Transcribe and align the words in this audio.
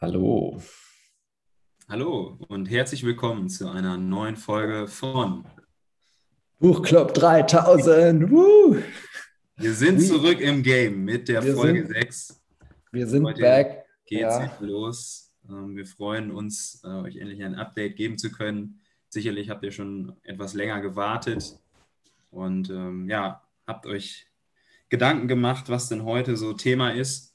Hallo. 0.00 0.60
Hallo 1.88 2.38
und 2.48 2.66
herzlich 2.66 3.04
willkommen 3.04 3.48
zu 3.48 3.68
einer 3.70 3.96
neuen 3.96 4.36
Folge 4.36 4.88
von 4.88 5.44
Buchclub 6.58 7.14
3000. 7.14 8.30
Woo! 8.30 8.76
Wir 9.56 9.72
sind 9.72 10.00
zurück 10.02 10.40
im 10.40 10.62
Game 10.62 11.04
mit 11.04 11.28
der 11.28 11.42
Wir 11.44 11.54
Folge 11.54 11.86
sind- 11.86 11.94
6. 11.94 12.42
Wir 12.92 13.06
sind 13.06 13.24
Heute 13.24 13.40
back. 13.40 13.84
Geht's 14.06 14.20
Ja. 14.36 14.56
los. 14.60 15.32
Ähm, 15.48 15.76
Wir 15.76 15.86
freuen 15.86 16.30
uns, 16.30 16.82
äh, 16.84 16.88
euch 16.88 17.16
endlich 17.16 17.42
ein 17.42 17.54
Update 17.54 17.96
geben 17.96 18.18
zu 18.18 18.30
können. 18.30 18.80
Sicherlich 19.08 19.48
habt 19.50 19.64
ihr 19.64 19.72
schon 19.72 20.16
etwas 20.24 20.54
länger 20.54 20.80
gewartet 20.80 21.58
und 22.30 22.68
ähm, 22.70 23.08
ja, 23.08 23.42
habt 23.66 23.86
euch 23.86 24.26
Gedanken 24.88 25.26
gemacht, 25.28 25.68
was 25.68 25.88
denn 25.88 26.04
heute 26.04 26.36
so 26.36 26.52
Thema 26.52 26.90
ist. 26.90 27.34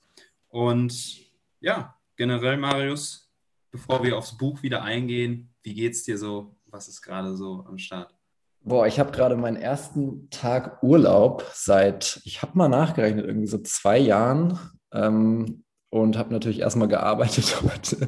Und 0.49 1.21
ja, 1.59 1.97
generell, 2.21 2.55
Marius, 2.55 3.31
bevor 3.71 4.03
wir 4.03 4.15
aufs 4.15 4.37
Buch 4.37 4.61
wieder 4.61 4.83
eingehen, 4.83 5.51
wie 5.63 5.73
geht's 5.73 6.03
dir 6.03 6.19
so? 6.19 6.55
Was 6.67 6.87
ist 6.87 7.01
gerade 7.01 7.35
so 7.35 7.65
am 7.67 7.79
Start? 7.79 8.13
Boah, 8.59 8.85
ich 8.85 8.99
habe 8.99 9.11
gerade 9.11 9.35
meinen 9.35 9.57
ersten 9.57 10.29
Tag 10.29 10.83
Urlaub 10.83 11.43
seit, 11.51 12.21
ich 12.23 12.43
habe 12.43 12.55
mal 12.55 12.67
nachgerechnet, 12.67 13.25
irgendwie 13.25 13.47
so 13.47 13.57
zwei 13.57 13.97
Jahren. 13.97 14.59
Ähm, 14.93 15.63
und 15.89 16.17
habe 16.17 16.31
natürlich 16.31 16.59
erstmal 16.59 16.87
gearbeitet 16.87 17.59
heute. 17.63 18.07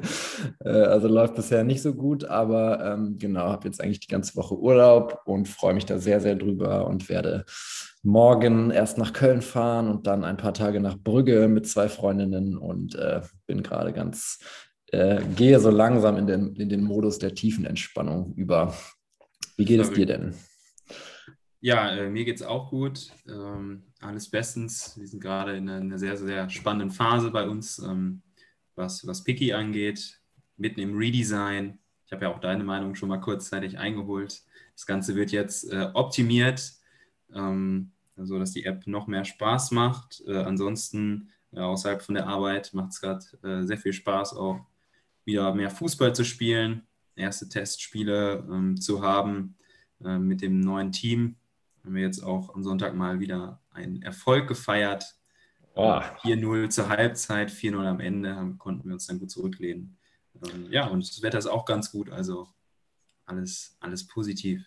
Äh, 0.63 0.69
also 0.69 1.07
läuft 1.07 1.33
bisher 1.33 1.63
nicht 1.63 1.81
so 1.81 1.95
gut, 1.95 2.23
aber 2.23 2.93
ähm, 2.93 3.17
genau, 3.17 3.47
habe 3.47 3.67
jetzt 3.67 3.81
eigentlich 3.81 3.99
die 3.99 4.07
ganze 4.07 4.35
Woche 4.35 4.55
Urlaub 4.55 5.21
und 5.25 5.49
freue 5.49 5.73
mich 5.73 5.85
da 5.85 5.97
sehr, 5.97 6.21
sehr 6.21 6.35
drüber 6.35 6.85
und 6.87 7.09
werde 7.09 7.45
morgen 8.03 8.69
erst 8.69 8.97
nach 8.97 9.13
Köln 9.13 9.41
fahren 9.41 9.89
und 9.89 10.05
dann 10.05 10.23
ein 10.23 10.37
paar 10.37 10.53
Tage 10.53 10.79
nach 10.79 10.97
Brügge 10.97 11.47
mit 11.47 11.67
zwei 11.67 11.87
Freundinnen 11.87 12.57
und 12.57 12.95
äh, 12.95 13.21
bin 13.47 13.63
gerade 13.63 13.93
ganz, 13.93 14.39
äh, 14.87 15.21
gehe 15.35 15.59
so 15.59 15.69
langsam 15.69 16.17
in 16.17 16.27
den, 16.27 16.55
in 16.55 16.69
den 16.69 16.83
Modus 16.83 17.17
der 17.17 17.33
tiefen 17.33 17.65
Entspannung 17.65 18.33
über. 18.35 18.75
Wie 19.55 19.65
geht 19.65 19.79
es 19.79 19.91
dir 19.91 20.05
denn? 20.05 20.35
Ja, 21.61 21.95
äh, 21.95 22.09
mir 22.09 22.25
geht 22.25 22.35
es 22.35 22.43
auch 22.43 22.69
gut. 22.69 23.09
Ähm, 23.25 23.83
alles 24.01 24.29
bestens. 24.29 24.99
Wir 24.99 25.07
sind 25.07 25.21
gerade 25.21 25.55
in 25.55 25.69
einer, 25.69 25.97
sehr, 25.97 26.17
sehr 26.17 26.49
spannenden 26.49 26.91
Phase 26.91 27.31
bei 27.31 27.47
uns, 27.47 27.79
ähm, 27.79 28.21
was, 28.75 29.07
was 29.07 29.23
Picky 29.23 29.53
angeht, 29.53 30.19
mitten 30.57 30.81
im 30.81 30.97
Redesign. 30.97 31.79
Ich 32.05 32.11
habe 32.11 32.25
ja 32.25 32.33
auch 32.33 32.41
deine 32.41 32.65
Meinung 32.65 32.95
schon 32.95 33.07
mal 33.07 33.21
kurzzeitig 33.21 33.77
eingeholt. 33.77 34.41
Das 34.75 34.85
Ganze 34.85 35.15
wird 35.15 35.31
jetzt 35.31 35.71
äh, 35.71 35.89
optimiert, 35.93 36.73
ähm, 37.35 37.91
so 38.17 38.37
dass 38.37 38.51
die 38.51 38.65
App 38.65 38.85
noch 38.87 39.07
mehr 39.07 39.25
Spaß 39.25 39.71
macht. 39.71 40.23
Äh, 40.27 40.37
ansonsten, 40.37 41.29
äh, 41.51 41.59
außerhalb 41.59 42.01
von 42.01 42.15
der 42.15 42.27
Arbeit, 42.27 42.73
macht 42.73 42.91
es 42.91 43.01
gerade 43.01 43.25
äh, 43.43 43.63
sehr 43.63 43.77
viel 43.77 43.93
Spaß, 43.93 44.35
auch 44.35 44.59
wieder 45.25 45.53
mehr 45.53 45.69
Fußball 45.69 46.13
zu 46.13 46.25
spielen, 46.25 46.83
erste 47.15 47.47
Testspiele 47.49 48.45
ähm, 48.51 48.79
zu 48.79 49.01
haben 49.01 49.55
äh, 50.03 50.17
mit 50.17 50.41
dem 50.41 50.59
neuen 50.59 50.91
Team 50.91 51.37
haben 51.83 51.95
wir 51.95 52.01
jetzt 52.01 52.23
auch 52.23 52.55
am 52.55 52.63
Sonntag 52.63 52.95
mal 52.95 53.19
wieder 53.19 53.61
einen 53.71 54.01
Erfolg 54.01 54.47
gefeiert. 54.47 55.15
Oh. 55.75 55.99
4-0 56.23 56.69
zur 56.69 56.89
Halbzeit, 56.89 57.51
4-0 57.51 57.85
am 57.85 57.99
Ende, 57.99 58.35
haben, 58.35 58.57
konnten 58.57 58.87
wir 58.87 58.93
uns 58.93 59.07
dann 59.07 59.19
gut 59.19 59.31
zurücklehnen. 59.31 59.97
Ähm, 60.43 60.71
ja, 60.71 60.87
und 60.87 61.07
das 61.07 61.21
Wetter 61.21 61.37
ist 61.37 61.47
auch 61.47 61.65
ganz 61.65 61.91
gut, 61.91 62.09
also 62.09 62.47
alles, 63.25 63.75
alles 63.79 64.07
positiv. 64.07 64.63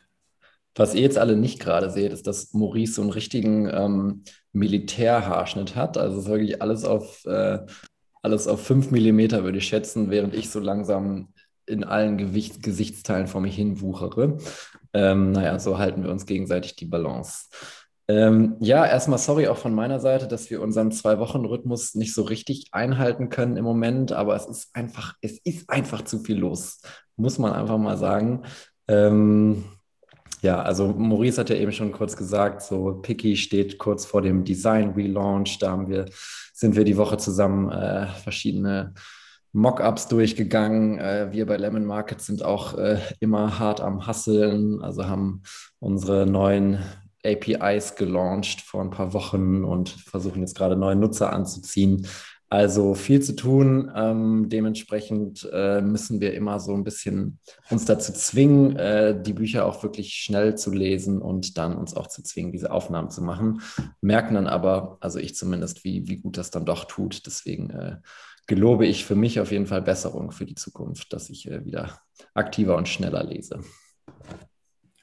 Was 0.76 0.94
ihr 0.94 1.00
jetzt 1.00 1.18
alle 1.18 1.36
nicht 1.36 1.58
gerade 1.58 1.90
seht, 1.90 2.12
ist, 2.12 2.26
dass 2.26 2.52
Maurice 2.52 2.94
so 2.94 3.02
einen 3.02 3.10
richtigen 3.10 3.68
ähm, 3.72 4.24
Militärhaarschnitt 4.52 5.74
hat. 5.74 5.96
Also 5.96 6.20
ist 6.20 6.28
wirklich 6.28 6.60
alles 6.60 6.84
auf, 6.84 7.24
äh, 7.24 7.60
alles 8.22 8.46
auf 8.46 8.62
5 8.62 8.90
Millimeter, 8.90 9.42
würde 9.42 9.58
ich 9.58 9.66
schätzen, 9.66 10.10
während 10.10 10.34
ich 10.34 10.50
so 10.50 10.60
langsam 10.60 11.32
in 11.64 11.82
allen 11.82 12.18
Gewicht 12.18 12.62
Gesichtsteilen 12.62 13.26
vor 13.26 13.40
mich 13.40 13.56
hin 13.56 13.80
wuchere. 13.80 14.36
Ähm, 14.92 15.32
naja, 15.32 15.58
so 15.58 15.78
halten 15.78 16.04
wir 16.04 16.10
uns 16.10 16.26
gegenseitig 16.26 16.76
die 16.76 16.86
Balance. 16.86 17.46
Ähm, 18.08 18.56
ja, 18.60 18.86
erstmal 18.86 19.18
sorry 19.18 19.48
auch 19.48 19.58
von 19.58 19.74
meiner 19.74 19.98
Seite, 19.98 20.28
dass 20.28 20.48
wir 20.48 20.62
unseren 20.62 20.92
Zwei-Wochen-Rhythmus 20.92 21.96
nicht 21.96 22.14
so 22.14 22.22
richtig 22.22 22.68
einhalten 22.70 23.30
können 23.30 23.56
im 23.56 23.64
Moment, 23.64 24.12
aber 24.12 24.36
es 24.36 24.46
ist 24.46 24.68
einfach, 24.74 25.14
es 25.22 25.38
ist 25.42 25.68
einfach 25.68 26.02
zu 26.02 26.20
viel 26.20 26.38
los, 26.38 26.80
muss 27.16 27.38
man 27.38 27.52
einfach 27.52 27.78
mal 27.78 27.96
sagen. 27.96 28.42
Ähm, 28.86 29.64
ja, 30.42 30.60
also 30.62 30.88
Maurice 30.88 31.40
hat 31.40 31.50
ja 31.50 31.56
eben 31.56 31.72
schon 31.72 31.92
kurz 31.92 32.16
gesagt, 32.16 32.62
so 32.62 32.98
Picky 33.02 33.36
steht 33.36 33.78
kurz 33.78 34.04
vor 34.04 34.22
dem 34.22 34.44
Design-Relaunch. 34.44 35.58
Da 35.58 35.70
haben 35.70 35.88
wir, 35.88 36.06
sind 36.52 36.76
wir 36.76 36.84
die 36.84 36.96
Woche 36.96 37.16
zusammen 37.16 37.70
äh, 37.70 38.06
verschiedene 38.06 38.94
Mockups 39.52 40.08
durchgegangen. 40.08 40.98
Äh, 40.98 41.28
wir 41.32 41.46
bei 41.46 41.56
Lemon 41.56 41.84
Market 41.84 42.20
sind 42.20 42.44
auch 42.44 42.76
äh, 42.76 42.98
immer 43.20 43.58
hart 43.58 43.80
am 43.80 44.06
Hasseln, 44.06 44.82
also 44.82 45.06
haben 45.06 45.42
unsere 45.78 46.26
neuen 46.26 46.78
APIs 47.24 47.96
gelauncht 47.96 48.60
vor 48.60 48.82
ein 48.82 48.90
paar 48.90 49.12
Wochen 49.12 49.64
und 49.64 49.88
versuchen 49.88 50.40
jetzt 50.40 50.56
gerade 50.56 50.76
neue 50.76 50.96
Nutzer 50.96 51.32
anzuziehen. 51.32 52.06
Also 52.48 52.94
viel 52.94 53.20
zu 53.20 53.34
tun. 53.34 53.90
Ähm, 53.94 54.48
dementsprechend 54.48 55.48
äh, 55.52 55.80
müssen 55.80 56.20
wir 56.20 56.34
immer 56.34 56.60
so 56.60 56.74
ein 56.74 56.84
bisschen 56.84 57.40
uns 57.70 57.84
dazu 57.86 58.12
zwingen, 58.12 58.76
äh, 58.76 59.20
die 59.20 59.32
Bücher 59.32 59.66
auch 59.66 59.82
wirklich 59.82 60.14
schnell 60.14 60.54
zu 60.54 60.70
lesen 60.70 61.20
und 61.20 61.58
dann 61.58 61.76
uns 61.76 61.94
auch 61.94 62.06
zu 62.06 62.22
zwingen, 62.22 62.52
diese 62.52 62.70
Aufnahmen 62.70 63.10
zu 63.10 63.22
machen. 63.22 63.62
Merken 64.00 64.34
dann 64.34 64.46
aber, 64.46 64.96
also 65.00 65.18
ich 65.18 65.34
zumindest, 65.34 65.82
wie, 65.84 66.06
wie 66.06 66.18
gut 66.18 66.38
das 66.38 66.50
dann 66.52 66.64
doch 66.64 66.84
tut. 66.84 67.26
Deswegen 67.26 67.70
äh, 67.70 67.96
gelobe 68.46 68.86
ich 68.86 69.04
für 69.04 69.16
mich 69.16 69.40
auf 69.40 69.50
jeden 69.50 69.66
Fall 69.66 69.82
Besserung 69.82 70.30
für 70.30 70.46
die 70.46 70.54
Zukunft, 70.54 71.12
dass 71.12 71.30
ich 71.30 71.50
äh, 71.50 71.64
wieder 71.64 72.00
aktiver 72.32 72.76
und 72.76 72.88
schneller 72.88 73.24
lese. 73.24 73.60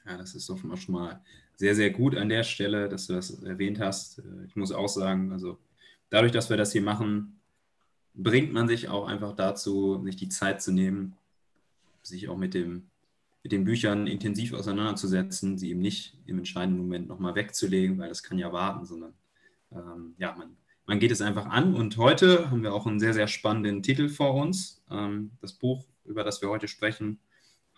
Ja, 0.06 0.16
das 0.16 0.34
ist 0.34 0.48
mal, 0.64 0.76
schon 0.78 0.94
mal 0.94 1.22
sehr, 1.56 1.74
sehr 1.74 1.90
gut 1.90 2.16
an 2.16 2.30
der 2.30 2.42
Stelle, 2.42 2.88
dass 2.88 3.06
du 3.06 3.12
das 3.12 3.42
erwähnt 3.42 3.80
hast. 3.80 4.18
Äh, 4.18 4.46
Ich 4.46 4.56
muss 4.56 4.72
auch 4.72 4.88
sagen, 4.88 5.30
also 5.30 5.58
dadurch, 6.14 6.32
dass 6.32 6.48
wir 6.48 6.56
das 6.56 6.70
hier 6.70 6.82
machen, 6.82 7.40
bringt 8.14 8.52
man 8.52 8.68
sich 8.68 8.88
auch 8.88 9.08
einfach 9.08 9.34
dazu, 9.34 10.00
sich 10.04 10.14
die 10.14 10.28
Zeit 10.28 10.62
zu 10.62 10.70
nehmen, 10.70 11.16
sich 12.02 12.28
auch 12.28 12.36
mit, 12.36 12.54
dem, 12.54 12.84
mit 13.42 13.50
den 13.50 13.64
Büchern 13.64 14.06
intensiv 14.06 14.52
auseinanderzusetzen, 14.52 15.58
sie 15.58 15.70
eben 15.70 15.80
nicht 15.80 16.16
im 16.26 16.38
entscheidenden 16.38 16.80
Moment 16.80 17.08
nochmal 17.08 17.34
wegzulegen, 17.34 17.98
weil 17.98 18.10
das 18.10 18.22
kann 18.22 18.38
ja 18.38 18.52
warten, 18.52 18.86
sondern 18.86 19.12
ähm, 19.72 20.14
ja, 20.18 20.36
man, 20.38 20.56
man 20.86 21.00
geht 21.00 21.10
es 21.10 21.20
einfach 21.20 21.46
an. 21.46 21.74
Und 21.74 21.96
heute 21.96 22.48
haben 22.48 22.62
wir 22.62 22.74
auch 22.74 22.86
einen 22.86 23.00
sehr, 23.00 23.14
sehr 23.14 23.26
spannenden 23.26 23.82
Titel 23.82 24.08
vor 24.08 24.34
uns. 24.34 24.84
Ähm, 24.88 25.32
das 25.40 25.52
Buch, 25.52 25.84
über 26.04 26.22
das 26.22 26.40
wir 26.40 26.48
heute 26.48 26.68
sprechen, 26.68 27.18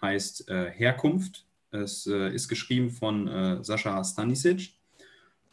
heißt 0.02 0.50
äh, 0.50 0.70
Herkunft. 0.70 1.46
Es 1.70 2.06
äh, 2.06 2.34
ist 2.34 2.48
geschrieben 2.48 2.90
von 2.90 3.28
äh, 3.28 3.64
Sascha 3.64 4.04
Stanisic. 4.04 4.74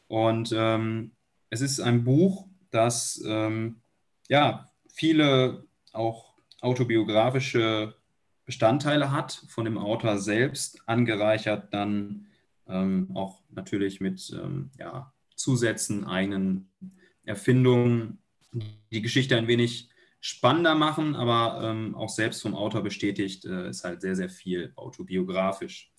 Und 0.09 0.53
ähm, 0.53 1.11
es 1.49 1.61
ist 1.61 1.79
ein 1.79 2.03
Buch, 2.03 2.45
das 2.73 3.23
ähm, 3.25 3.81
ja 4.29 4.69
viele 4.93 5.65
auch 5.91 6.33
autobiografische 6.61 7.95
Bestandteile 8.45 9.11
hat 9.11 9.43
von 9.47 9.65
dem 9.65 9.77
Autor 9.77 10.17
selbst, 10.17 10.81
angereichert 10.85 11.73
dann 11.73 12.27
ähm, 12.67 13.11
auch 13.13 13.41
natürlich 13.49 14.01
mit 14.01 14.31
ähm, 14.33 14.71
ja, 14.77 15.13
Zusätzen, 15.35 16.05
eigenen 16.05 16.69
Erfindungen, 17.23 18.19
die 18.91 19.01
Geschichte 19.01 19.37
ein 19.37 19.47
wenig 19.47 19.89
spannender 20.19 20.75
machen, 20.75 21.15
aber 21.15 21.61
ähm, 21.63 21.95
auch 21.95 22.09
selbst 22.09 22.41
vom 22.41 22.55
Autor 22.55 22.81
bestätigt, 22.81 23.45
äh, 23.45 23.69
ist 23.69 23.83
halt 23.83 24.01
sehr, 24.01 24.15
sehr 24.15 24.29
viel 24.29 24.71
autobiografisch. 24.75 25.91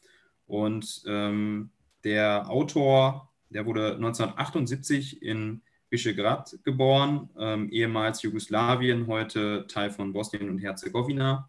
Und 0.46 1.02
ähm, 1.06 1.70
der 2.04 2.48
Autor, 2.50 3.32
der 3.50 3.66
wurde 3.66 3.94
1978 3.94 5.22
in 5.22 5.62
Visegrad 5.94 6.58
geboren, 6.64 7.28
ähm, 7.38 7.70
ehemals 7.70 8.22
Jugoslawien, 8.22 9.06
heute 9.06 9.64
Teil 9.68 9.90
von 9.90 10.12
Bosnien 10.12 10.50
und 10.50 10.58
Herzegowina. 10.58 11.48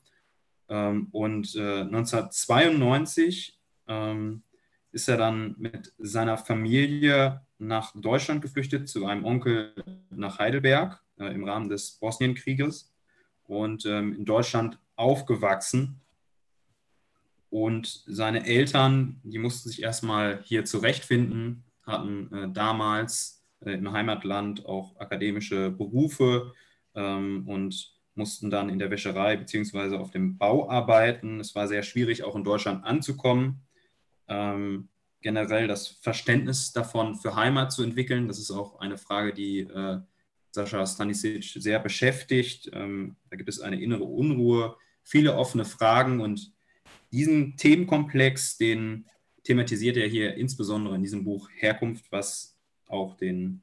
Ähm, 0.69 1.07
und 1.11 1.55
äh, 1.55 1.81
1992 1.81 3.59
ähm, 3.87 4.43
ist 4.91 5.09
er 5.09 5.17
dann 5.17 5.55
mit 5.57 5.93
seiner 5.97 6.37
Familie 6.37 7.41
nach 7.57 7.91
Deutschland 7.95 8.43
geflüchtet, 8.43 8.87
zu 8.87 9.07
einem 9.07 9.25
Onkel 9.25 9.73
nach 10.11 10.37
Heidelberg 10.37 11.03
äh, 11.17 11.33
im 11.33 11.43
Rahmen 11.43 11.69
des 11.69 11.93
Bosnienkrieges 11.93 12.93
und 13.45 13.85
ähm, 13.87 14.13
in 14.13 14.25
Deutschland 14.25 14.77
aufgewachsen. 14.95 16.01
Und 17.49 18.03
seine 18.05 18.45
Eltern, 18.45 19.21
die 19.23 19.39
mussten 19.39 19.69
sich 19.69 19.81
erstmal 19.81 20.43
hier 20.43 20.65
zurechtfinden, 20.65 21.63
hatten 21.83 22.31
äh, 22.31 22.49
damals 22.51 23.44
im 23.73 23.91
Heimatland 23.91 24.65
auch 24.65 24.99
akademische 24.99 25.71
Berufe 25.71 26.53
ähm, 26.95 27.47
und 27.47 27.93
mussten 28.15 28.49
dann 28.49 28.69
in 28.69 28.79
der 28.79 28.91
Wäscherei 28.91 29.35
beziehungsweise 29.35 29.99
auf 29.99 30.11
dem 30.11 30.37
Bau 30.37 30.69
arbeiten. 30.69 31.39
Es 31.39 31.53
war 31.53 31.67
sehr 31.67 31.83
schwierig, 31.83 32.23
auch 32.23 32.35
in 32.35 32.43
Deutschland 32.43 32.83
anzukommen. 32.85 33.61
Ähm, 34.27 34.89
generell 35.21 35.67
das 35.67 35.87
Verständnis 35.87 36.71
davon 36.71 37.15
für 37.15 37.35
Heimat 37.35 37.71
zu 37.71 37.83
entwickeln, 37.83 38.27
das 38.27 38.39
ist 38.39 38.51
auch 38.51 38.79
eine 38.79 38.97
Frage, 38.97 39.33
die 39.33 39.61
äh, 39.61 39.99
Sascha 40.51 40.85
Stanisic 40.85 41.43
sehr 41.43 41.79
beschäftigt. 41.79 42.69
Ähm, 42.73 43.17
da 43.29 43.35
gibt 43.35 43.49
es 43.49 43.59
eine 43.59 43.81
innere 43.81 44.03
Unruhe, 44.03 44.77
viele 45.03 45.35
offene 45.35 45.65
Fragen 45.65 46.21
und 46.21 46.53
diesen 47.11 47.57
Themenkomplex, 47.57 48.57
den 48.57 49.05
thematisiert 49.43 49.97
er 49.97 50.07
hier 50.07 50.35
insbesondere 50.35 50.95
in 50.95 51.01
diesem 51.01 51.23
Buch 51.23 51.49
Herkunft, 51.55 52.11
was 52.11 52.54
auch 52.87 53.15
den, 53.15 53.61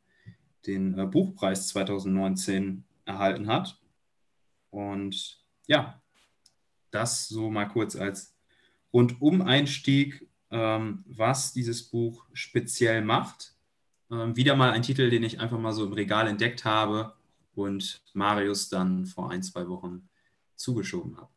den 0.67 0.99
äh, 0.99 1.07
Buchpreis 1.07 1.69
2019 1.69 2.85
erhalten 3.05 3.47
hat. 3.49 3.79
Und 4.71 5.43
ja, 5.67 6.01
das 6.91 7.29
so 7.29 7.51
mal 7.51 7.67
kurz 7.67 7.97
als 7.97 8.35
Rundum-Einstieg, 8.93 10.29
ähm, 10.51 11.05
was 11.07 11.53
dieses 11.53 11.83
Buch 11.83 12.27
speziell 12.33 13.03
macht. 13.03 13.55
Ähm, 14.11 14.37
wieder 14.37 14.55
mal 14.55 14.71
ein 14.71 14.83
Titel, 14.83 15.11
den 15.11 15.23
ich 15.23 15.41
einfach 15.41 15.59
mal 15.59 15.73
so 15.73 15.87
im 15.87 15.93
Regal 15.93 16.29
entdeckt 16.29 16.65
habe 16.65 17.15
und 17.55 18.03
Marius 18.13 18.69
dann 18.69 19.07
vor 19.07 19.31
ein, 19.31 19.43
zwei 19.43 19.69
Wochen 19.69 20.09
zugeschoben 20.57 21.17
habe. 21.17 21.32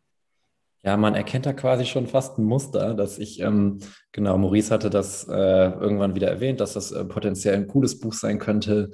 Ja, 0.86 0.98
man 0.98 1.16
erkennt 1.16 1.48
da 1.48 1.54
quasi 1.54 1.86
schon 1.86 2.06
fast 2.06 2.38
ein 2.38 2.44
Muster, 2.44 2.94
dass 2.94 3.18
ich, 3.18 3.40
ähm, 3.40 3.80
genau, 4.12 4.38
Maurice 4.38 4.72
hatte 4.72 4.92
das 4.92 5.28
äh, 5.28 5.32
irgendwann 5.32 6.14
wieder 6.14 6.28
erwähnt, 6.28 6.62
dass 6.62 6.74
das 6.74 6.92
äh, 6.92 7.04
potenziell 7.06 7.56
ein 7.56 7.68
cooles 7.68 8.00
Buch 8.00 8.14
sein 8.14 8.38
könnte. 8.38 8.92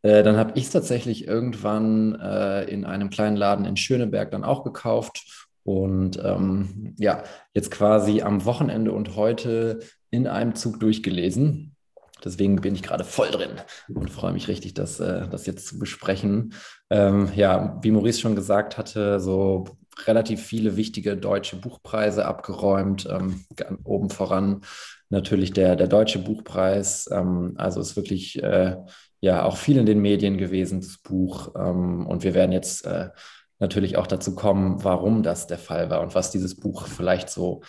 Äh, 0.00 0.22
dann 0.22 0.38
habe 0.38 0.52
ich 0.54 0.64
es 0.64 0.70
tatsächlich 0.70 1.26
irgendwann 1.26 2.18
äh, 2.18 2.64
in 2.64 2.86
einem 2.86 3.10
kleinen 3.10 3.36
Laden 3.36 3.66
in 3.66 3.76
Schöneberg 3.76 4.30
dann 4.30 4.44
auch 4.44 4.64
gekauft 4.64 5.46
und 5.62 6.18
ähm, 6.24 6.94
ja, 6.98 7.22
jetzt 7.52 7.70
quasi 7.70 8.22
am 8.22 8.46
Wochenende 8.46 8.92
und 8.92 9.14
heute 9.14 9.80
in 10.10 10.26
einem 10.26 10.54
Zug 10.54 10.80
durchgelesen. 10.80 11.76
Deswegen 12.24 12.56
bin 12.62 12.74
ich 12.74 12.82
gerade 12.82 13.04
voll 13.04 13.30
drin 13.30 13.50
und 13.94 14.08
freue 14.10 14.32
mich 14.32 14.48
richtig, 14.48 14.72
das, 14.72 15.00
äh, 15.00 15.28
das 15.28 15.44
jetzt 15.44 15.66
zu 15.66 15.78
besprechen. 15.78 16.54
Ähm, 16.88 17.28
ja, 17.36 17.78
wie 17.82 17.90
Maurice 17.90 18.20
schon 18.20 18.36
gesagt 18.36 18.78
hatte, 18.78 19.20
so 19.20 19.66
relativ 20.04 20.42
viele 20.42 20.76
wichtige 20.76 21.16
deutsche 21.16 21.56
Buchpreise 21.56 22.26
abgeräumt. 22.26 23.08
Ähm, 23.10 23.44
oben 23.84 24.10
voran 24.10 24.62
natürlich 25.08 25.52
der, 25.52 25.76
der 25.76 25.88
Deutsche 25.88 26.18
Buchpreis. 26.18 27.08
Ähm, 27.12 27.54
also 27.56 27.80
ist 27.80 27.96
wirklich 27.96 28.42
äh, 28.42 28.76
ja 29.20 29.44
auch 29.44 29.56
viel 29.56 29.78
in 29.78 29.86
den 29.86 30.00
Medien 30.00 30.38
gewesen, 30.38 30.80
das 30.80 30.98
Buch. 30.98 31.54
Ähm, 31.56 32.06
und 32.06 32.24
wir 32.24 32.34
werden 32.34 32.52
jetzt 32.52 32.86
äh, 32.86 33.10
natürlich 33.58 33.96
auch 33.96 34.06
dazu 34.06 34.34
kommen, 34.34 34.84
warum 34.84 35.22
das 35.22 35.46
der 35.46 35.58
Fall 35.58 35.90
war 35.90 36.00
und 36.02 36.14
was 36.14 36.30
dieses 36.30 36.56
Buch 36.56 36.86
vielleicht 36.86 37.30
so 37.30 37.62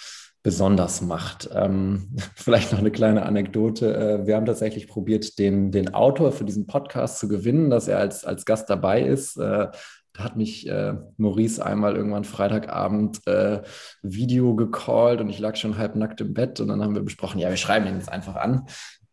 besonders 0.43 1.01
macht. 1.01 1.49
Ähm, 1.53 2.15
vielleicht 2.35 2.71
noch 2.71 2.79
eine 2.79 2.91
kleine 2.91 3.25
Anekdote. 3.25 3.93
Äh, 3.93 4.27
wir 4.27 4.35
haben 4.35 4.45
tatsächlich 4.45 4.87
probiert, 4.87 5.39
den, 5.39 5.71
den 5.71 5.93
Autor 5.93 6.31
für 6.31 6.45
diesen 6.45 6.67
Podcast 6.67 7.19
zu 7.19 7.27
gewinnen, 7.27 7.69
dass 7.69 7.87
er 7.87 7.99
als, 7.99 8.23
als 8.23 8.45
Gast 8.45 8.69
dabei 8.69 9.01
ist. 9.01 9.37
Äh, 9.37 9.67
da 10.17 10.23
hat 10.23 10.35
mich 10.35 10.67
äh, 10.67 10.95
Maurice 11.17 11.63
einmal 11.63 11.95
irgendwann 11.95 12.23
Freitagabend 12.23 13.25
äh, 13.27 13.61
Video 14.01 14.55
gecallt 14.55 15.21
und 15.21 15.29
ich 15.29 15.39
lag 15.39 15.55
schon 15.55 15.77
halbnackt 15.77 16.21
im 16.21 16.33
Bett 16.33 16.59
und 16.59 16.69
dann 16.69 16.81
haben 16.81 16.95
wir 16.95 17.03
besprochen, 17.03 17.39
ja, 17.39 17.49
wir 17.49 17.57
schreiben 17.57 17.85
den 17.85 17.95
jetzt 17.95 18.11
einfach 18.11 18.35
an. 18.35 18.65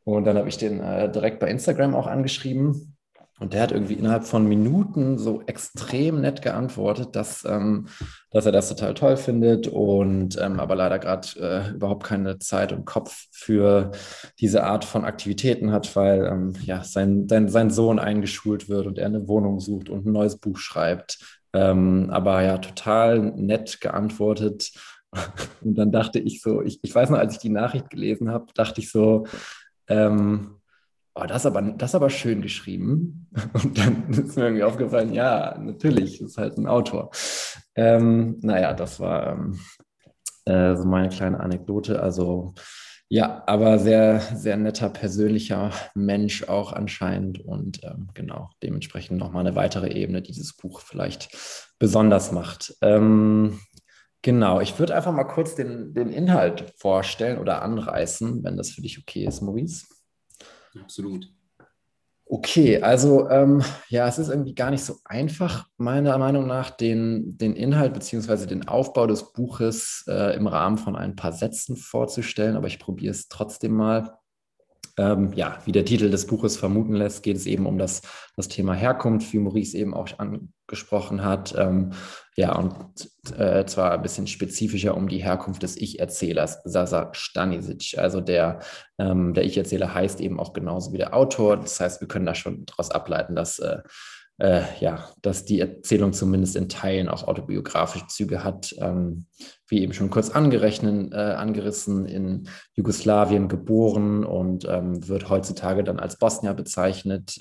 Und 0.04 0.24
dann 0.24 0.36
habe 0.36 0.48
ich 0.48 0.58
den 0.58 0.80
äh, 0.80 1.10
direkt 1.10 1.40
bei 1.40 1.48
Instagram 1.48 1.94
auch 1.94 2.06
angeschrieben 2.06 2.93
und 3.40 3.52
der 3.52 3.62
hat 3.62 3.72
irgendwie 3.72 3.94
innerhalb 3.94 4.24
von 4.24 4.46
Minuten 4.46 5.18
so 5.18 5.42
extrem 5.46 6.20
nett 6.20 6.40
geantwortet, 6.40 7.16
dass, 7.16 7.44
ähm, 7.44 7.88
dass 8.30 8.46
er 8.46 8.52
das 8.52 8.68
total 8.68 8.94
toll 8.94 9.16
findet 9.16 9.66
und 9.66 10.38
ähm, 10.40 10.60
aber 10.60 10.76
leider 10.76 11.00
gerade 11.00 11.28
äh, 11.40 11.74
überhaupt 11.74 12.04
keine 12.04 12.38
Zeit 12.38 12.72
und 12.72 12.84
Kopf 12.84 13.26
für 13.32 13.90
diese 14.38 14.62
Art 14.62 14.84
von 14.84 15.04
Aktivitäten 15.04 15.72
hat, 15.72 15.96
weil 15.96 16.26
ähm, 16.26 16.54
ja, 16.62 16.84
sein, 16.84 17.26
sein, 17.28 17.48
sein 17.48 17.70
Sohn 17.70 17.98
eingeschult 17.98 18.68
wird 18.68 18.86
und 18.86 18.98
er 18.98 19.06
eine 19.06 19.26
Wohnung 19.26 19.58
sucht 19.58 19.88
und 19.88 20.06
ein 20.06 20.12
neues 20.12 20.36
Buch 20.36 20.58
schreibt. 20.58 21.18
Ähm, 21.52 22.10
aber 22.10 22.42
ja, 22.42 22.58
total 22.58 23.18
nett 23.20 23.80
geantwortet. 23.80 24.72
Und 25.62 25.76
dann 25.76 25.92
dachte 25.92 26.18
ich 26.18 26.42
so, 26.42 26.60
ich, 26.60 26.80
ich 26.82 26.92
weiß 26.92 27.10
noch, 27.10 27.18
als 27.18 27.34
ich 27.34 27.38
die 27.38 27.48
Nachricht 27.48 27.88
gelesen 27.88 28.32
habe, 28.32 28.46
dachte 28.52 28.80
ich 28.80 28.90
so, 28.90 29.26
ähm, 29.86 30.56
oh, 31.14 31.24
das 31.26 31.46
aber, 31.46 31.62
das 31.62 31.94
aber 31.94 32.10
schön 32.10 32.42
geschrieben. 32.42 33.28
Und 33.52 33.78
dann 33.78 34.10
ist 34.10 34.36
mir 34.36 34.44
irgendwie 34.44 34.64
aufgefallen, 34.64 35.12
ja, 35.12 35.56
natürlich, 35.58 36.20
ist 36.20 36.38
halt 36.38 36.58
ein 36.58 36.66
Autor. 36.66 37.10
Ähm, 37.74 38.38
naja, 38.42 38.72
das 38.72 39.00
war 39.00 39.32
ähm, 39.32 39.58
äh, 40.44 40.76
so 40.76 40.84
meine 40.84 41.08
kleine 41.08 41.40
Anekdote. 41.40 42.02
Also 42.02 42.54
ja, 43.08 43.42
aber 43.46 43.78
sehr, 43.78 44.20
sehr 44.20 44.56
netter, 44.56 44.88
persönlicher 44.88 45.70
Mensch 45.94 46.48
auch 46.48 46.72
anscheinend. 46.72 47.38
Und 47.44 47.84
ähm, 47.84 48.08
genau, 48.14 48.50
dementsprechend 48.62 49.18
nochmal 49.18 49.46
eine 49.46 49.56
weitere 49.56 49.92
Ebene, 49.92 50.22
die 50.22 50.32
dieses 50.32 50.54
Buch 50.56 50.80
vielleicht 50.80 51.28
besonders 51.78 52.32
macht. 52.32 52.74
Ähm, 52.80 53.60
genau, 54.22 54.60
ich 54.60 54.78
würde 54.78 54.96
einfach 54.96 55.12
mal 55.12 55.24
kurz 55.24 55.54
den, 55.54 55.92
den 55.92 56.10
Inhalt 56.10 56.72
vorstellen 56.76 57.38
oder 57.38 57.62
anreißen, 57.62 58.42
wenn 58.42 58.56
das 58.56 58.70
für 58.70 58.82
dich 58.82 58.98
okay 58.98 59.26
ist, 59.26 59.42
Maurice. 59.42 59.86
Absolut. 60.80 61.30
Okay, 62.26 62.80
also 62.80 63.28
ähm, 63.28 63.62
ja, 63.88 64.08
es 64.08 64.18
ist 64.18 64.30
irgendwie 64.30 64.54
gar 64.54 64.70
nicht 64.70 64.82
so 64.82 64.96
einfach, 65.04 65.68
meiner 65.76 66.16
Meinung 66.16 66.46
nach, 66.46 66.70
den, 66.70 67.36
den 67.36 67.54
Inhalt 67.54 67.92
bzw. 67.92 68.46
den 68.46 68.66
Aufbau 68.66 69.06
des 69.06 69.32
Buches 69.32 70.04
äh, 70.08 70.34
im 70.34 70.46
Rahmen 70.46 70.78
von 70.78 70.96
ein 70.96 71.16
paar 71.16 71.32
Sätzen 71.32 71.76
vorzustellen, 71.76 72.56
aber 72.56 72.66
ich 72.66 72.78
probiere 72.78 73.10
es 73.10 73.28
trotzdem 73.28 73.74
mal. 73.74 74.18
Ähm, 74.96 75.32
ja, 75.34 75.58
wie 75.64 75.72
der 75.72 75.84
Titel 75.84 76.08
des 76.08 76.26
Buches 76.26 76.56
vermuten 76.56 76.94
lässt, 76.94 77.22
geht 77.24 77.36
es 77.36 77.46
eben 77.46 77.66
um 77.66 77.78
das, 77.78 78.00
das 78.36 78.48
Thema 78.48 78.74
Herkunft, 78.74 79.32
wie 79.32 79.38
Maurice 79.38 79.76
eben 79.76 79.92
auch 79.92 80.08
angesprochen 80.18 81.24
hat. 81.24 81.54
Ähm, 81.58 81.92
ja, 82.36 82.56
und 82.56 82.74
äh, 83.38 83.64
zwar 83.64 83.92
ein 83.92 84.02
bisschen 84.02 84.26
spezifischer 84.26 84.96
um 84.96 85.08
die 85.08 85.22
Herkunft 85.22 85.62
des 85.62 85.76
Ich-Erzählers, 85.76 86.60
Sasa 86.64 87.10
Stanisic. 87.12 87.96
Also 87.96 88.20
der, 88.20 88.58
ähm, 88.98 89.34
der 89.34 89.44
Ich-Erzähler 89.44 89.94
heißt 89.94 90.20
eben 90.20 90.40
auch 90.40 90.52
genauso 90.52 90.92
wie 90.92 90.98
der 90.98 91.14
Autor. 91.14 91.56
Das 91.56 91.78
heißt, 91.78 92.00
wir 92.00 92.08
können 92.08 92.26
da 92.26 92.34
schon 92.34 92.66
daraus 92.66 92.90
ableiten, 92.90 93.36
dass 93.36 93.60
äh, 93.60 93.78
äh, 94.38 94.62
ja, 94.80 95.08
dass 95.22 95.44
die 95.44 95.60
Erzählung 95.60 96.12
zumindest 96.12 96.56
in 96.56 96.68
Teilen 96.68 97.08
auch 97.08 97.28
autobiografische 97.28 98.08
Züge 98.08 98.42
hat, 98.42 98.74
ähm, 98.80 99.26
wie 99.68 99.80
eben 99.80 99.92
schon 99.92 100.10
kurz 100.10 100.30
angerechnet, 100.30 101.12
äh, 101.12 101.16
angerissen, 101.16 102.04
in 102.06 102.48
Jugoslawien 102.74 103.48
geboren 103.48 104.24
und 104.24 104.66
ähm, 104.68 105.06
wird 105.06 105.28
heutzutage 105.28 105.84
dann 105.84 106.00
als 106.00 106.18
Bosnier 106.18 106.54
bezeichnet. 106.54 107.38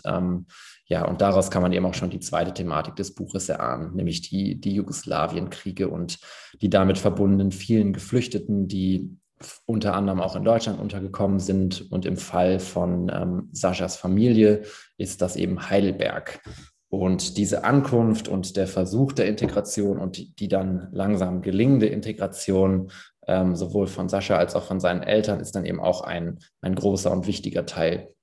Ja, 0.85 1.05
und 1.05 1.21
daraus 1.21 1.49
kann 1.49 1.61
man 1.61 1.71
eben 1.71 1.85
auch 1.85 1.93
schon 1.93 2.09
die 2.09 2.19
zweite 2.19 2.53
Thematik 2.53 2.95
des 2.95 3.15
Buches 3.15 3.47
erahnen, 3.47 3.95
nämlich 3.95 4.21
die, 4.21 4.59
die 4.59 4.73
Jugoslawienkriege 4.73 5.87
und 5.87 6.19
die 6.61 6.69
damit 6.69 6.97
verbundenen 6.97 7.51
vielen 7.51 7.93
Geflüchteten, 7.93 8.67
die 8.67 9.17
unter 9.65 9.93
anderem 9.93 10.21
auch 10.21 10.35
in 10.35 10.43
Deutschland 10.43 10.79
untergekommen 10.79 11.39
sind. 11.39 11.89
Und 11.91 12.05
im 12.05 12.17
Fall 12.17 12.59
von 12.59 13.11
ähm, 13.13 13.49
Saschas 13.51 13.95
Familie 13.95 14.63
ist 14.97 15.21
das 15.21 15.35
eben 15.35 15.69
Heidelberg. 15.69 16.41
Und 16.89 17.37
diese 17.37 17.63
Ankunft 17.63 18.27
und 18.27 18.55
der 18.55 18.67
Versuch 18.67 19.13
der 19.13 19.27
Integration 19.27 19.97
und 19.97 20.17
die, 20.17 20.35
die 20.35 20.47
dann 20.47 20.89
langsam 20.91 21.41
gelingende 21.41 21.87
Integration 21.87 22.91
ähm, 23.25 23.55
sowohl 23.55 23.87
von 23.87 24.09
Sascha 24.09 24.37
als 24.37 24.53
auch 24.53 24.65
von 24.65 24.79
seinen 24.79 25.01
Eltern 25.01 25.39
ist 25.39 25.55
dann 25.55 25.65
eben 25.65 25.79
auch 25.79 26.01
ein, 26.01 26.39
ein 26.61 26.75
großer 26.75 27.11
und 27.11 27.25
wichtiger 27.25 27.65
Teil 27.65 28.13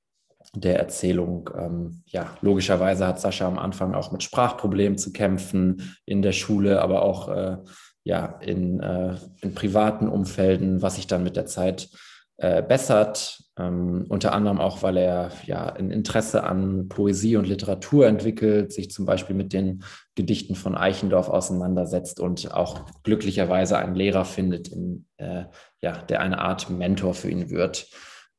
der 0.54 0.78
Erzählung. 0.78 1.50
Ähm, 1.56 2.02
ja, 2.06 2.36
logischerweise 2.40 3.06
hat 3.06 3.20
Sascha 3.20 3.46
am 3.46 3.58
Anfang 3.58 3.94
auch 3.94 4.12
mit 4.12 4.22
Sprachproblemen 4.22 4.98
zu 4.98 5.12
kämpfen 5.12 5.96
in 6.06 6.22
der 6.22 6.32
Schule, 6.32 6.82
aber 6.82 7.02
auch 7.02 7.28
äh, 7.28 7.56
ja, 8.02 8.38
in, 8.40 8.80
äh, 8.80 9.16
in 9.42 9.54
privaten 9.54 10.08
Umfelden, 10.08 10.82
was 10.82 10.96
sich 10.96 11.06
dann 11.06 11.22
mit 11.22 11.36
der 11.36 11.46
Zeit 11.46 11.88
äh, 12.38 12.62
bessert. 12.62 13.42
Ähm, 13.58 14.06
unter 14.08 14.32
anderem 14.32 14.58
auch, 14.58 14.82
weil 14.82 14.96
er 14.96 15.30
ja 15.44 15.66
ein 15.66 15.90
Interesse 15.90 16.42
an 16.44 16.88
Poesie 16.88 17.36
und 17.36 17.46
Literatur 17.46 18.06
entwickelt, 18.06 18.72
sich 18.72 18.90
zum 18.90 19.04
Beispiel 19.04 19.36
mit 19.36 19.52
den 19.52 19.84
Gedichten 20.14 20.54
von 20.54 20.74
Eichendorff 20.74 21.28
auseinandersetzt 21.28 22.18
und 22.18 22.52
auch 22.52 22.86
glücklicherweise 23.02 23.76
einen 23.76 23.94
Lehrer 23.94 24.24
findet, 24.24 24.68
in, 24.68 25.04
äh, 25.18 25.44
ja, 25.82 25.98
der 26.02 26.20
eine 26.20 26.38
Art 26.38 26.70
Mentor 26.70 27.12
für 27.12 27.30
ihn 27.30 27.50
wird. 27.50 27.88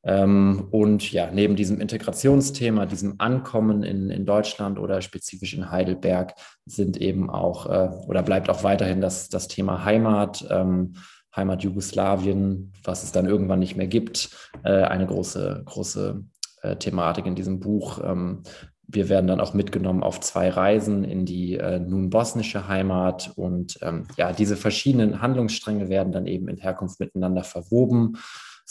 Ähm, 0.04 0.66
und 0.70 1.12
ja, 1.12 1.30
neben 1.30 1.54
diesem 1.54 1.80
Integrationsthema, 1.80 2.86
diesem 2.86 3.14
Ankommen 3.18 3.82
in, 3.82 4.10
in 4.10 4.26
Deutschland 4.26 4.78
oder 4.78 5.00
spezifisch 5.00 5.54
in 5.54 5.70
Heidelberg, 5.70 6.34
sind 6.66 6.96
eben 7.00 7.30
auch 7.30 7.66
äh, 7.66 7.88
oder 8.08 8.22
bleibt 8.22 8.50
auch 8.50 8.64
weiterhin 8.64 9.00
das, 9.00 9.28
das 9.28 9.48
Thema 9.48 9.84
Heimat. 9.84 10.44
Ähm, 10.50 10.94
Heimat 11.34 11.62
Jugoslawien, 11.62 12.72
was 12.84 13.02
es 13.04 13.12
dann 13.12 13.26
irgendwann 13.26 13.58
nicht 13.58 13.76
mehr 13.76 13.86
gibt, 13.86 14.30
äh, 14.64 14.82
eine 14.82 15.06
große, 15.06 15.62
große 15.64 16.22
äh, 16.62 16.76
Thematik 16.76 17.24
in 17.26 17.34
diesem 17.34 17.58
Buch. 17.58 18.00
Ähm, 18.04 18.42
wir 18.86 19.08
werden 19.08 19.28
dann 19.28 19.40
auch 19.40 19.54
mitgenommen 19.54 20.02
auf 20.02 20.20
zwei 20.20 20.50
Reisen 20.50 21.04
in 21.04 21.24
die 21.24 21.56
nun 21.56 22.10
bosnische 22.10 22.68
Heimat 22.68 23.32
und 23.36 23.78
ähm, 23.80 24.06
ja, 24.18 24.34
diese 24.34 24.54
verschiedenen 24.54 25.22
Handlungsstränge 25.22 25.88
werden 25.88 26.12
dann 26.12 26.26
eben 26.26 26.46
in 26.48 26.58
Herkunft 26.58 27.00
miteinander 27.00 27.42
verwoben, 27.42 28.18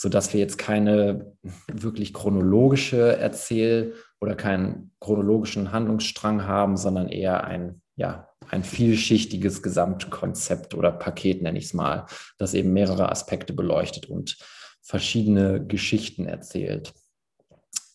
sodass 0.02 0.32
wir 0.32 0.40
jetzt 0.40 0.58
keine 0.58 1.36
wirklich 1.68 2.12
chronologische 2.12 3.16
Erzähl- 3.18 3.94
oder 4.20 4.34
keinen 4.34 4.90
chronologischen 4.98 5.70
Handlungsstrang 5.70 6.44
haben, 6.44 6.76
sondern 6.76 7.08
eher 7.08 7.44
ein, 7.44 7.80
ja, 7.94 8.28
ein 8.50 8.64
vielschichtiges 8.64 9.62
Gesamtkonzept 9.62 10.74
oder 10.74 10.90
Paket, 10.90 11.40
nenne 11.40 11.56
ich 11.56 11.66
es 11.66 11.74
mal, 11.74 12.06
das 12.36 12.52
eben 12.52 12.72
mehrere 12.72 13.12
Aspekte 13.12 13.52
beleuchtet 13.52 14.06
und 14.06 14.38
verschiedene 14.82 15.64
Geschichten 15.64 16.26
erzählt. 16.26 16.92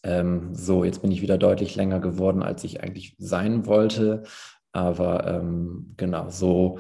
Ähm, 0.04 0.56
so, 0.56 0.86
jetzt 0.86 1.02
bin 1.02 1.12
ich 1.12 1.22
wieder 1.22 1.38
deutlich 1.38 1.76
länger 1.76 2.00
geworden, 2.00 2.42
als 2.42 2.64
ich 2.64 2.82
eigentlich 2.82 3.16
sein 3.18 3.66
wollte. 3.66 4.24
Aber 4.72 5.28
ähm, 5.28 5.94
genau, 5.98 6.30
so 6.30 6.80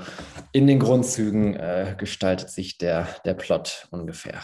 in 0.53 0.67
den 0.67 0.79
Grundzügen 0.79 1.53
äh, 1.55 1.95
gestaltet 1.97 2.49
sich 2.49 2.77
der, 2.77 3.09
der 3.25 3.33
Plot 3.33 3.89
ungefähr. 3.91 4.39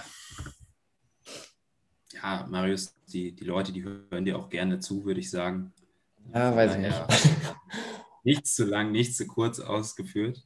Ja, 2.23 2.47
Marius, 2.49 2.95
die, 3.11 3.33
die 3.33 3.43
Leute, 3.43 3.71
die 3.71 3.83
hören 3.83 4.25
dir 4.25 4.37
auch 4.37 4.49
gerne 4.49 4.79
zu, 4.79 5.05
würde 5.05 5.19
ich 5.19 5.29
sagen. 5.29 5.73
Ja, 6.33 6.55
weiß 6.55 6.75
ich 6.75 6.81
nicht. 6.81 7.03
nichts 8.23 8.55
zu 8.55 8.65
lang, 8.65 8.91
nichts 8.91 9.17
zu 9.17 9.27
kurz 9.27 9.59
ausgeführt. 9.59 10.41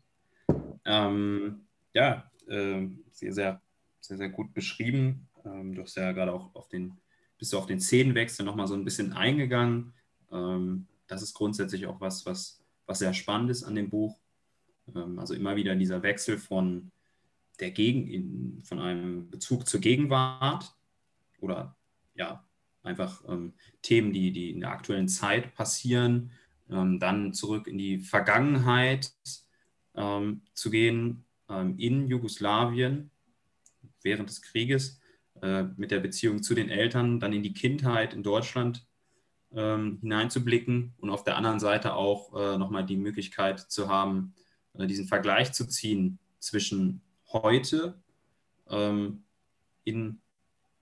Ähm, 0.83 1.67
ja, 1.93 2.29
äh, 2.47 2.87
sehr, 3.11 3.33
sehr, 3.33 3.61
sehr, 4.01 4.17
sehr 4.17 4.29
gut 4.29 4.53
beschrieben. 4.53 5.29
Ähm, 5.45 5.75
du 5.75 5.83
hast 5.83 5.95
ja 5.95 6.11
gerade 6.11 6.33
auch 6.33 6.53
auf 6.55 6.67
den, 6.67 6.97
bist 7.37 7.53
du 7.53 7.57
auf 7.57 7.67
den 7.67 7.79
Szenenwechsel 7.79 8.43
nochmal 8.43 8.67
so 8.67 8.73
ein 8.73 8.83
bisschen 8.83 9.13
eingegangen. 9.13 9.93
Ähm, 10.31 10.87
das 11.05 11.21
ist 11.21 11.35
grundsätzlich 11.35 11.85
auch 11.85 12.01
was, 12.01 12.25
was 12.25 12.57
was 12.87 12.99
sehr 12.99 13.13
spannend 13.13 13.51
ist 13.51 13.63
an 13.63 13.75
dem 13.75 13.89
Buch. 13.89 14.17
Ähm, 14.95 15.19
also 15.19 15.35
immer 15.35 15.55
wieder 15.55 15.75
dieser 15.75 16.01
Wechsel 16.01 16.39
von 16.39 16.91
der 17.59 17.71
Gegen, 17.71 18.63
von 18.63 18.79
einem 18.79 19.29
Bezug 19.29 19.67
zur 19.67 19.79
Gegenwart 19.79 20.73
oder 21.39 21.75
ja, 22.15 22.45
einfach 22.83 23.23
ähm, 23.27 23.53
Themen, 23.81 24.13
die, 24.13 24.31
die 24.31 24.51
in 24.51 24.61
der 24.61 24.71
aktuellen 24.71 25.07
Zeit 25.07 25.53
passieren, 25.53 26.31
ähm, 26.69 26.99
dann 26.99 27.33
zurück 27.33 27.67
in 27.67 27.77
die 27.77 27.99
Vergangenheit 27.99 29.13
ähm, 29.95 30.41
zu 30.53 30.69
gehen, 30.69 31.25
ähm, 31.49 31.77
in 31.77 32.07
Jugoslawien 32.07 33.11
während 34.01 34.29
des 34.29 34.41
Krieges, 34.41 34.99
äh, 35.41 35.63
mit 35.75 35.91
der 35.91 35.99
Beziehung 35.99 36.41
zu 36.41 36.55
den 36.55 36.69
Eltern, 36.69 37.19
dann 37.19 37.33
in 37.33 37.43
die 37.43 37.53
Kindheit 37.53 38.13
in 38.13 38.23
Deutschland 38.23 38.85
ähm, 39.53 39.99
hineinzublicken 40.01 40.93
und 40.97 41.09
auf 41.09 41.23
der 41.23 41.37
anderen 41.37 41.59
Seite 41.59 41.93
auch 41.93 42.33
äh, 42.33 42.57
nochmal 42.57 42.85
die 42.85 42.97
Möglichkeit 42.97 43.59
zu 43.59 43.87
haben, 43.89 44.33
äh, 44.73 44.87
diesen 44.87 45.07
Vergleich 45.07 45.53
zu 45.53 45.67
ziehen 45.67 46.19
zwischen 46.39 47.01
heute 47.31 48.01
ähm, 48.69 49.23
in 49.83 50.21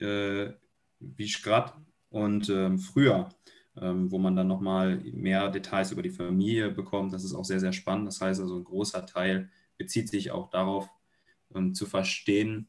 äh, 0.06 0.54
Visegrad 1.00 1.76
und 2.10 2.50
ähm, 2.50 2.80
früher, 2.80 3.30
ähm, 3.78 4.12
wo 4.12 4.18
man 4.18 4.36
dann 4.36 4.48
nochmal 4.48 4.98
mehr 4.98 5.50
Details 5.50 5.92
über 5.92 6.02
die 6.02 6.10
Familie 6.10 6.72
bekommt. 6.72 7.14
Das 7.14 7.24
ist 7.24 7.34
auch 7.34 7.46
sehr, 7.46 7.60
sehr 7.60 7.74
spannend. 7.74 8.08
Das 8.08 8.22
heißt 8.22 8.40
also, 8.40 8.58
ein 8.58 8.64
großer 8.64 9.06
Teil 9.06 9.50
bezieht 9.78 10.10
sich 10.10 10.32
auch 10.32 10.50
darauf, 10.50 10.90
ähm, 11.54 11.74
zu 11.74 11.86
verstehen, 11.86 12.68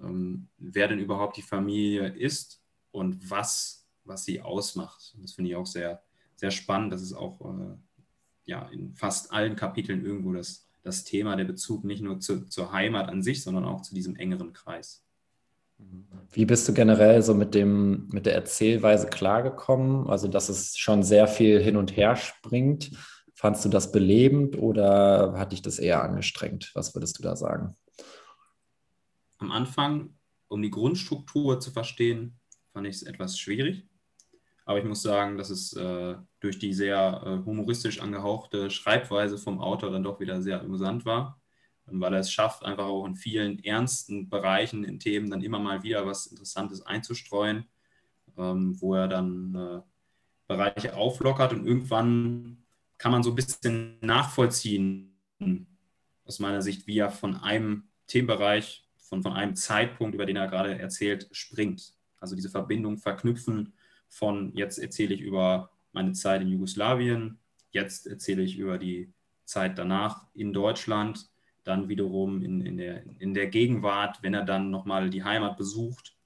ähm, 0.00 0.48
wer 0.58 0.88
denn 0.88 0.98
überhaupt 0.98 1.36
die 1.36 1.42
Familie 1.42 2.08
ist 2.08 2.62
und 2.92 3.30
was 3.30 3.86
was 4.06 4.24
sie 4.24 4.40
ausmacht. 4.40 5.12
Und 5.14 5.24
das 5.24 5.32
finde 5.32 5.50
ich 5.50 5.56
auch 5.56 5.66
sehr, 5.66 6.02
sehr 6.36 6.50
spannend. 6.50 6.92
Das 6.92 7.02
ist 7.02 7.12
auch 7.12 7.40
äh, 7.40 7.76
ja, 8.44 8.68
in 8.68 8.94
fast 8.94 9.32
allen 9.32 9.56
Kapiteln 9.56 10.04
irgendwo 10.04 10.32
das, 10.32 10.68
das 10.82 11.04
Thema, 11.04 11.36
der 11.36 11.44
Bezug 11.44 11.84
nicht 11.84 12.02
nur 12.02 12.20
zu, 12.20 12.46
zur 12.46 12.72
Heimat 12.72 13.08
an 13.08 13.22
sich, 13.22 13.42
sondern 13.42 13.64
auch 13.64 13.82
zu 13.82 13.94
diesem 13.94 14.16
engeren 14.16 14.52
Kreis. 14.52 15.05
Wie 15.78 16.44
bist 16.44 16.68
du 16.68 16.74
generell 16.74 17.22
so 17.22 17.34
mit, 17.34 17.54
dem, 17.54 18.08
mit 18.08 18.26
der 18.26 18.34
Erzählweise 18.34 19.08
klargekommen? 19.08 20.06
Also, 20.06 20.28
dass 20.28 20.48
es 20.48 20.76
schon 20.76 21.02
sehr 21.02 21.28
viel 21.28 21.60
hin 21.60 21.76
und 21.76 21.96
her 21.96 22.16
springt. 22.16 22.90
Fandst 23.34 23.64
du 23.64 23.68
das 23.68 23.92
belebend 23.92 24.58
oder 24.58 25.34
hat 25.38 25.52
dich 25.52 25.62
das 25.62 25.78
eher 25.78 26.02
angestrengt? 26.02 26.70
Was 26.74 26.94
würdest 26.94 27.18
du 27.18 27.22
da 27.22 27.36
sagen? 27.36 27.76
Am 29.38 29.50
Anfang, 29.50 30.16
um 30.48 30.62
die 30.62 30.70
Grundstruktur 30.70 31.60
zu 31.60 31.70
verstehen, 31.70 32.38
fand 32.72 32.86
ich 32.86 32.96
es 32.96 33.02
etwas 33.02 33.38
schwierig. 33.38 33.86
Aber 34.64 34.78
ich 34.78 34.84
muss 34.84 35.02
sagen, 35.02 35.38
dass 35.38 35.50
es 35.50 35.74
äh, 35.74 36.16
durch 36.40 36.58
die 36.58 36.74
sehr 36.74 37.22
äh, 37.24 37.44
humoristisch 37.46 38.00
angehauchte 38.00 38.70
Schreibweise 38.70 39.38
vom 39.38 39.60
Autor 39.60 39.90
dann 39.90 40.02
doch 40.02 40.18
wieder 40.18 40.42
sehr 40.42 40.60
amüsant 40.60 41.04
war, 41.04 41.40
weil 41.86 42.14
er 42.14 42.20
es 42.20 42.32
schafft, 42.32 42.64
einfach 42.64 42.86
auch 42.86 43.06
in 43.06 43.16
vielen 43.16 43.62
ernsten 43.62 44.28
Bereichen, 44.28 44.84
in 44.84 44.98
Themen 44.98 45.30
dann 45.30 45.42
immer 45.42 45.58
mal 45.58 45.82
wieder 45.82 46.06
was 46.06 46.26
Interessantes 46.26 46.82
einzustreuen, 46.82 47.66
ähm, 48.36 48.80
wo 48.80 48.94
er 48.94 49.08
dann 49.08 49.54
äh, 49.54 49.80
Bereiche 50.48 50.96
auflockert 50.96 51.52
und 51.52 51.66
irgendwann 51.66 52.58
kann 52.98 53.12
man 53.12 53.22
so 53.22 53.30
ein 53.30 53.36
bisschen 53.36 53.98
nachvollziehen, 54.00 55.12
aus 56.24 56.38
meiner 56.38 56.62
Sicht, 56.62 56.86
wie 56.86 56.98
er 56.98 57.10
von 57.10 57.36
einem 57.36 57.84
Themenbereich, 58.06 58.88
von, 58.96 59.22
von 59.22 59.32
einem 59.32 59.54
Zeitpunkt, 59.54 60.14
über 60.14 60.26
den 60.26 60.36
er 60.36 60.48
gerade 60.48 60.78
erzählt, 60.78 61.28
springt. 61.30 61.94
Also 62.18 62.34
diese 62.34 62.50
Verbindung 62.50 62.98
verknüpfen 62.98 63.74
von 64.08 64.52
jetzt 64.54 64.78
erzähle 64.78 65.14
ich 65.14 65.20
über 65.20 65.70
meine 65.92 66.12
Zeit 66.12 66.42
in 66.42 66.48
Jugoslawien, 66.48 67.38
jetzt 67.70 68.06
erzähle 68.06 68.42
ich 68.42 68.56
über 68.56 68.78
die 68.78 69.12
Zeit 69.44 69.78
danach 69.78 70.26
in 70.34 70.52
Deutschland, 70.52 71.28
dann 71.66 71.88
wiederum 71.88 72.42
in, 72.42 72.60
in, 72.60 72.76
der, 72.76 73.02
in 73.18 73.34
der 73.34 73.48
Gegenwart, 73.48 74.22
wenn 74.22 74.34
er 74.34 74.44
dann 74.44 74.70
nochmal 74.70 75.10
die 75.10 75.24
Heimat 75.24 75.56
besucht, 75.56 76.16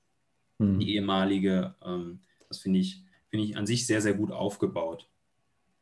mhm. 0.58 0.78
die 0.78 0.94
ehemalige. 0.94 1.74
Ähm, 1.84 2.20
das 2.48 2.58
finde 2.58 2.80
ich, 2.80 3.04
find 3.28 3.44
ich 3.44 3.56
an 3.56 3.66
sich 3.66 3.86
sehr, 3.86 4.00
sehr 4.00 4.14
gut 4.14 4.32
aufgebaut. 4.32 5.08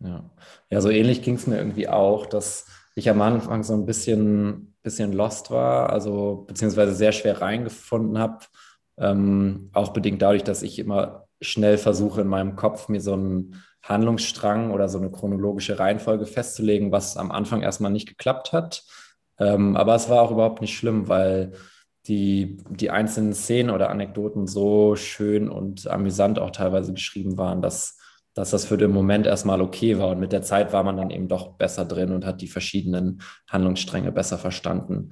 Ja, 0.01 0.31
ja 0.71 0.81
so 0.81 0.91
ähnlich 0.91 1.23
ging 1.23 1.35
es 1.35 1.47
mir 1.47 1.57
irgendwie 1.57 1.89
auch, 1.89 2.27
dass 2.27 2.67
ich 2.95 3.11
am 3.11 3.21
Anfang 3.21 3.63
so 3.63 3.75
ein 3.75 3.87
bisschen, 3.87 4.75
bisschen 4.83 5.13
lost 5.13 5.51
war, 5.51 5.91
also 5.91 6.45
beziehungsweise 6.47 6.95
sehr 6.95 7.13
schwer 7.13 7.41
reingefunden 7.41 8.19
habe. 8.19 8.45
Ähm, 8.97 9.71
auch 9.73 9.93
bedingt 9.93 10.23
dadurch, 10.23 10.45
dass 10.45 10.63
ich 10.63 10.79
immer 10.79 11.29
schnell 11.41 11.79
versuche 11.79 12.21
in 12.21 12.29
meinem 12.29 12.57
Kopf 12.57 12.89
mir 12.89 13.01
so 13.01 13.13
einen 13.13 13.63
Handlungsstrang 13.83 14.73
oder 14.73 14.89
so 14.89 14.99
eine 14.99 15.11
chronologische 15.11 15.79
Reihenfolge 15.79 16.27
festzulegen, 16.27 16.93
was 16.93 17.17
am 17.17 17.31
Anfang 17.31 17.63
erstmal 17.63 17.93
nicht 17.93 18.09
geklappt 18.09 18.53
hat. 18.53 18.85
Ähm, 19.39 19.77
aber 19.77 19.95
es 19.95 20.09
war 20.09 20.23
auch 20.23 20.31
überhaupt 20.31 20.61
nicht 20.61 20.77
schlimm, 20.77 21.09
weil 21.09 21.53
die, 22.07 22.59
die 22.71 22.91
einzelnen 22.91 23.35
Szenen 23.35 23.71
oder 23.71 23.91
Anekdoten 23.91 24.47
so 24.47 24.97
schön 24.97 25.49
und 25.49 25.87
amüsant 25.89 26.39
auch 26.39 26.51
teilweise 26.51 26.93
geschrieben 26.93 27.37
waren, 27.37 27.61
dass, 27.61 27.99
dass 28.35 28.51
das 28.51 28.65
für 28.65 28.79
den 28.79 28.91
Moment 28.91 29.27
erstmal 29.27 29.61
okay 29.61 29.99
war. 29.99 30.09
Und 30.09 30.21
mit 30.21 30.33
der 30.33 30.43
Zeit 30.43 30.73
war 30.73 30.83
man 30.83 30.97
dann 30.97 31.11
eben 31.11 31.29
doch 31.29 31.57
besser 31.57 31.85
drin 31.85 32.13
und 32.13 32.25
hat 32.25 32.41
die 32.41 32.49
verschiedenen 32.49 33.21
Handlungsstränge 33.49 34.13
besser 34.13 34.39
verstanden. 34.39 35.11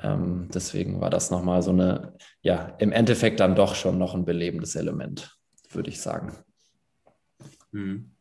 Ähm, 0.00 0.48
deswegen 0.52 1.00
war 1.00 1.10
das 1.10 1.30
nochmal 1.30 1.62
so 1.62 1.70
eine, 1.70 2.14
ja, 2.42 2.74
im 2.78 2.92
Endeffekt 2.92 3.40
dann 3.40 3.54
doch 3.54 3.74
schon 3.74 3.98
noch 3.98 4.14
ein 4.14 4.24
belebendes 4.24 4.76
Element 4.76 5.34
würde 5.74 5.90
ich 5.90 6.00
sagen. 6.00 6.32
Hm. 7.72 8.13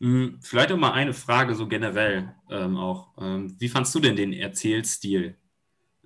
Hm. 0.00 0.38
Vielleicht 0.40 0.72
auch 0.72 0.76
mal 0.76 0.92
eine 0.92 1.12
Frage 1.12 1.54
so 1.54 1.66
generell 1.66 2.34
ähm, 2.50 2.76
auch. 2.76 3.10
Ähm, 3.20 3.56
wie 3.58 3.68
fandst 3.68 3.94
du 3.94 4.00
denn 4.00 4.16
den 4.16 4.32
Erzählstil 4.32 5.36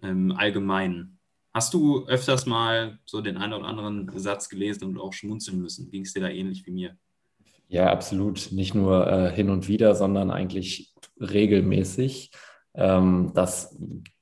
im 0.01 0.33
Allgemeinen? 0.33 1.19
Hast 1.53 1.75
du 1.75 2.07
öfters 2.07 2.47
mal 2.47 2.99
so 3.05 3.21
den 3.21 3.37
einen 3.37 3.53
oder 3.53 3.67
anderen 3.67 4.11
Satz 4.19 4.49
gelesen 4.49 4.89
und 4.89 4.99
auch 4.99 5.13
schmunzeln 5.13 5.61
müssen? 5.61 5.91
Ging 5.91 6.03
es 6.03 6.15
dir 6.15 6.21
da 6.21 6.29
ähnlich 6.29 6.67
wie 6.67 6.71
mir? 6.71 6.97
Ja, 7.69 7.91
absolut. 7.91 8.51
Nicht 8.53 8.75
nur 8.75 9.07
äh, 9.07 9.35
hin 9.35 9.51
und 9.51 9.69
wieder, 9.69 9.95
sondern 9.95 10.31
eigentlich 10.31 10.95
regelmäßig. 11.21 12.31
Ähm, 12.75 13.33
das, 13.35 13.79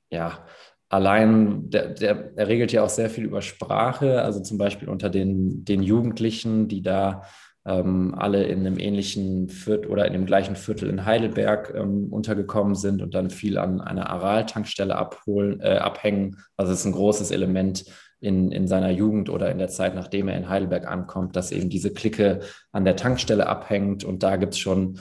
ja, 0.09 0.45
allein, 0.89 1.69
der, 1.69 1.89
der, 1.89 2.15
der 2.15 2.47
regelt 2.49 2.73
ja 2.73 2.83
auch 2.83 2.89
sehr 2.89 3.09
viel 3.09 3.23
über 3.23 3.41
Sprache, 3.41 4.21
also 4.21 4.41
zum 4.41 4.57
Beispiel 4.57 4.89
unter 4.89 5.09
den, 5.09 5.63
den 5.63 5.83
Jugendlichen, 5.83 6.67
die 6.67 6.81
da 6.81 7.23
ähm, 7.65 8.15
alle 8.17 8.43
in 8.43 8.59
einem 8.59 8.79
ähnlichen 8.79 9.49
Viertel 9.49 9.91
oder 9.91 10.05
in 10.05 10.13
dem 10.13 10.25
gleichen 10.25 10.55
Viertel 10.55 10.89
in 10.89 11.05
Heidelberg 11.05 11.73
ähm, 11.75 12.07
untergekommen 12.11 12.75
sind 12.75 13.01
und 13.01 13.13
dann 13.13 13.29
viel 13.29 13.57
an 13.57 13.81
einer 13.81 14.09
Aral-Tankstelle 14.09 14.93
äh, 14.93 15.77
abhängen. 15.77 16.37
Also 16.57 16.73
es 16.73 16.79
ist 16.79 16.85
ein 16.85 16.93
großes 16.93 17.31
Element 17.31 17.85
in, 18.19 18.51
in 18.51 18.67
seiner 18.67 18.89
Jugend 18.89 19.29
oder 19.29 19.51
in 19.51 19.59
der 19.59 19.67
Zeit, 19.67 19.95
nachdem 19.95 20.27
er 20.27 20.37
in 20.37 20.49
Heidelberg 20.49 20.87
ankommt, 20.87 21.35
dass 21.35 21.51
eben 21.51 21.69
diese 21.69 21.93
Clique 21.93 22.39
an 22.71 22.85
der 22.85 22.95
Tankstelle 22.95 23.47
abhängt. 23.47 24.03
Und 24.03 24.23
da 24.23 24.37
gibt 24.37 24.53
es 24.53 24.59
schon 24.59 24.99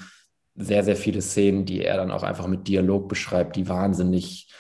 sehr, 0.54 0.84
sehr 0.84 0.96
viele 0.96 1.22
Szenen, 1.22 1.64
die 1.64 1.82
er 1.82 1.96
dann 1.96 2.10
auch 2.10 2.22
einfach 2.22 2.46
mit 2.46 2.68
Dialog 2.68 3.08
beschreibt, 3.08 3.56
die 3.56 3.68
wahnsinnig 3.68 4.52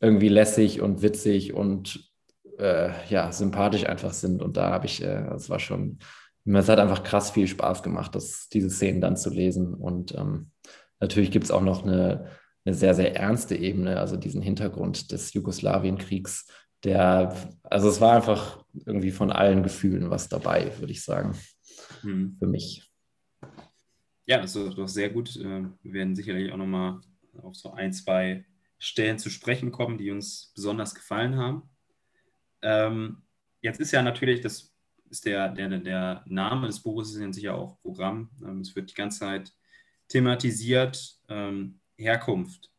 irgendwie 0.00 0.28
lässig 0.28 0.80
und 0.80 1.02
witzig 1.02 1.54
und 1.54 2.10
äh, 2.58 2.90
ja, 3.08 3.32
sympathisch 3.32 3.86
einfach 3.86 4.12
sind. 4.12 4.42
Und 4.42 4.56
da 4.56 4.70
habe 4.70 4.86
ich, 4.86 5.02
äh, 5.02 5.24
das 5.28 5.50
war 5.50 5.58
schon, 5.58 5.98
es 6.54 6.68
hat 6.68 6.78
einfach 6.78 7.02
krass 7.02 7.30
viel 7.30 7.48
Spaß 7.48 7.82
gemacht, 7.82 8.14
das, 8.14 8.48
diese 8.48 8.70
Szenen 8.70 9.00
dann 9.00 9.16
zu 9.16 9.30
lesen. 9.30 9.74
Und 9.74 10.14
ähm, 10.14 10.50
natürlich 11.00 11.30
gibt 11.30 11.44
es 11.44 11.50
auch 11.50 11.62
noch 11.62 11.84
eine, 11.84 12.30
eine 12.64 12.74
sehr, 12.74 12.94
sehr 12.94 13.16
ernste 13.16 13.56
Ebene, 13.56 13.98
also 13.98 14.16
diesen 14.16 14.42
Hintergrund 14.42 15.10
des 15.10 15.32
Jugoslawienkriegs, 15.32 16.46
der, 16.84 17.34
also 17.64 17.88
es 17.88 18.00
war 18.00 18.14
einfach 18.14 18.64
irgendwie 18.86 19.10
von 19.10 19.32
allen 19.32 19.62
Gefühlen 19.62 20.10
was 20.10 20.28
dabei, 20.28 20.72
würde 20.78 20.92
ich 20.92 21.02
sagen, 21.02 21.36
hm. 22.02 22.36
für 22.38 22.46
mich. 22.46 22.88
Ja, 24.26 24.40
das 24.40 24.54
ist 24.54 24.78
doch 24.78 24.88
sehr 24.88 25.10
gut. 25.10 25.36
Wir 25.36 25.72
werden 25.82 26.16
sicherlich 26.16 26.52
auch 26.52 26.56
nochmal 26.56 27.00
auf 27.42 27.56
so 27.56 27.72
ein, 27.72 27.92
zwei 27.92 28.44
Stellen 28.78 29.18
zu 29.18 29.30
sprechen 29.30 29.72
kommen, 29.72 29.98
die 29.98 30.10
uns 30.10 30.52
besonders 30.54 30.94
gefallen 30.94 31.36
haben. 31.36 31.62
Ähm, 32.62 33.22
jetzt 33.62 33.80
ist 33.80 33.92
ja 33.92 34.02
natürlich, 34.02 34.40
das 34.40 34.75
ist 35.10 35.24
der, 35.24 35.48
der, 35.50 35.68
der 35.78 36.22
Name 36.26 36.66
des 36.66 36.80
Buches, 36.80 37.10
ist 37.10 37.20
ja 37.20 37.32
sicher 37.32 37.54
auch 37.54 37.80
Programm. 37.80 38.30
Ähm, 38.42 38.60
es 38.60 38.74
wird 38.74 38.90
die 38.90 38.94
ganze 38.94 39.20
Zeit 39.20 39.52
thematisiert, 40.08 41.18
ähm, 41.28 41.80
Herkunft. 41.96 42.70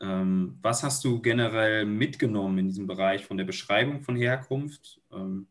Ähm, 0.00 0.58
was 0.62 0.82
hast 0.82 1.04
du 1.04 1.20
generell 1.20 1.86
mitgenommen 1.86 2.58
in 2.58 2.68
diesem 2.68 2.86
Bereich 2.86 3.24
von 3.24 3.36
der 3.36 3.44
Beschreibung 3.44 4.00
von 4.00 4.16
Herkunft? 4.16 5.00
Ähm, 5.12 5.46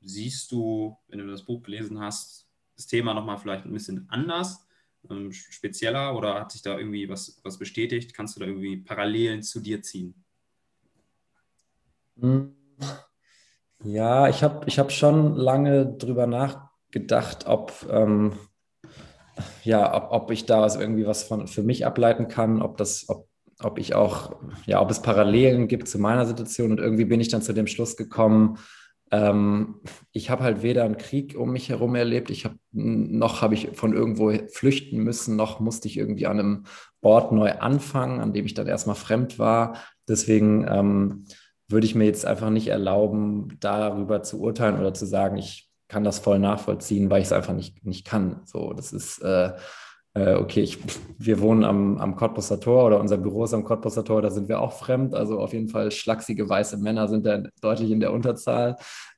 siehst 0.00 0.52
du, 0.52 0.96
wenn 1.08 1.18
du 1.18 1.26
das 1.26 1.44
Buch 1.44 1.62
gelesen 1.62 2.00
hast, 2.00 2.46
das 2.76 2.86
Thema 2.86 3.14
nochmal 3.14 3.38
vielleicht 3.38 3.64
ein 3.64 3.72
bisschen 3.72 4.06
anders? 4.08 4.66
ähm, 5.10 5.32
spezieller 5.32 6.16
oder 6.16 6.34
hat 6.34 6.52
sich 6.52 6.62
da 6.62 6.78
irgendwie 6.78 7.08
was, 7.08 7.40
was 7.42 7.58
bestätigt? 7.58 8.14
Kannst 8.14 8.36
du 8.36 8.40
da 8.40 8.46
irgendwie 8.46 8.76
Parallelen 8.76 9.42
zu 9.42 9.60
dir 9.60 9.82
ziehen? 9.82 10.14
Hm. 12.20 12.54
Ja, 13.84 14.28
ich 14.28 14.42
habe 14.42 14.64
ich 14.66 14.78
hab 14.78 14.92
schon 14.92 15.34
lange 15.36 15.86
drüber 15.86 16.26
nachgedacht, 16.26 17.46
ob, 17.46 17.72
ähm, 17.90 18.32
ja, 19.64 19.94
ob, 19.94 20.12
ob 20.12 20.30
ich 20.30 20.46
da 20.46 20.66
irgendwie 20.78 21.06
was 21.06 21.24
von, 21.24 21.46
für 21.48 21.62
mich 21.62 21.86
ableiten 21.86 22.28
kann, 22.28 22.62
ob 22.62 22.76
das, 22.76 23.08
ob, 23.08 23.28
ob 23.60 23.78
ich 23.78 23.94
auch, 23.94 24.36
ja, 24.66 24.80
ob 24.80 24.90
es 24.90 25.02
Parallelen 25.02 25.68
gibt 25.68 25.88
zu 25.88 25.98
meiner 25.98 26.26
Situation. 26.26 26.70
Und 26.72 26.78
irgendwie 26.80 27.04
bin 27.04 27.20
ich 27.20 27.28
dann 27.28 27.42
zu 27.42 27.52
dem 27.52 27.66
Schluss 27.66 27.96
gekommen, 27.96 28.58
ähm, 29.10 29.80
ich 30.12 30.30
habe 30.30 30.42
halt 30.42 30.62
weder 30.62 30.84
einen 30.84 30.96
Krieg 30.96 31.36
um 31.36 31.52
mich 31.52 31.68
herum 31.68 31.94
erlebt, 31.94 32.30
ich 32.30 32.44
habe 32.46 32.56
noch 32.72 33.42
habe 33.42 33.54
ich 33.54 33.70
von 33.74 33.92
irgendwo 33.92 34.32
flüchten 34.52 34.98
müssen, 34.98 35.36
noch 35.36 35.60
musste 35.60 35.86
ich 35.86 35.98
irgendwie 35.98 36.26
an 36.26 36.38
einem 36.38 36.64
Ort 37.02 37.30
neu 37.30 37.52
anfangen, 37.52 38.20
an 38.20 38.32
dem 38.32 38.46
ich 38.46 38.54
dann 38.54 38.68
erstmal 38.68 38.96
fremd 38.96 39.38
war. 39.38 39.76
Deswegen 40.08 40.66
ähm, 40.68 41.26
würde 41.72 41.86
ich 41.86 41.94
mir 41.94 42.04
jetzt 42.04 42.26
einfach 42.26 42.50
nicht 42.50 42.68
erlauben, 42.68 43.56
darüber 43.60 44.22
zu 44.22 44.40
urteilen 44.40 44.78
oder 44.78 44.94
zu 44.94 45.06
sagen, 45.06 45.36
ich 45.36 45.68
kann 45.88 46.04
das 46.04 46.20
voll 46.20 46.38
nachvollziehen, 46.38 47.10
weil 47.10 47.20
ich 47.20 47.26
es 47.26 47.32
einfach 47.32 47.54
nicht, 47.54 47.84
nicht 47.84 48.06
kann. 48.06 48.40
So, 48.44 48.72
das 48.72 48.92
ist 48.92 49.18
äh, 49.22 49.52
äh, 50.14 50.34
okay, 50.34 50.60
ich, 50.60 50.78
wir 51.18 51.40
wohnen 51.40 51.64
am, 51.64 51.98
am 51.98 52.16
Cottbusser 52.16 52.60
Tor 52.60 52.84
oder 52.86 53.00
unser 53.00 53.16
Büro 53.16 53.44
ist 53.44 53.54
am 53.54 53.64
Cottbusser 53.64 54.04
Tor, 54.04 54.20
da 54.20 54.30
sind 54.30 54.48
wir 54.48 54.60
auch 54.60 54.72
fremd. 54.72 55.14
Also 55.14 55.40
auf 55.40 55.52
jeden 55.52 55.68
Fall 55.68 55.90
schlachsige 55.90 56.48
weiße 56.48 56.76
Männer 56.76 57.08
sind 57.08 57.24
da 57.24 57.42
deutlich 57.60 57.90
in 57.90 58.00
der 58.00 58.12
Unterzahl. 58.12 58.76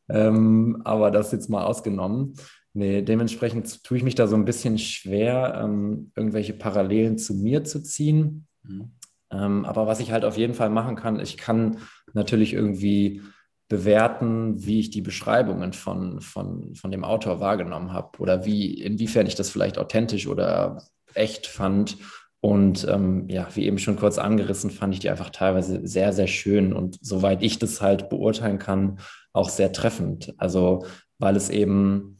Ähm, 0.08 0.82
aber 0.84 1.10
das 1.10 1.32
jetzt 1.32 1.48
mal 1.50 1.64
ausgenommen. 1.64 2.34
Nee, 2.74 3.02
dementsprechend 3.02 3.82
tue 3.84 3.98
ich 3.98 4.04
mich 4.04 4.14
da 4.14 4.26
so 4.26 4.36
ein 4.36 4.44
bisschen 4.44 4.78
schwer, 4.78 5.60
ähm, 5.62 6.12
irgendwelche 6.16 6.54
Parallelen 6.54 7.18
zu 7.18 7.34
mir 7.34 7.64
zu 7.64 7.82
ziehen. 7.82 8.46
Mhm. 8.62 8.92
Ähm, 9.34 9.64
aber 9.64 9.86
was 9.86 10.00
ich 10.00 10.12
halt 10.12 10.24
auf 10.24 10.36
jeden 10.36 10.54
Fall 10.54 10.70
machen 10.70 10.96
kann, 10.96 11.20
ich 11.20 11.36
kann 11.36 11.78
natürlich 12.12 12.52
irgendwie 12.52 13.22
bewerten, 13.68 14.64
wie 14.64 14.80
ich 14.80 14.90
die 14.90 15.00
Beschreibungen 15.00 15.72
von, 15.72 16.20
von, 16.20 16.74
von 16.74 16.90
dem 16.90 17.04
Autor 17.04 17.40
wahrgenommen 17.40 17.92
habe 17.92 18.18
oder 18.18 18.44
wie, 18.44 18.80
inwiefern 18.80 19.26
ich 19.26 19.34
das 19.34 19.50
vielleicht 19.50 19.78
authentisch 19.78 20.26
oder 20.26 20.82
echt 21.14 21.46
fand. 21.46 21.96
Und 22.40 22.86
ähm, 22.90 23.26
ja, 23.30 23.48
wie 23.54 23.64
eben 23.64 23.78
schon 23.78 23.96
kurz 23.96 24.18
angerissen, 24.18 24.70
fand 24.70 24.92
ich 24.92 25.00
die 25.00 25.08
einfach 25.08 25.30
teilweise 25.30 25.86
sehr, 25.86 26.12
sehr 26.12 26.26
schön 26.26 26.74
und 26.74 26.98
soweit 27.00 27.42
ich 27.42 27.58
das 27.58 27.80
halt 27.80 28.10
beurteilen 28.10 28.58
kann, 28.58 28.98
auch 29.32 29.48
sehr 29.48 29.72
treffend. 29.72 30.34
Also, 30.36 30.84
weil 31.18 31.36
es 31.36 31.48
eben, 31.48 32.18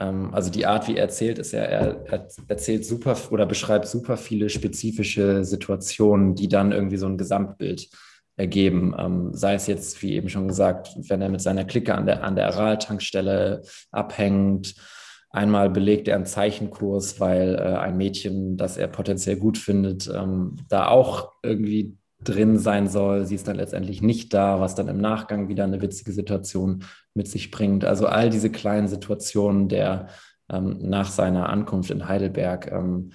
also 0.00 0.50
die 0.50 0.66
Art, 0.66 0.88
wie 0.88 0.96
er 0.96 1.02
erzählt, 1.02 1.38
ist 1.38 1.52
ja, 1.52 1.60
er, 1.60 2.04
er 2.06 2.26
erzählt 2.48 2.86
super 2.86 3.16
oder 3.30 3.46
beschreibt 3.46 3.86
super 3.86 4.16
viele 4.16 4.48
spezifische 4.48 5.44
Situationen, 5.44 6.34
die 6.34 6.48
dann 6.48 6.72
irgendwie 6.72 6.96
so 6.96 7.06
ein 7.06 7.18
Gesamtbild 7.18 7.88
ergeben. 8.36 8.94
Ähm, 8.98 9.34
sei 9.34 9.54
es 9.54 9.66
jetzt, 9.66 10.02
wie 10.02 10.14
eben 10.14 10.28
schon 10.28 10.48
gesagt, 10.48 10.96
wenn 11.08 11.20
er 11.20 11.28
mit 11.28 11.42
seiner 11.42 11.64
Clique 11.64 11.94
an 11.94 12.06
der, 12.06 12.24
an 12.24 12.34
der 12.34 12.46
Aral-Tankstelle 12.46 13.62
abhängt. 13.90 14.74
Einmal 15.28 15.70
belegt 15.70 16.08
er 16.08 16.16
einen 16.16 16.26
Zeichenkurs, 16.26 17.20
weil 17.20 17.54
äh, 17.54 17.76
ein 17.76 17.96
Mädchen, 17.96 18.56
das 18.56 18.78
er 18.78 18.88
potenziell 18.88 19.36
gut 19.36 19.58
findet, 19.58 20.10
ähm, 20.12 20.56
da 20.68 20.88
auch 20.88 21.32
irgendwie 21.42 21.96
drin 22.24 22.58
sein 22.58 22.88
soll. 22.88 23.26
Sie 23.26 23.34
ist 23.34 23.48
dann 23.48 23.56
letztendlich 23.56 24.02
nicht 24.02 24.34
da, 24.34 24.60
was 24.60 24.74
dann 24.74 24.88
im 24.88 24.98
Nachgang 24.98 25.48
wieder 25.48 25.64
eine 25.64 25.80
witzige 25.80 26.12
Situation 26.12 26.84
mit 27.14 27.28
sich 27.28 27.50
bringt. 27.50 27.84
Also 27.84 28.06
all 28.06 28.30
diese 28.30 28.50
kleinen 28.50 28.88
Situationen 28.88 29.68
der 29.68 30.08
ähm, 30.50 30.78
nach 30.80 31.10
seiner 31.10 31.48
Ankunft 31.48 31.90
in 31.90 32.08
Heidelberg 32.08 32.70
ähm, 32.70 33.12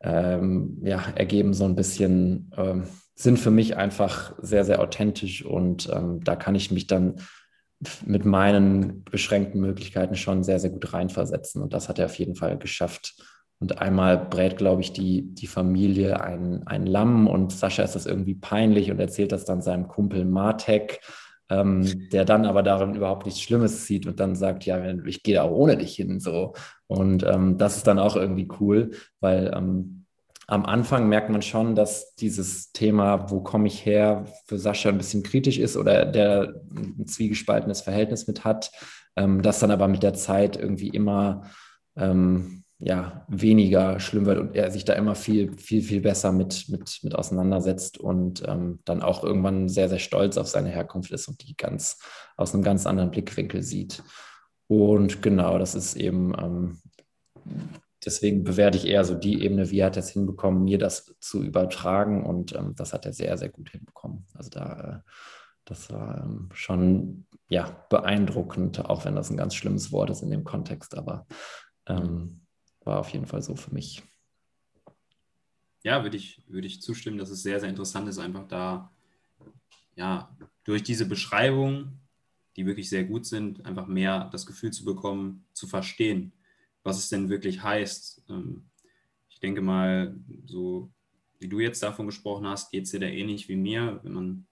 ähm, 0.00 0.78
ja, 0.82 1.02
ergeben 1.14 1.54
so 1.54 1.64
ein 1.64 1.74
bisschen 1.74 2.50
ähm, 2.56 2.84
sind 3.16 3.38
für 3.38 3.50
mich 3.50 3.76
einfach 3.76 4.34
sehr, 4.40 4.64
sehr 4.64 4.80
authentisch 4.80 5.44
und 5.44 5.88
ähm, 5.92 6.22
da 6.24 6.36
kann 6.36 6.54
ich 6.54 6.70
mich 6.70 6.86
dann 6.86 7.16
mit 8.04 8.24
meinen 8.24 9.04
beschränkten 9.04 9.60
Möglichkeiten 9.60 10.16
schon 10.16 10.42
sehr, 10.42 10.58
sehr 10.58 10.70
gut 10.70 10.92
reinversetzen. 10.92 11.62
Und 11.62 11.74
das 11.74 11.88
hat 11.88 11.98
er 11.98 12.06
auf 12.06 12.18
jeden 12.18 12.34
Fall 12.34 12.58
geschafft. 12.58 13.14
Und 13.64 13.78
einmal 13.78 14.18
brät, 14.18 14.58
glaube 14.58 14.82
ich, 14.82 14.92
die, 14.92 15.22
die 15.22 15.46
Familie 15.46 16.20
ein, 16.20 16.66
ein 16.66 16.84
Lamm 16.84 17.26
und 17.26 17.50
Sascha 17.50 17.82
ist 17.82 17.94
das 17.94 18.04
irgendwie 18.04 18.34
peinlich 18.34 18.90
und 18.90 19.00
erzählt 19.00 19.32
das 19.32 19.46
dann 19.46 19.62
seinem 19.62 19.88
Kumpel 19.88 20.26
Martek, 20.26 21.00
ähm, 21.48 22.10
der 22.12 22.26
dann 22.26 22.44
aber 22.44 22.62
darin 22.62 22.94
überhaupt 22.94 23.24
nichts 23.24 23.40
Schlimmes 23.40 23.86
sieht 23.86 24.06
und 24.06 24.20
dann 24.20 24.36
sagt, 24.36 24.66
ja, 24.66 24.84
ich 25.06 25.22
gehe 25.22 25.42
auch 25.42 25.50
ohne 25.50 25.78
dich 25.78 25.94
hin. 25.94 26.20
So. 26.20 26.52
Und 26.88 27.22
ähm, 27.22 27.56
das 27.56 27.78
ist 27.78 27.86
dann 27.86 27.98
auch 27.98 28.16
irgendwie 28.16 28.48
cool, 28.60 28.90
weil 29.20 29.50
ähm, 29.56 30.04
am 30.46 30.66
Anfang 30.66 31.08
merkt 31.08 31.30
man 31.30 31.40
schon, 31.40 31.74
dass 31.74 32.14
dieses 32.16 32.70
Thema, 32.72 33.30
wo 33.30 33.40
komme 33.40 33.66
ich 33.66 33.86
her, 33.86 34.26
für 34.44 34.58
Sascha 34.58 34.90
ein 34.90 34.98
bisschen 34.98 35.22
kritisch 35.22 35.56
ist 35.56 35.78
oder 35.78 36.04
der 36.04 36.60
ein 36.76 37.06
zwiegespaltenes 37.06 37.80
Verhältnis 37.80 38.26
mit 38.26 38.44
hat, 38.44 38.70
ähm, 39.16 39.40
das 39.40 39.58
dann 39.58 39.70
aber 39.70 39.88
mit 39.88 40.02
der 40.02 40.12
Zeit 40.12 40.58
irgendwie 40.58 40.88
immer 40.88 41.44
ähm, 41.96 42.63
ja, 42.78 43.24
weniger 43.28 44.00
schlimm 44.00 44.26
wird 44.26 44.38
und 44.38 44.56
er 44.56 44.70
sich 44.70 44.84
da 44.84 44.94
immer 44.94 45.14
viel, 45.14 45.56
viel, 45.56 45.82
viel 45.82 46.00
besser 46.00 46.32
mit, 46.32 46.68
mit, 46.68 47.00
mit 47.02 47.14
auseinandersetzt 47.14 47.98
und 47.98 48.42
ähm, 48.46 48.80
dann 48.84 49.02
auch 49.02 49.22
irgendwann 49.22 49.68
sehr, 49.68 49.88
sehr 49.88 49.98
stolz 49.98 50.36
auf 50.36 50.48
seine 50.48 50.70
Herkunft 50.70 51.10
ist 51.12 51.28
und 51.28 51.42
die 51.42 51.56
ganz 51.56 51.98
aus 52.36 52.52
einem 52.52 52.62
ganz 52.62 52.86
anderen 52.86 53.10
Blickwinkel 53.10 53.62
sieht. 53.62 54.02
Und 54.66 55.22
genau, 55.22 55.58
das 55.58 55.74
ist 55.74 55.94
eben 55.94 56.34
ähm, 56.38 56.78
deswegen 58.04 58.44
bewerte 58.44 58.78
ich 58.78 58.86
eher 58.86 59.04
so 59.04 59.14
die 59.14 59.42
Ebene, 59.42 59.70
wie 59.70 59.82
hat 59.84 59.96
er 59.96 60.02
es 60.02 60.10
hinbekommen, 60.10 60.64
mir 60.64 60.78
das 60.78 61.14
zu 61.20 61.42
übertragen 61.42 62.24
und 62.24 62.54
ähm, 62.54 62.74
das 62.76 62.92
hat 62.92 63.06
er 63.06 63.12
sehr, 63.12 63.36
sehr 63.38 63.48
gut 63.48 63.70
hinbekommen. 63.70 64.26
Also 64.34 64.50
da, 64.50 65.02
äh, 65.04 65.10
das 65.64 65.90
war 65.90 66.22
ähm, 66.24 66.48
schon 66.52 67.26
ja, 67.48 67.86
beeindruckend, 67.88 68.84
auch 68.84 69.04
wenn 69.04 69.14
das 69.14 69.30
ein 69.30 69.36
ganz 69.36 69.54
schlimmes 69.54 69.92
Wort 69.92 70.10
ist 70.10 70.22
in 70.22 70.30
dem 70.30 70.44
Kontext, 70.44 70.96
aber 70.96 71.26
ähm, 71.86 72.43
war 72.84 73.00
auf 73.00 73.10
jeden 73.10 73.26
Fall 73.26 73.42
so 73.42 73.56
für 73.56 73.72
mich. 73.72 74.02
Ja, 75.82 76.02
würde 76.02 76.16
ich, 76.16 76.42
würde 76.48 76.66
ich 76.66 76.80
zustimmen, 76.80 77.18
dass 77.18 77.30
es 77.30 77.42
sehr, 77.42 77.60
sehr 77.60 77.68
interessant 77.68 78.08
ist, 78.08 78.18
einfach 78.18 78.48
da 78.48 78.90
ja, 79.96 80.34
durch 80.64 80.82
diese 80.82 81.06
Beschreibung, 81.06 82.00
die 82.56 82.66
wirklich 82.66 82.88
sehr 82.88 83.04
gut 83.04 83.26
sind, 83.26 83.64
einfach 83.66 83.86
mehr 83.86 84.28
das 84.32 84.46
Gefühl 84.46 84.72
zu 84.72 84.84
bekommen, 84.84 85.44
zu 85.52 85.66
verstehen, 85.66 86.32
was 86.82 86.98
es 86.98 87.08
denn 87.08 87.28
wirklich 87.28 87.62
heißt. 87.62 88.24
Ähm, 88.30 88.64
ich 89.28 89.40
denke 89.40 89.60
mal, 89.60 90.16
so 90.46 90.90
wie 91.38 91.48
du 91.48 91.60
jetzt 91.60 91.82
davon 91.82 92.06
gesprochen 92.06 92.46
hast, 92.46 92.70
geht 92.70 92.84
es 92.84 92.90
dir 92.90 93.00
da 93.00 93.06
ähnlich 93.06 93.48
wie 93.48 93.56
mir, 93.56 94.00
wenn 94.02 94.12
man, 94.12 94.46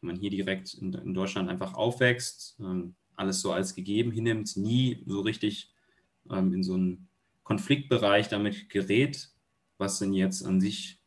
wenn 0.00 0.08
man 0.08 0.16
hier 0.16 0.30
direkt 0.30 0.74
in, 0.74 0.92
in 0.92 1.14
Deutschland 1.14 1.48
einfach 1.48 1.74
aufwächst, 1.74 2.58
ähm, 2.60 2.94
alles 3.14 3.40
so 3.40 3.52
als 3.52 3.74
gegeben 3.74 4.12
hinnimmt, 4.12 4.56
nie 4.56 5.02
so 5.06 5.20
richtig 5.20 5.72
ähm, 6.30 6.52
in 6.52 6.62
so 6.62 6.74
einen 6.74 7.08
Konfliktbereich 7.46 8.26
damit 8.28 8.70
gerät, 8.70 9.30
was 9.78 10.00
denn 10.00 10.12
jetzt 10.12 10.44
an 10.44 10.60
sich 10.60 10.98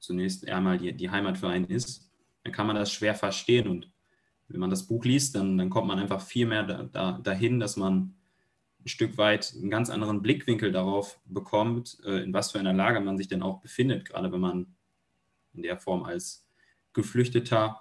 zunächst 0.00 0.48
einmal 0.48 0.78
die, 0.78 0.92
die 0.92 1.10
Heimat 1.10 1.38
für 1.38 1.48
einen 1.48 1.66
ist, 1.66 2.10
dann 2.42 2.52
kann 2.52 2.66
man 2.66 2.74
das 2.74 2.90
schwer 2.90 3.14
verstehen. 3.14 3.68
Und 3.68 3.92
wenn 4.48 4.58
man 4.58 4.70
das 4.70 4.88
Buch 4.88 5.04
liest, 5.04 5.36
dann, 5.36 5.56
dann 5.56 5.70
kommt 5.70 5.86
man 5.86 6.00
einfach 6.00 6.20
viel 6.20 6.46
mehr 6.46 6.64
da, 6.64 6.82
da, 6.82 7.12
dahin, 7.22 7.60
dass 7.60 7.76
man 7.76 8.16
ein 8.84 8.88
Stück 8.88 9.16
weit 9.16 9.54
einen 9.54 9.70
ganz 9.70 9.88
anderen 9.88 10.22
Blickwinkel 10.22 10.72
darauf 10.72 11.20
bekommt, 11.24 11.98
äh, 12.04 12.20
in 12.24 12.34
was 12.34 12.50
für 12.50 12.58
einer 12.58 12.72
Lage 12.72 13.00
man 13.00 13.16
sich 13.16 13.28
denn 13.28 13.42
auch 13.42 13.60
befindet, 13.60 14.06
gerade 14.06 14.32
wenn 14.32 14.40
man 14.40 14.74
in 15.54 15.62
der 15.62 15.76
Form 15.76 16.02
als 16.02 16.48
Geflüchteter 16.94 17.80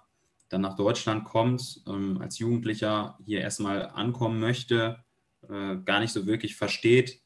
dann 0.50 0.62
nach 0.62 0.76
Deutschland 0.76 1.26
kommt, 1.26 1.82
ähm, 1.88 2.22
als 2.22 2.38
Jugendlicher 2.38 3.18
hier 3.26 3.42
erstmal 3.42 3.90
ankommen 3.90 4.40
möchte, 4.40 5.04
äh, 5.50 5.78
gar 5.78 6.02
nicht 6.02 6.14
so 6.14 6.28
wirklich 6.28 6.56
versteht, 6.56 7.25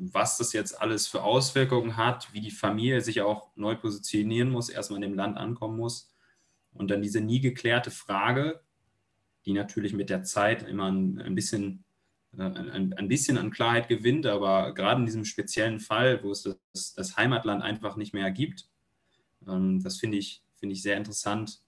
was 0.00 0.38
das 0.38 0.52
jetzt 0.52 0.80
alles 0.80 1.08
für 1.08 1.22
Auswirkungen 1.22 1.96
hat, 1.96 2.32
wie 2.32 2.40
die 2.40 2.50
Familie 2.50 3.00
sich 3.00 3.20
auch 3.20 3.50
neu 3.56 3.74
positionieren 3.74 4.50
muss, 4.50 4.68
erstmal 4.68 5.02
in 5.02 5.10
dem 5.10 5.16
Land 5.16 5.36
ankommen 5.36 5.76
muss. 5.76 6.14
Und 6.72 6.90
dann 6.90 7.02
diese 7.02 7.20
nie 7.20 7.40
geklärte 7.40 7.90
Frage, 7.90 8.60
die 9.44 9.52
natürlich 9.52 9.92
mit 9.92 10.10
der 10.10 10.22
Zeit 10.22 10.62
immer 10.62 10.90
ein, 10.90 11.20
ein 11.20 11.34
bisschen 11.34 11.84
äh, 12.36 12.42
ein, 12.42 12.92
ein 12.92 13.08
bisschen 13.08 13.38
an 13.38 13.50
Klarheit 13.50 13.88
gewinnt, 13.88 14.26
aber 14.26 14.74
gerade 14.74 15.00
in 15.00 15.06
diesem 15.06 15.24
speziellen 15.24 15.80
Fall, 15.80 16.22
wo 16.22 16.30
es 16.30 16.42
das, 16.42 16.94
das 16.94 17.16
Heimatland 17.16 17.62
einfach 17.62 17.96
nicht 17.96 18.14
mehr 18.14 18.30
gibt, 18.30 18.68
ähm, 19.46 19.82
das 19.82 19.98
finde 19.98 20.18
ich, 20.18 20.42
find 20.56 20.72
ich 20.72 20.82
sehr 20.82 20.96
interessant, 20.96 21.60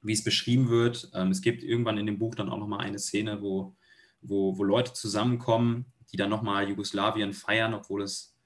wie 0.00 0.12
es 0.12 0.24
beschrieben 0.24 0.68
wird. 0.68 1.10
Ähm, 1.14 1.30
es 1.30 1.42
gibt 1.42 1.62
irgendwann 1.62 1.98
in 1.98 2.06
dem 2.06 2.18
Buch 2.18 2.34
dann 2.34 2.48
auch 2.48 2.58
nochmal 2.58 2.80
eine 2.80 2.98
Szene, 2.98 3.42
wo, 3.42 3.76
wo, 4.20 4.56
wo 4.56 4.64
Leute 4.64 4.92
zusammenkommen, 4.92 5.91
die 6.12 6.16
dann 6.16 6.30
nochmal 6.30 6.68
Jugoslawien 6.68 7.32
feiern, 7.32 7.74
obwohl 7.74 8.02
es 8.02 8.36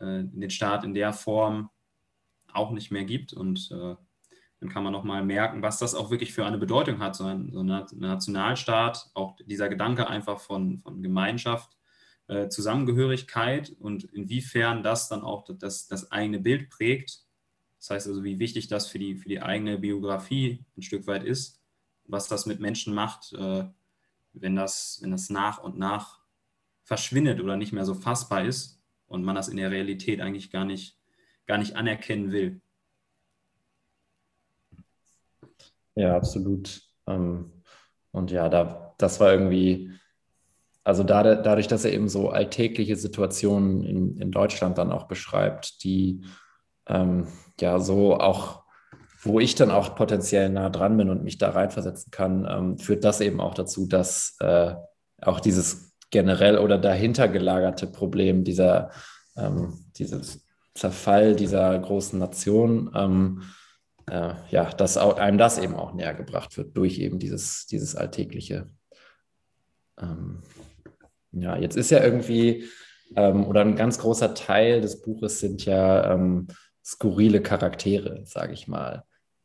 äh, 0.00 0.24
den 0.24 0.50
Staat 0.50 0.84
in 0.84 0.94
der 0.94 1.12
Form 1.12 1.70
auch 2.52 2.72
nicht 2.72 2.90
mehr 2.90 3.04
gibt. 3.04 3.32
Und 3.32 3.70
äh, 3.70 3.96
dann 4.60 4.68
kann 4.68 4.84
man 4.84 4.92
nochmal 4.92 5.24
merken, 5.24 5.62
was 5.62 5.78
das 5.78 5.94
auch 5.94 6.10
wirklich 6.10 6.32
für 6.32 6.46
eine 6.46 6.58
Bedeutung 6.58 7.00
hat, 7.00 7.16
so 7.16 7.24
ein, 7.24 7.52
so 7.52 7.60
ein 7.60 7.86
Nationalstaat, 7.92 9.10
auch 9.14 9.36
dieser 9.44 9.68
Gedanke 9.68 10.08
einfach 10.08 10.40
von, 10.40 10.80
von 10.80 11.02
Gemeinschaft, 11.02 11.76
äh, 12.28 12.48
Zusammengehörigkeit 12.48 13.76
und 13.78 14.04
inwiefern 14.04 14.82
das 14.82 15.08
dann 15.08 15.22
auch 15.22 15.44
das, 15.58 15.86
das 15.86 16.10
eigene 16.10 16.40
Bild 16.40 16.70
prägt. 16.70 17.20
Das 17.78 17.90
heißt 17.90 18.08
also, 18.08 18.24
wie 18.24 18.38
wichtig 18.38 18.68
das 18.68 18.88
für 18.88 18.98
die, 18.98 19.16
für 19.16 19.28
die 19.28 19.42
eigene 19.42 19.78
Biografie 19.78 20.64
ein 20.76 20.82
Stück 20.82 21.06
weit 21.06 21.24
ist, 21.24 21.60
was 22.06 22.28
das 22.28 22.46
mit 22.46 22.60
Menschen 22.60 22.94
macht, 22.94 23.32
äh, 23.34 23.64
wenn, 24.32 24.56
das, 24.56 24.98
wenn 25.02 25.10
das 25.10 25.28
nach 25.28 25.58
und 25.62 25.78
nach 25.78 26.23
verschwindet 26.84 27.40
oder 27.40 27.56
nicht 27.56 27.72
mehr 27.72 27.84
so 27.84 27.94
fassbar 27.94 28.44
ist 28.44 28.80
und 29.06 29.24
man 29.24 29.34
das 29.34 29.48
in 29.48 29.56
der 29.56 29.70
Realität 29.70 30.20
eigentlich 30.20 30.50
gar 30.50 30.64
nicht, 30.64 30.98
gar 31.46 31.58
nicht 31.58 31.76
anerkennen 31.76 32.30
will. 32.30 32.60
Ja, 35.96 36.16
absolut. 36.16 36.82
Ähm, 37.06 37.52
und 38.10 38.30
ja, 38.30 38.48
da, 38.48 38.94
das 38.98 39.20
war 39.20 39.32
irgendwie, 39.32 39.92
also 40.82 41.02
da, 41.02 41.22
dadurch, 41.22 41.66
dass 41.66 41.84
er 41.84 41.92
eben 41.92 42.08
so 42.08 42.30
alltägliche 42.30 42.96
Situationen 42.96 43.82
in, 43.82 44.18
in 44.18 44.30
Deutschland 44.30 44.78
dann 44.78 44.92
auch 44.92 45.04
beschreibt, 45.04 45.82
die 45.84 46.24
ähm, 46.86 47.26
ja 47.60 47.78
so 47.78 48.16
auch, 48.18 48.64
wo 49.22 49.40
ich 49.40 49.54
dann 49.54 49.70
auch 49.70 49.94
potenziell 49.94 50.50
nah 50.50 50.68
dran 50.68 50.96
bin 50.96 51.08
und 51.08 51.24
mich 51.24 51.38
da 51.38 51.50
reinversetzen 51.50 52.10
kann, 52.10 52.46
ähm, 52.48 52.78
führt 52.78 53.04
das 53.04 53.20
eben 53.20 53.40
auch 53.40 53.54
dazu, 53.54 53.86
dass 53.86 54.36
äh, 54.40 54.74
auch 55.22 55.40
dieses 55.40 55.83
generell 56.14 56.58
oder 56.58 56.78
dahinter 56.78 57.26
gelagerte 57.26 57.88
Problem 57.88 58.44
dieser, 58.44 58.92
ähm, 59.36 59.84
dieses 59.96 60.46
Zerfall 60.72 61.34
dieser 61.34 61.76
großen 61.76 62.20
Nation, 62.20 62.92
ähm, 62.94 63.42
äh, 64.08 64.34
ja, 64.50 64.70
dass 64.70 64.96
einem 64.96 65.38
das 65.38 65.58
eben 65.58 65.74
auch 65.74 65.92
näher 65.92 66.14
gebracht 66.14 66.56
wird 66.56 66.76
durch 66.76 67.00
eben 67.00 67.18
dieses, 67.18 67.66
dieses 67.66 67.96
Alltägliche. 67.96 68.68
Ähm, 70.00 70.44
ja, 71.32 71.56
jetzt 71.56 71.76
ist 71.76 71.90
ja 71.90 72.04
irgendwie, 72.04 72.66
ähm, 73.16 73.44
oder 73.44 73.62
ein 73.62 73.74
ganz 73.74 73.98
großer 73.98 74.36
Teil 74.36 74.80
des 74.80 75.02
Buches 75.02 75.40
sind 75.40 75.64
ja 75.64 76.12
ähm, 76.12 76.46
skurrile 76.84 77.42
Charaktere, 77.42 78.22
sage 78.24 78.52
ich 78.52 78.68
mal. 78.68 79.02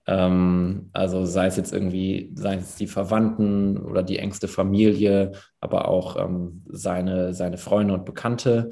Ähm, 0.10 0.90
also 0.92 1.24
sei 1.24 1.46
es 1.46 1.56
jetzt 1.56 1.72
irgendwie, 1.72 2.32
seien 2.34 2.60
es 2.60 2.76
die 2.76 2.88
Verwandten 2.88 3.78
oder 3.78 4.02
die 4.02 4.18
engste 4.18 4.48
Familie, 4.48 5.34
aber 5.62 5.88
auch 5.88 6.18
ähm, 6.18 6.64
seine, 6.68 7.36
seine 7.36 7.60
Freunde 7.60 7.94
und 7.94 8.06
Bekannte. 8.06 8.72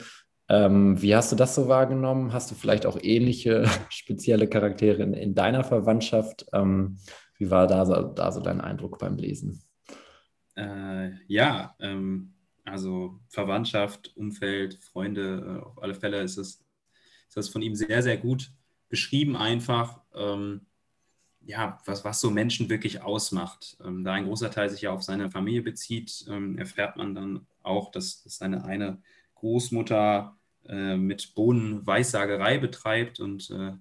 Ähm, 0.50 1.00
wie 1.00 1.16
hast 1.16 1.32
du 1.32 1.36
das 1.36 1.54
so 1.54 1.68
wahrgenommen? 1.68 2.34
Hast 2.34 2.50
du 2.50 2.56
vielleicht 2.56 2.88
auch 2.88 2.98
ähnliche 3.00 3.66
spezielle 3.90 4.48
Charaktere 4.48 5.04
in, 5.04 5.14
in 5.14 5.36
deiner 5.36 5.64
Verwandtschaft? 5.64 6.48
Ähm, 6.54 6.98
wie 7.38 7.52
war 7.52 7.68
da 7.68 7.86
so, 7.86 8.02
da 8.02 8.32
so 8.32 8.42
dein 8.42 8.60
Eindruck 8.60 8.98
beim 8.98 9.16
Lesen? 9.16 9.62
Äh, 10.56 11.12
ja, 11.28 11.76
ähm, 11.80 12.34
also 12.66 13.20
Verwandtschaft, 13.30 14.12
Umfeld, 14.16 14.80
Freunde, 14.82 15.62
äh, 15.62 15.64
auf 15.64 15.84
alle 15.84 15.94
Fälle 15.94 16.20
ist 16.22 16.38
es, 16.38 16.66
ist 17.28 17.38
das 17.38 17.50
von 17.50 17.62
ihm 17.62 17.76
sehr, 17.76 18.02
sehr 18.02 18.18
gut 18.18 18.50
beschrieben, 18.90 19.36
einfach. 19.36 20.02
Ähm, 20.16 20.62
ja, 21.48 21.80
was, 21.86 22.04
was 22.04 22.20
so 22.20 22.30
Menschen 22.30 22.70
wirklich 22.70 23.02
ausmacht. 23.02 23.78
Ähm, 23.84 24.04
da 24.04 24.14
ein 24.14 24.26
großer 24.26 24.52
Teil 24.52 24.70
sich 24.70 24.82
ja 24.82 24.92
auf 24.92 25.02
seine 25.02 25.32
Familie 25.32 25.62
bezieht, 25.62 26.26
ähm, 26.30 26.58
erfährt 26.58 26.98
man 26.98 27.16
dann 27.16 27.48
auch, 27.64 27.90
dass, 27.90 28.22
dass 28.24 28.38
seine 28.38 28.66
eine 28.66 29.02
Großmutter 29.36 30.38
äh, 30.68 30.98
mit 30.98 31.36
Bohnen 31.36 31.88
Weissagerei 31.88 32.58
betreibt 32.58 33.22
und 33.22 33.50
äh, 33.50 33.72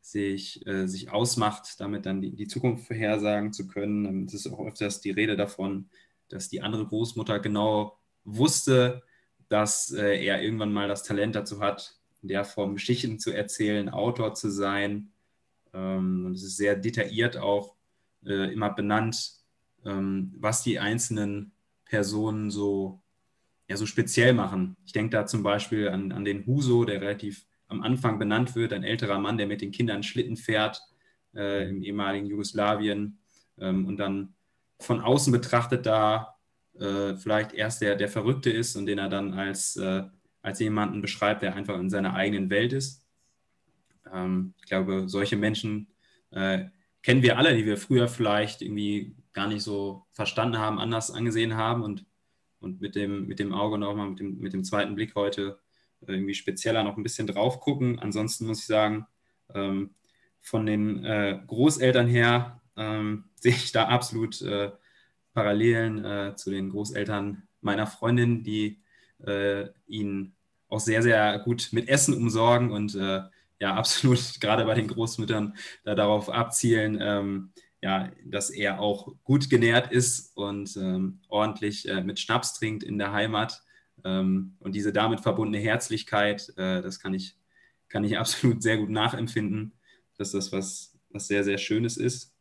sich, 0.00 0.66
äh, 0.66 0.88
sich 0.88 1.10
ausmacht, 1.10 1.78
damit 1.78 2.06
dann 2.06 2.20
die, 2.20 2.34
die 2.34 2.48
Zukunft 2.48 2.88
vorhersagen 2.88 3.52
zu 3.52 3.68
können. 3.68 4.04
Ähm, 4.04 4.24
es 4.24 4.34
ist 4.34 4.48
auch 4.48 4.66
öfters 4.66 5.00
die 5.00 5.12
Rede 5.12 5.36
davon, 5.36 5.88
dass 6.28 6.48
die 6.48 6.60
andere 6.60 6.86
Großmutter 6.86 7.38
genau 7.38 7.98
wusste, 8.24 9.04
dass 9.48 9.92
äh, 9.92 10.24
er 10.24 10.42
irgendwann 10.42 10.72
mal 10.72 10.88
das 10.88 11.04
Talent 11.04 11.36
dazu 11.36 11.60
hat, 11.60 12.00
in 12.20 12.28
der 12.28 12.44
Form 12.44 12.74
Geschichten 12.74 13.20
zu 13.20 13.30
erzählen, 13.30 13.88
Autor 13.88 14.34
zu 14.34 14.50
sein. 14.50 15.11
Ähm, 15.72 16.26
und 16.26 16.34
es 16.34 16.42
ist 16.42 16.56
sehr 16.56 16.76
detailliert 16.76 17.36
auch 17.36 17.74
äh, 18.24 18.52
immer 18.52 18.70
benannt, 18.70 19.32
ähm, 19.84 20.34
was 20.38 20.62
die 20.62 20.78
einzelnen 20.78 21.52
Personen 21.84 22.50
so 22.50 23.02
ja, 23.72 23.76
so 23.78 23.86
speziell 23.86 24.34
machen. 24.34 24.76
Ich 24.84 24.92
denke 24.92 25.16
da 25.16 25.26
zum 25.26 25.42
Beispiel 25.42 25.88
an, 25.88 26.12
an 26.12 26.26
den 26.26 26.46
Huso, 26.46 26.84
der 26.84 27.00
relativ 27.00 27.46
am 27.68 27.82
Anfang 27.82 28.18
benannt 28.18 28.54
wird, 28.54 28.72
ein 28.74 28.84
älterer 28.84 29.18
Mann, 29.18 29.38
der 29.38 29.46
mit 29.46 29.62
den 29.62 29.70
Kindern 29.72 30.02
Schlitten 30.02 30.36
fährt 30.36 30.82
äh, 31.34 31.70
im 31.70 31.82
ehemaligen 31.82 32.26
Jugoslawien 32.26 33.18
ähm, 33.58 33.86
und 33.86 33.96
dann 33.96 34.34
von 34.78 35.00
außen 35.00 35.32
betrachtet 35.32 35.86
da 35.86 36.36
äh, 36.78 37.14
vielleicht 37.14 37.54
erst 37.54 37.80
der, 37.80 37.96
der 37.96 38.08
Verrückte 38.08 38.50
ist 38.50 38.76
und 38.76 38.84
den 38.84 38.98
er 38.98 39.08
dann 39.08 39.32
als, 39.32 39.76
äh, 39.76 40.02
als 40.42 40.60
jemanden 40.60 41.00
beschreibt, 41.00 41.42
der 41.42 41.54
einfach 41.54 41.78
in 41.78 41.88
seiner 41.88 42.14
eigenen 42.14 42.50
Welt 42.50 42.74
ist. 42.74 43.01
Ähm, 44.12 44.54
ich 44.60 44.66
glaube, 44.66 45.08
solche 45.08 45.36
Menschen 45.36 45.88
äh, 46.30 46.66
kennen 47.02 47.22
wir 47.22 47.38
alle, 47.38 47.56
die 47.56 47.66
wir 47.66 47.76
früher 47.76 48.08
vielleicht 48.08 48.62
irgendwie 48.62 49.14
gar 49.32 49.48
nicht 49.48 49.62
so 49.62 50.06
verstanden 50.12 50.58
haben, 50.58 50.78
anders 50.78 51.10
angesehen 51.10 51.56
haben 51.56 51.82
und 51.82 52.06
und 52.62 52.80
mit 52.80 52.94
dem, 52.94 53.26
mit 53.26 53.38
dem 53.38 53.52
Auge 53.52 53.76
nochmal, 53.76 54.10
mit 54.10 54.20
dem, 54.20 54.38
mit 54.38 54.52
dem 54.52 54.64
zweiten 54.64 54.94
Blick 54.94 55.14
heute 55.14 55.58
äh, 56.06 56.12
irgendwie 56.12 56.34
spezieller 56.34 56.84
noch 56.84 56.96
ein 56.96 57.02
bisschen 57.02 57.26
drauf 57.26 57.60
gucken. 57.60 57.98
Ansonsten 57.98 58.46
muss 58.46 58.60
ich 58.60 58.66
sagen, 58.66 59.06
ähm, 59.52 59.90
von 60.40 60.64
den 60.64 61.04
äh, 61.04 61.40
Großeltern 61.46 62.06
her 62.06 62.60
ähm, 62.76 63.24
sehe 63.34 63.52
ich 63.52 63.72
da 63.72 63.88
absolut 63.88 64.40
äh, 64.42 64.70
Parallelen 65.34 66.04
äh, 66.04 66.36
zu 66.36 66.50
den 66.50 66.70
Großeltern 66.70 67.42
meiner 67.60 67.86
Freundin, 67.86 68.44
die 68.44 68.80
äh, 69.24 69.66
ihn 69.86 70.34
auch 70.68 70.80
sehr, 70.80 71.02
sehr 71.02 71.38
gut 71.40 71.68
mit 71.72 71.88
Essen 71.88 72.14
umsorgen 72.14 72.70
und 72.70 72.94
äh, 72.94 73.22
ja, 73.62 73.76
absolut 73.76 74.18
gerade 74.40 74.64
bei 74.64 74.74
den 74.74 74.88
Großmüttern 74.88 75.54
da 75.84 75.94
darauf 75.94 76.28
abzielen, 76.28 76.98
ähm, 77.00 77.52
ja, 77.80 78.10
dass 78.24 78.50
er 78.50 78.80
auch 78.80 79.14
gut 79.22 79.50
genährt 79.50 79.92
ist 79.92 80.36
und 80.36 80.76
ähm, 80.76 81.20
ordentlich 81.28 81.88
äh, 81.88 82.02
mit 82.02 82.18
Schnaps 82.18 82.54
trinkt 82.54 82.82
in 82.82 82.98
der 82.98 83.12
Heimat. 83.12 83.62
Ähm, 84.04 84.56
und 84.58 84.74
diese 84.74 84.92
damit 84.92 85.20
verbundene 85.20 85.62
Herzlichkeit, 85.62 86.52
äh, 86.56 86.82
das 86.82 86.98
kann 86.98 87.14
ich, 87.14 87.36
kann 87.88 88.02
ich 88.02 88.18
absolut 88.18 88.62
sehr 88.64 88.78
gut 88.78 88.90
nachempfinden, 88.90 89.74
dass 90.18 90.32
das 90.32 90.50
was, 90.50 90.98
was 91.10 91.28
sehr, 91.28 91.44
sehr 91.44 91.58
Schönes 91.58 91.96
ist. 91.96 92.34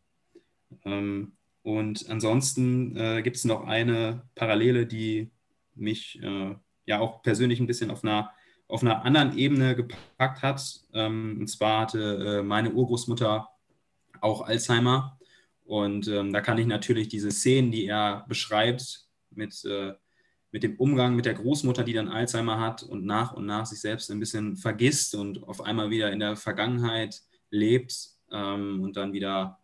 Ähm, 0.85 1.33
und 1.61 2.09
ansonsten 2.09 2.97
äh, 2.97 3.21
gibt 3.21 3.35
es 3.35 3.45
noch 3.45 3.67
eine 3.67 4.23
Parallele, 4.33 4.87
die 4.87 5.29
mich 5.75 6.19
äh, 6.23 6.55
ja 6.87 6.99
auch 6.99 7.21
persönlich 7.21 7.59
ein 7.59 7.67
bisschen 7.67 7.91
auf 7.91 8.03
einer, 8.03 8.31
auf 8.71 8.81
einer 8.83 9.03
anderen 9.03 9.37
Ebene 9.37 9.75
gepackt 9.75 10.41
hat. 10.41 10.81
Ähm, 10.93 11.37
und 11.41 11.47
zwar 11.47 11.81
hatte 11.81 12.39
äh, 12.39 12.43
meine 12.43 12.71
Urgroßmutter 12.71 13.49
auch 14.21 14.41
Alzheimer 14.41 15.19
und 15.71 16.07
ähm, 16.09 16.33
da 16.33 16.41
kann 16.41 16.57
ich 16.57 16.67
natürlich 16.67 17.07
diese 17.07 17.31
Szenen, 17.31 17.71
die 17.71 17.85
er 17.85 18.25
beschreibt, 18.27 19.07
mit, 19.29 19.63
äh, 19.63 19.93
mit 20.51 20.63
dem 20.63 20.75
Umgang 20.75 21.15
mit 21.15 21.25
der 21.25 21.33
Großmutter, 21.33 21.85
die 21.85 21.93
dann 21.93 22.09
Alzheimer 22.09 22.59
hat 22.59 22.83
und 22.83 23.05
nach 23.05 23.31
und 23.31 23.45
nach 23.45 23.65
sich 23.65 23.79
selbst 23.79 24.11
ein 24.11 24.19
bisschen 24.19 24.57
vergisst 24.57 25.15
und 25.15 25.43
auf 25.43 25.61
einmal 25.61 25.89
wieder 25.89 26.11
in 26.11 26.19
der 26.19 26.35
Vergangenheit 26.35 27.21
lebt 27.51 28.09
ähm, 28.31 28.81
und 28.83 28.97
dann 28.97 29.13
wieder 29.13 29.59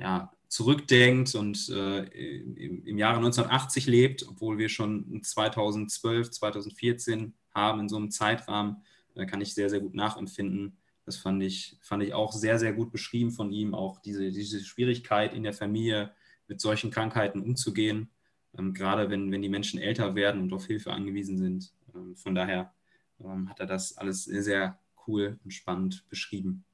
ja, 0.00 0.32
zurückdenkt 0.48 1.34
und 1.34 1.68
äh, 1.68 2.04
im, 2.04 2.86
im, 2.86 2.96
Jahre 2.96 3.18
1980 3.18 3.86
lebt, 3.86 4.26
obwohl 4.26 4.56
wir 4.56 4.70
schon 4.70 5.22
2012, 5.22 6.30
2014 6.30 7.34
haben 7.56 7.80
in 7.80 7.88
so 7.88 7.96
einem 7.96 8.12
Zeitrahmen, 8.12 8.82
äh, 9.16 9.26
kann 9.26 9.40
ich 9.40 9.54
sehr, 9.54 9.70
sehr 9.70 9.80
gut 9.80 9.94
nachempfinden 9.94 10.78
das 11.06 11.16
fand 11.16 11.42
ich, 11.42 11.78
fand 11.80 12.02
ich 12.02 12.12
auch 12.12 12.32
sehr, 12.32 12.58
sehr 12.58 12.72
gut 12.72 12.90
beschrieben 12.90 13.30
von 13.30 13.52
ihm, 13.52 13.74
auch 13.74 14.00
diese, 14.00 14.30
diese 14.32 14.62
Schwierigkeit 14.62 15.32
in 15.32 15.44
der 15.44 15.54
Familie 15.54 16.12
mit 16.48 16.60
solchen 16.60 16.90
Krankheiten 16.90 17.40
umzugehen, 17.40 18.10
ähm, 18.58 18.74
gerade 18.74 19.08
wenn, 19.08 19.30
wenn 19.30 19.40
die 19.40 19.48
Menschen 19.48 19.80
älter 19.80 20.16
werden 20.16 20.42
und 20.42 20.52
auf 20.52 20.66
Hilfe 20.66 20.92
angewiesen 20.92 21.38
sind. 21.38 21.72
Ähm, 21.94 22.16
von 22.16 22.34
daher 22.34 22.74
ähm, 23.20 23.48
hat 23.48 23.60
er 23.60 23.66
das 23.66 23.96
alles 23.96 24.24
sehr, 24.24 24.42
sehr 24.42 24.80
cool 25.06 25.38
und 25.44 25.52
spannend 25.52 26.04
beschrieben. 26.08 26.64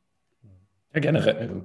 Ja, 0.94 1.00
generell, 1.00 1.62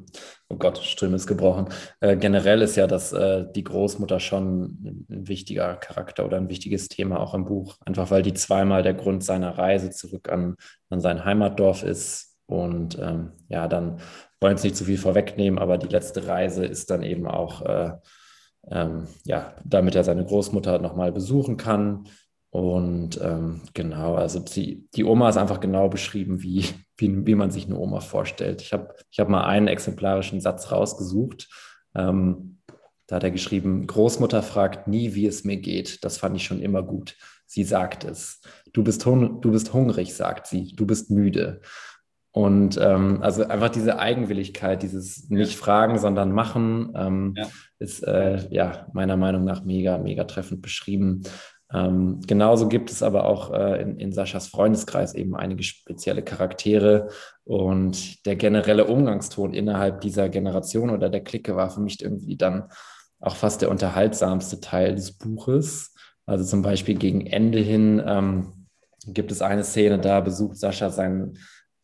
oh 0.47 0.55
Gott, 0.55 0.77
Stimme 0.77 1.17
ist 1.17 1.27
gebrochen. 1.27 1.67
Äh, 1.99 2.15
generell 2.15 2.61
ist 2.61 2.77
ja 2.77 2.87
das, 2.87 3.11
äh, 3.11 3.45
die 3.53 3.63
Großmutter 3.63 4.21
schon 4.21 5.05
ein 5.09 5.27
wichtiger 5.27 5.75
Charakter 5.75 6.25
oder 6.25 6.37
ein 6.37 6.47
wichtiges 6.47 6.87
Thema 6.87 7.19
auch 7.19 7.33
im 7.33 7.43
Buch. 7.43 7.75
Einfach 7.85 8.09
weil 8.09 8.21
die 8.21 8.33
zweimal 8.33 8.83
der 8.83 8.93
Grund 8.93 9.25
seiner 9.25 9.57
Reise 9.57 9.89
zurück 9.89 10.29
an, 10.29 10.55
an 10.89 11.01
sein 11.01 11.25
Heimatdorf 11.25 11.83
ist. 11.83 12.37
Und 12.45 12.97
ähm, 12.99 13.33
ja, 13.49 13.67
dann 13.67 13.99
wollen 14.39 14.55
es 14.55 14.63
nicht 14.63 14.77
zu 14.77 14.85
viel 14.85 14.97
vorwegnehmen, 14.97 15.59
aber 15.59 15.77
die 15.77 15.89
letzte 15.89 16.25
Reise 16.27 16.65
ist 16.65 16.89
dann 16.89 17.03
eben 17.03 17.27
auch, 17.27 17.63
äh, 17.63 17.91
ähm, 18.71 19.07
ja, 19.25 19.55
damit 19.65 19.95
er 19.95 20.05
seine 20.05 20.23
Großmutter 20.23 20.79
nochmal 20.79 21.11
besuchen 21.11 21.57
kann. 21.57 22.05
Und 22.49 23.19
ähm, 23.21 23.61
genau, 23.73 24.15
also 24.15 24.39
die, 24.39 24.87
die 24.95 25.03
Oma 25.03 25.29
ist 25.29 25.37
einfach 25.37 25.59
genau 25.59 25.89
beschrieben, 25.89 26.41
wie, 26.41 26.65
wie, 26.97 27.25
wie 27.25 27.35
man 27.35 27.51
sich 27.51 27.65
eine 27.65 27.77
Oma 27.77 27.99
vorstellt. 27.99 28.61
Ich 28.61 28.73
habe 28.73 28.95
ich 29.11 29.19
hab 29.19 29.29
mal 29.29 29.45
einen 29.45 29.67
exemplarischen 29.67 30.39
Satz 30.39 30.71
rausgesucht. 30.71 31.49
Ähm, 31.93 32.59
da 33.07 33.17
hat 33.17 33.23
er 33.23 33.31
geschrieben, 33.31 33.87
Großmutter 33.87 34.43
fragt 34.43 34.87
nie, 34.87 35.13
wie 35.13 35.27
es 35.27 35.43
mir 35.43 35.57
geht. 35.57 36.03
Das 36.03 36.17
fand 36.17 36.35
ich 36.35 36.43
schon 36.43 36.61
immer 36.61 36.83
gut. 36.83 37.15
Sie 37.45 37.63
sagt 37.63 38.03
es. 38.03 38.41
Du 38.73 38.83
bist, 38.83 39.05
du 39.05 39.51
bist 39.51 39.73
hungrig, 39.73 40.13
sagt 40.13 40.47
sie. 40.47 40.73
Du 40.75 40.85
bist 40.85 41.09
müde. 41.09 41.61
Und 42.31 42.77
ähm, 42.79 43.23
also 43.23 43.47
einfach 43.47 43.69
diese 43.69 43.97
Eigenwilligkeit, 43.97 44.83
dieses 44.83 45.29
nicht 45.29 45.53
ja. 45.53 45.57
fragen, 45.57 45.97
sondern 45.97 46.31
machen, 46.31 46.93
ähm, 46.95 47.33
ja. 47.35 47.47
ist 47.79 48.03
äh, 48.03 48.47
ja 48.51 48.87
meiner 48.93 49.17
Meinung 49.17 49.43
nach 49.43 49.63
mega, 49.63 49.97
mega 49.97 50.25
treffend 50.25 50.61
beschrieben. 50.61 51.23
Ähm, 51.73 52.21
genauso 52.25 52.69
gibt 52.69 52.91
es 52.91 53.03
aber 53.03 53.25
auch 53.25 53.51
äh, 53.51 53.81
in, 53.81 53.97
in 53.99 54.11
Saschas 54.13 54.47
Freundeskreis 54.47 55.13
eben 55.15 55.35
einige 55.35 55.63
spezielle 55.63 56.23
Charaktere 56.23 57.09
und 57.43 58.25
der 58.25 58.37
generelle 58.37 58.85
Umgangston 58.85 59.53
innerhalb 59.53 60.01
dieser 60.01 60.29
Generation 60.29 60.89
oder 60.89 61.09
der 61.09 61.23
Clique 61.23 61.55
war 61.55 61.69
für 61.69 61.81
mich 61.81 62.01
irgendwie 62.01 62.37
dann 62.37 62.69
auch 63.19 63.35
fast 63.35 63.61
der 63.61 63.69
unterhaltsamste 63.69 64.61
Teil 64.61 64.95
des 64.95 65.11
Buches. 65.11 65.93
Also 66.25 66.45
zum 66.45 66.61
Beispiel 66.61 66.95
gegen 66.95 67.25
Ende 67.25 67.59
hin 67.59 68.01
ähm, 68.05 68.67
gibt 69.07 69.31
es 69.31 69.41
eine 69.41 69.63
Szene, 69.63 69.99
da 69.99 70.21
besucht 70.21 70.57
Sascha 70.57 70.89
seinen 70.89 71.37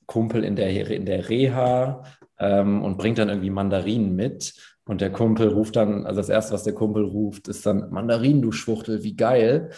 Kumpel 0.06 0.44
in 0.44 0.56
der, 0.56 0.70
in 0.90 1.06
der 1.06 1.30
Reha 1.30 2.04
ähm, 2.40 2.84
und 2.84 2.98
bringt 2.98 3.18
dann 3.18 3.30
irgendwie 3.30 3.50
Mandarinen 3.50 4.16
mit. 4.16 4.54
Und 4.86 5.00
der 5.00 5.12
Kumpel 5.12 5.48
ruft 5.48 5.78
dann, 5.78 6.06
also 6.06 6.20
das 6.20 6.30
Erste, 6.30 6.54
was 6.54 6.64
der 6.64 6.74
Kumpel 6.74 7.06
ruft, 7.06 7.48
ist 7.48 7.66
dann 7.66 7.90
Mandarin, 7.92 8.42
du 8.42 8.52
Schwuchtel, 8.52 9.04
wie 9.04 9.16
geil. 9.16 9.70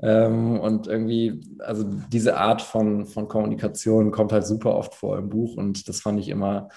Ähm, 0.00 0.60
und 0.60 0.86
irgendwie, 0.86 1.40
also 1.58 1.84
diese 2.12 2.36
Art 2.36 2.62
von, 2.62 3.04
von 3.06 3.26
Kommunikation 3.26 4.12
kommt 4.12 4.32
halt 4.32 4.46
super 4.46 4.76
oft 4.76 4.94
vor 4.94 5.18
im 5.18 5.28
Buch 5.28 5.56
und 5.56 5.88
das 5.88 6.00
fand 6.00 6.20
ich 6.20 6.28
immer, 6.28 6.68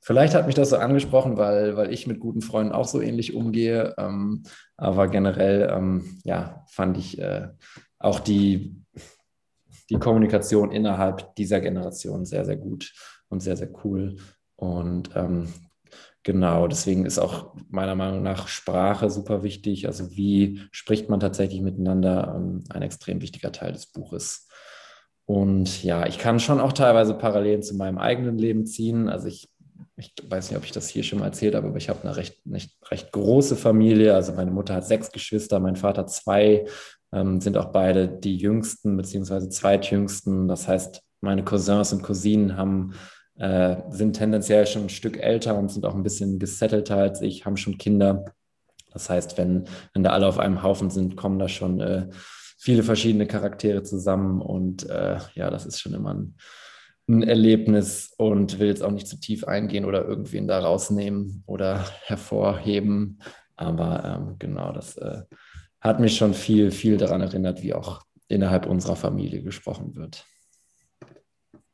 vielleicht 0.00 0.34
hat 0.34 0.46
mich 0.46 0.54
das 0.54 0.70
so 0.70 0.76
angesprochen, 0.76 1.38
weil, 1.38 1.74
weil 1.76 1.90
ich 1.90 2.06
mit 2.06 2.20
guten 2.20 2.42
Freunden 2.42 2.72
auch 2.72 2.86
so 2.86 3.00
ähnlich 3.00 3.34
umgehe. 3.34 3.94
Ähm, 3.96 4.42
aber 4.76 5.08
generell, 5.08 5.72
ähm, 5.72 6.20
ja, 6.24 6.64
fand 6.68 6.98
ich 6.98 7.18
äh, 7.18 7.48
auch 7.98 8.20
die, 8.20 8.76
die 9.88 9.98
Kommunikation 9.98 10.70
innerhalb 10.70 11.34
dieser 11.36 11.60
Generation 11.60 12.26
sehr, 12.26 12.44
sehr 12.44 12.56
gut 12.56 12.92
und 13.28 13.40
sehr, 13.40 13.56
sehr 13.56 13.70
cool. 13.84 14.16
Und 14.56 15.10
ähm, 15.14 15.48
Genau, 16.24 16.68
deswegen 16.68 17.04
ist 17.04 17.18
auch 17.18 17.52
meiner 17.68 17.96
Meinung 17.96 18.22
nach 18.22 18.46
Sprache 18.46 19.10
super 19.10 19.42
wichtig. 19.42 19.86
Also 19.86 20.16
wie 20.16 20.60
spricht 20.70 21.08
man 21.08 21.18
tatsächlich 21.18 21.60
miteinander, 21.60 22.34
ähm, 22.36 22.62
ein 22.70 22.82
extrem 22.82 23.20
wichtiger 23.20 23.50
Teil 23.50 23.72
des 23.72 23.86
Buches. 23.86 24.48
Und 25.24 25.82
ja, 25.82 26.06
ich 26.06 26.18
kann 26.18 26.38
schon 26.38 26.60
auch 26.60 26.72
teilweise 26.72 27.14
Parallelen 27.14 27.62
zu 27.62 27.74
meinem 27.74 27.98
eigenen 27.98 28.38
Leben 28.38 28.66
ziehen. 28.66 29.08
Also 29.08 29.26
ich, 29.26 29.48
ich 29.96 30.14
weiß 30.24 30.50
nicht, 30.50 30.58
ob 30.58 30.64
ich 30.64 30.72
das 30.72 30.88
hier 30.88 31.02
schon 31.02 31.18
mal 31.18 31.26
erzählt 31.26 31.56
habe, 31.56 31.66
aber 31.66 31.76
ich 31.76 31.88
habe 31.88 32.02
eine 32.02 32.16
recht, 32.16 32.46
nicht, 32.46 32.76
recht 32.90 33.10
große 33.10 33.56
Familie. 33.56 34.14
Also 34.14 34.32
meine 34.32 34.52
Mutter 34.52 34.74
hat 34.74 34.86
sechs 34.86 35.10
Geschwister, 35.10 35.58
mein 35.58 35.76
Vater 35.76 36.06
zwei, 36.06 36.66
ähm, 37.12 37.40
sind 37.40 37.56
auch 37.56 37.72
beide 37.72 38.08
die 38.08 38.36
jüngsten 38.36 38.96
beziehungsweise 38.96 39.48
zweitjüngsten. 39.48 40.46
Das 40.46 40.68
heißt, 40.68 41.02
meine 41.20 41.44
Cousins 41.44 41.92
und 41.92 42.02
Cousinen 42.02 42.56
haben 42.56 42.94
äh, 43.38 43.76
sind 43.90 44.14
tendenziell 44.14 44.66
schon 44.66 44.82
ein 44.82 44.88
Stück 44.88 45.18
älter 45.18 45.56
und 45.56 45.70
sind 45.70 45.86
auch 45.86 45.94
ein 45.94 46.02
bisschen 46.02 46.38
gesettelter 46.38 46.96
als 46.96 47.20
ich, 47.22 47.44
haben 47.44 47.56
schon 47.56 47.78
Kinder. 47.78 48.24
Das 48.92 49.08
heißt, 49.08 49.38
wenn, 49.38 49.64
wenn 49.94 50.02
da 50.02 50.10
alle 50.10 50.26
auf 50.26 50.38
einem 50.38 50.62
Haufen 50.62 50.90
sind, 50.90 51.16
kommen 51.16 51.38
da 51.38 51.48
schon 51.48 51.80
äh, 51.80 52.08
viele 52.58 52.82
verschiedene 52.82 53.26
Charaktere 53.26 53.82
zusammen 53.82 54.40
und 54.40 54.88
äh, 54.88 55.18
ja, 55.34 55.50
das 55.50 55.66
ist 55.66 55.80
schon 55.80 55.94
immer 55.94 56.14
ein, 56.14 56.36
ein 57.08 57.22
Erlebnis 57.22 58.14
und 58.18 58.58
will 58.58 58.68
jetzt 58.68 58.82
auch 58.82 58.90
nicht 58.90 59.08
zu 59.08 59.18
tief 59.18 59.44
eingehen 59.44 59.84
oder 59.84 60.04
irgendwen 60.04 60.46
da 60.46 60.60
rausnehmen 60.60 61.42
oder 61.46 61.84
hervorheben. 62.04 63.18
Aber 63.56 64.04
ähm, 64.04 64.36
genau, 64.38 64.72
das 64.72 64.96
äh, 64.98 65.22
hat 65.80 66.00
mich 66.00 66.16
schon 66.16 66.34
viel, 66.34 66.70
viel 66.70 66.98
daran 66.98 67.22
erinnert, 67.22 67.62
wie 67.62 67.74
auch 67.74 68.02
innerhalb 68.28 68.66
unserer 68.66 68.96
Familie 68.96 69.42
gesprochen 69.42 69.96
wird. 69.96 70.24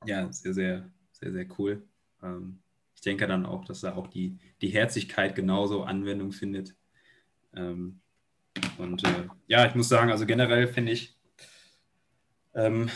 Ja, 0.07 0.33
sehr, 0.33 0.55
sehr 0.55 0.91
sehr, 1.21 1.33
sehr 1.33 1.47
cool. 1.59 1.83
Ähm, 2.23 2.59
ich 2.95 3.03
denke 3.03 3.27
dann 3.27 3.47
auch, 3.47 3.65
dass 3.65 3.81
da 3.81 3.95
auch 3.95 4.09
die, 4.09 4.39
die 4.61 4.69
Herzlichkeit 4.69 5.35
genauso 5.35 5.85
Anwendung 5.85 6.33
findet. 6.33 6.75
Ähm, 7.55 8.01
und 8.79 9.05
äh, 9.05 9.29
ja, 9.47 9.67
ich 9.67 9.75
muss 9.75 9.89
sagen, 9.89 10.11
also 10.11 10.27
generell 10.27 10.67
finde 10.67 10.93
ich, 10.93 11.17
ähm, 12.55 12.91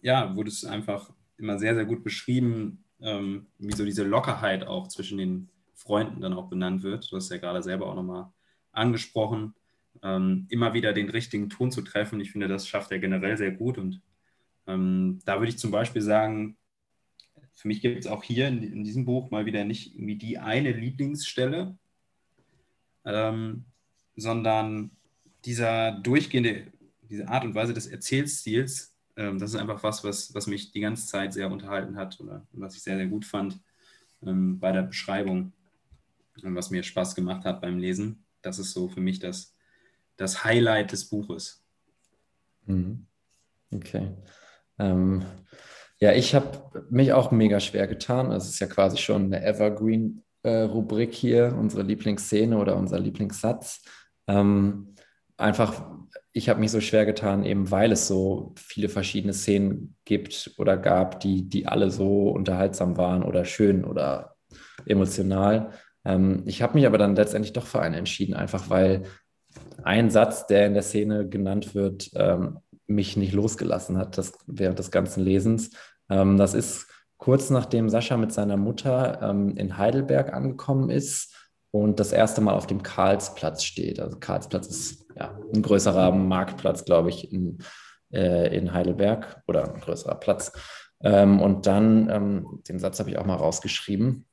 ja, 0.00 0.34
wurde 0.34 0.48
es 0.48 0.64
einfach 0.64 1.10
immer 1.36 1.58
sehr, 1.58 1.74
sehr 1.74 1.84
gut 1.84 2.02
beschrieben, 2.02 2.84
ähm, 3.00 3.46
wie 3.58 3.74
so 3.74 3.84
diese 3.84 4.04
Lockerheit 4.04 4.66
auch 4.66 4.88
zwischen 4.88 5.18
den 5.18 5.50
Freunden 5.74 6.20
dann 6.20 6.32
auch 6.32 6.48
benannt 6.48 6.82
wird. 6.82 7.10
Du 7.10 7.16
hast 7.16 7.30
ja 7.30 7.38
gerade 7.38 7.62
selber 7.62 7.88
auch 7.88 7.94
nochmal 7.94 8.32
angesprochen, 8.72 9.54
ähm, 10.02 10.46
immer 10.48 10.72
wieder 10.72 10.92
den 10.92 11.10
richtigen 11.10 11.50
Ton 11.50 11.70
zu 11.70 11.82
treffen. 11.82 12.20
Ich 12.20 12.32
finde, 12.32 12.48
das 12.48 12.66
schafft 12.66 12.90
er 12.92 13.00
generell 13.00 13.36
sehr 13.36 13.50
gut. 13.50 13.78
Und 13.78 14.00
ähm, 14.66 15.20
da 15.24 15.38
würde 15.40 15.50
ich 15.50 15.58
zum 15.58 15.70
Beispiel 15.70 16.02
sagen, 16.02 16.56
für 17.54 17.68
mich 17.68 17.80
gibt 17.80 18.00
es 18.00 18.06
auch 18.06 18.24
hier 18.24 18.48
in, 18.48 18.62
in, 18.62 18.84
diesem 18.84 19.04
Buch 19.04 19.30
mal 19.30 19.46
wieder 19.46 19.64
nicht 19.64 19.94
irgendwie 19.94 20.16
die 20.16 20.38
eine 20.38 20.72
Lieblingsstelle, 20.72 21.76
ähm, 23.04 23.64
sondern 24.16 24.90
dieser 25.44 25.92
durchgehende, 25.92 26.72
diese 27.02 27.28
Art 27.28 27.44
und 27.44 27.54
Weise 27.54 27.74
des 27.74 27.86
Erzählstils, 27.86 28.94
ähm, 29.16 29.38
das 29.38 29.50
ist 29.50 29.56
einfach 29.56 29.82
was, 29.82 30.04
was, 30.04 30.34
was 30.34 30.46
mich 30.46 30.72
die 30.72 30.80
ganze 30.80 31.06
Zeit 31.06 31.32
sehr 31.32 31.50
unterhalten 31.50 31.96
hat 31.96 32.18
oder 32.20 32.46
was 32.52 32.74
ich 32.74 32.82
sehr, 32.82 32.96
sehr 32.96 33.06
gut 33.06 33.24
fand 33.24 33.60
ähm, 34.22 34.58
bei 34.58 34.72
der 34.72 34.82
Beschreibung 34.82 35.52
und 36.42 36.54
was 36.54 36.70
mir 36.70 36.82
Spaß 36.82 37.14
gemacht 37.14 37.44
hat 37.44 37.60
beim 37.60 37.78
Lesen. 37.78 38.24
Das 38.40 38.58
ist 38.58 38.72
so 38.72 38.88
für 38.88 39.00
mich 39.00 39.18
das, 39.18 39.54
das 40.16 40.44
Highlight 40.44 40.92
des 40.92 41.04
Buches. 41.04 41.62
Mhm. 42.66 43.06
Okay. 43.72 44.10
Ähm, 44.78 45.24
ja, 46.02 46.10
ich 46.12 46.34
habe 46.34 46.48
mich 46.90 47.12
auch 47.12 47.30
mega 47.30 47.60
schwer 47.60 47.86
getan. 47.86 48.30
Das 48.30 48.48
ist 48.48 48.58
ja 48.58 48.66
quasi 48.66 48.96
schon 48.96 49.26
eine 49.26 49.44
Evergreen-Rubrik 49.44 51.10
äh, 51.10 51.16
hier, 51.16 51.56
unsere 51.56 51.84
Lieblingsszene 51.84 52.58
oder 52.58 52.76
unser 52.76 52.98
Lieblingssatz. 52.98 53.84
Ähm, 54.26 54.96
einfach, 55.36 55.92
ich 56.32 56.48
habe 56.48 56.58
mich 56.58 56.72
so 56.72 56.80
schwer 56.80 57.06
getan, 57.06 57.44
eben 57.44 57.70
weil 57.70 57.92
es 57.92 58.08
so 58.08 58.52
viele 58.56 58.88
verschiedene 58.88 59.32
Szenen 59.32 59.94
gibt 60.04 60.50
oder 60.58 60.76
gab, 60.76 61.20
die, 61.20 61.48
die 61.48 61.68
alle 61.68 61.88
so 61.92 62.30
unterhaltsam 62.30 62.96
waren 62.96 63.22
oder 63.22 63.44
schön 63.44 63.84
oder 63.84 64.34
emotional. 64.84 65.70
Ähm, 66.04 66.42
ich 66.46 66.62
habe 66.62 66.74
mich 66.74 66.84
aber 66.84 66.98
dann 66.98 67.14
letztendlich 67.14 67.52
doch 67.52 67.66
für 67.66 67.80
einen 67.80 67.94
entschieden, 67.94 68.34
einfach 68.34 68.70
weil 68.70 69.04
ein 69.84 70.10
Satz, 70.10 70.48
der 70.48 70.66
in 70.66 70.74
der 70.74 70.82
Szene 70.82 71.28
genannt 71.28 71.76
wird, 71.76 72.10
ähm, 72.16 72.58
mich 72.86 73.16
nicht 73.16 73.32
losgelassen 73.32 73.98
hat 73.98 74.18
das, 74.18 74.32
während 74.46 74.78
des 74.78 74.90
ganzen 74.90 75.22
Lesens. 75.22 75.70
Ähm, 76.12 76.36
das 76.36 76.54
ist 76.54 76.86
kurz 77.16 77.50
nachdem 77.50 77.88
Sascha 77.88 78.16
mit 78.16 78.32
seiner 78.32 78.56
Mutter 78.56 79.20
ähm, 79.22 79.56
in 79.56 79.78
Heidelberg 79.78 80.32
angekommen 80.32 80.90
ist 80.90 81.34
und 81.70 82.00
das 82.00 82.12
erste 82.12 82.40
Mal 82.40 82.54
auf 82.54 82.66
dem 82.66 82.82
Karlsplatz 82.82 83.64
steht. 83.64 83.98
Also 83.98 84.18
Karlsplatz 84.18 84.66
ist 84.66 85.06
ja, 85.16 85.38
ein 85.54 85.62
größerer 85.62 86.12
Marktplatz, 86.12 86.84
glaube 86.84 87.08
ich, 87.08 87.32
in, 87.32 87.58
äh, 88.12 88.54
in 88.56 88.72
Heidelberg 88.72 89.42
oder 89.46 89.72
ein 89.72 89.80
größerer 89.80 90.16
Platz. 90.16 90.52
Ähm, 91.02 91.40
und 91.40 91.66
dann, 91.66 92.10
ähm, 92.10 92.62
den 92.68 92.78
Satz 92.78 92.98
habe 92.98 93.10
ich 93.10 93.18
auch 93.18 93.26
mal 93.26 93.36
rausgeschrieben, 93.36 94.26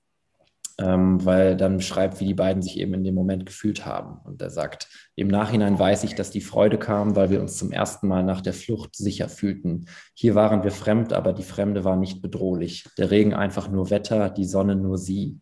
ähm, 0.80 1.24
weil 1.26 1.58
dann 1.58 1.78
beschreibt, 1.78 2.20
wie 2.20 2.26
die 2.26 2.34
beiden 2.34 2.62
sich 2.62 2.80
eben 2.80 2.94
in 2.94 3.04
dem 3.04 3.16
Moment 3.16 3.46
gefühlt 3.46 3.86
haben. 3.86 4.20
Und 4.24 4.42
er 4.42 4.50
sagt, 4.50 4.88
im 5.16 5.28
Nachhinein 5.28 5.78
weiß 5.78 6.06
ich, 6.06 6.16
dass 6.16 6.32
die 6.32 6.42
Freude 6.42 6.78
kam, 6.78 7.16
weil 7.16 7.30
wir 7.30 7.42
uns 7.42 7.58
zum 7.58 7.72
ersten 7.72 8.08
Mal 8.08 8.24
nach 8.24 8.42
der 8.42 8.54
Flucht 8.54 8.96
sicher 8.96 9.28
fühlten. 9.28 9.86
Hier 10.14 10.36
waren 10.36 10.64
wir 10.64 10.72
fremd, 10.72 11.12
aber 11.12 11.34
die 11.34 11.44
Fremde 11.44 11.84
war 11.84 11.98
nicht 11.98 12.22
bedrohlich. 12.22 12.86
Der 12.98 13.12
Regen 13.12 13.34
einfach 13.34 13.70
nur 13.70 13.90
Wetter, 13.90 14.30
die 14.30 14.46
Sonne 14.46 14.76
nur 14.76 14.98
sie. 14.98 15.42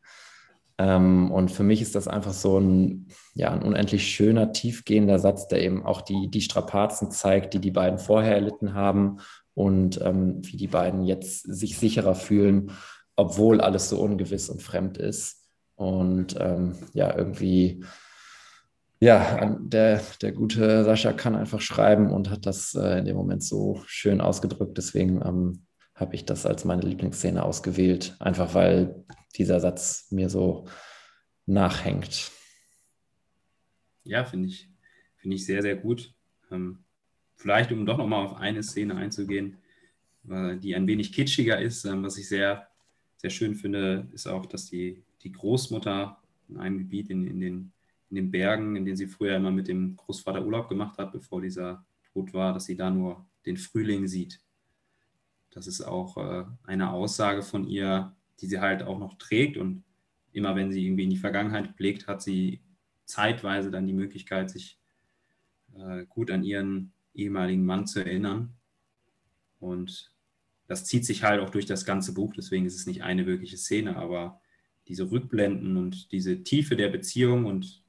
Ähm, 0.80 1.32
und 1.32 1.52
für 1.52 1.63
mich 1.63 1.82
ist 1.82 1.93
das 1.93 2.08
einfach 2.08 2.34
so 2.34 2.60
ein, 2.60 3.08
ja, 3.36 3.52
ein 3.52 3.62
unendlich 3.62 4.08
schöner, 4.08 4.52
tiefgehender 4.52 5.19
Satz, 5.19 5.47
der 5.47 5.62
eben 5.62 5.86
auch 5.86 6.02
die, 6.02 6.30
die 6.32 6.41
Strapazen 6.41 7.12
zeigt, 7.12 7.54
die 7.54 7.60
die 7.60 7.71
beiden 7.71 8.00
vorher 8.00 8.34
erlitten 8.34 8.73
haben 8.73 9.17
und 9.54 10.00
ähm, 10.02 10.41
wie 10.43 10.58
die 10.58 10.67
beiden 10.67 11.04
jetzt 11.04 11.41
sich 11.41 11.78
sicherer 11.78 12.15
fühlen 12.15 12.71
obwohl 13.17 13.60
alles 13.60 13.89
so 13.89 13.99
ungewiss 13.99 14.49
und 14.49 14.62
fremd 14.62 14.97
ist. 14.97 15.43
Und 15.75 16.36
ähm, 16.39 16.75
ja, 16.93 17.15
irgendwie, 17.15 17.84
ja, 18.99 19.58
der, 19.60 20.01
der 20.21 20.32
gute 20.32 20.84
Sascha 20.86 21.13
kann 21.13 21.36
einfach 21.36 21.60
schreiben 21.60 22.12
und 22.12 22.30
hat 22.30 22.45
das 22.45 22.73
äh, 22.75 22.99
in 22.99 23.06
dem 23.06 23.17
Moment 23.17 23.43
so 23.43 23.82
schön 23.86 24.21
ausgedrückt. 24.21 24.77
Deswegen 24.77 25.21
ähm, 25.25 25.65
habe 25.93 26.15
ich 26.15 26.25
das 26.25 26.45
als 26.45 26.63
meine 26.63 26.84
Lieblingsszene 26.84 27.43
ausgewählt, 27.43 28.15
einfach 28.19 28.53
weil 28.53 29.03
dieser 29.36 29.60
Satz 29.60 30.08
mir 30.12 30.30
so 30.30 30.67
nachhängt. 31.45 32.32
Ja, 34.03 34.23
finde 34.23 34.49
ich, 34.49 34.69
finde 35.17 35.36
ich 35.36 35.45
sehr, 35.45 35.62
sehr 35.62 35.75
gut. 35.75 36.13
Ähm, 36.51 36.80
vielleicht, 37.36 37.71
um 37.71 37.86
doch 37.86 37.97
nochmal 37.97 38.25
auf 38.25 38.36
eine 38.36 38.63
Szene 38.63 38.95
einzugehen, 38.95 39.58
äh, 40.30 40.58
die 40.58 40.75
ein 40.75 40.88
wenig 40.88 41.13
kitschiger 41.13 41.60
ist, 41.60 41.86
äh, 41.86 42.01
was 42.01 42.17
ich 42.17 42.27
sehr, 42.27 42.66
sehr 43.17 43.30
schön 43.30 43.56
finde, 43.56 44.08
ist 44.13 44.27
auch, 44.27 44.45
dass 44.45 44.67
die, 44.67 45.03
die 45.23 45.32
Großmutter 45.32 46.17
in 46.49 46.58
einem 46.58 46.77
Gebiet 46.77 47.10
in, 47.10 47.27
in, 47.27 47.39
den, 47.39 47.71
in 48.10 48.15
den 48.15 48.32
Bergen, 48.32 48.75
in 48.75 48.86
denen 48.86 48.97
sie 48.97 49.08
früher 49.08 49.36
immer 49.36 49.51
mit 49.51 49.67
dem 49.67 49.95
Großvater 49.95 50.45
Urlaub 50.45 50.69
gemacht 50.69 50.97
hat, 50.97 51.12
bevor 51.12 51.41
dieser 51.41 51.86
tot 52.13 52.34
war, 52.34 52.53
dass 52.53 52.65
sie 52.65 52.75
da 52.75 52.89
nur 52.89 53.25
den 53.45 53.58
Frühling 53.58 54.08
sieht. 54.08 54.39
Das 55.51 55.67
ist 55.67 55.82
auch 55.82 56.17
äh, 56.17 56.45
eine 56.63 56.91
Aussage 56.91 57.41
von 57.41 57.67
ihr, 57.67 58.15
die 58.39 58.47
sie 58.47 58.60
halt 58.60 58.84
auch 58.84 58.99
noch 58.99 59.17
trägt 59.17 59.58
und 59.58 59.84
immer 60.32 60.56
wenn 60.56 60.71
sie 60.71 60.86
irgendwie 60.86 61.03
in 61.03 61.10
die 61.10 61.17
Vergangenheit 61.17 61.75
blickt, 61.75 62.08
hat 62.08 62.21
sie 62.21 62.62
zeitweise 63.06 63.71
dann 63.71 63.88
die 63.88 63.93
Möglichkeit, 63.93 64.51
sich 64.51 64.77
äh, 65.75 66.06
gut 66.06 66.30
an 66.30 66.43
ihren 66.43 66.91
ehemaligen 67.13 67.65
Mann 67.65 67.88
zu 67.88 67.99
erinnern. 67.99 68.53
Und 69.60 70.12
das 70.67 70.86
zieht 70.86 71.06
sich 71.06 71.23
halt 71.23 71.41
auch 71.41 71.49
durch 71.49 71.65
das 71.65 71.86
ganze 71.86 72.13
Buch, 72.13 72.34
deswegen 72.36 72.65
ist 72.65 72.75
es 72.75 72.86
nicht 72.86 73.03
eine 73.03 73.25
wirkliche 73.25 73.58
Szene, 73.58 73.95
aber 73.95 74.41
diese 74.88 75.10
Rückblenden 75.10 75.77
und 75.77 76.12
diese 76.12 76.43
Tiefe 76.43 76.75
der 76.75 76.89
Beziehung 76.89 77.45
und 77.45 77.84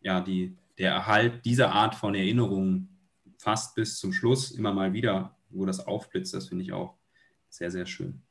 ja, 0.00 0.20
die, 0.20 0.56
der 0.78 0.92
Erhalt 0.92 1.44
dieser 1.44 1.72
Art 1.72 1.94
von 1.94 2.14
Erinnerungen 2.14 2.96
fast 3.38 3.74
bis 3.74 3.98
zum 3.98 4.12
Schluss 4.12 4.50
immer 4.50 4.72
mal 4.72 4.92
wieder, 4.92 5.36
wo 5.50 5.64
das 5.66 5.86
aufblitzt, 5.86 6.34
das 6.34 6.48
finde 6.48 6.64
ich 6.64 6.72
auch 6.72 6.96
sehr, 7.48 7.70
sehr 7.70 7.86
schön. 7.86 8.22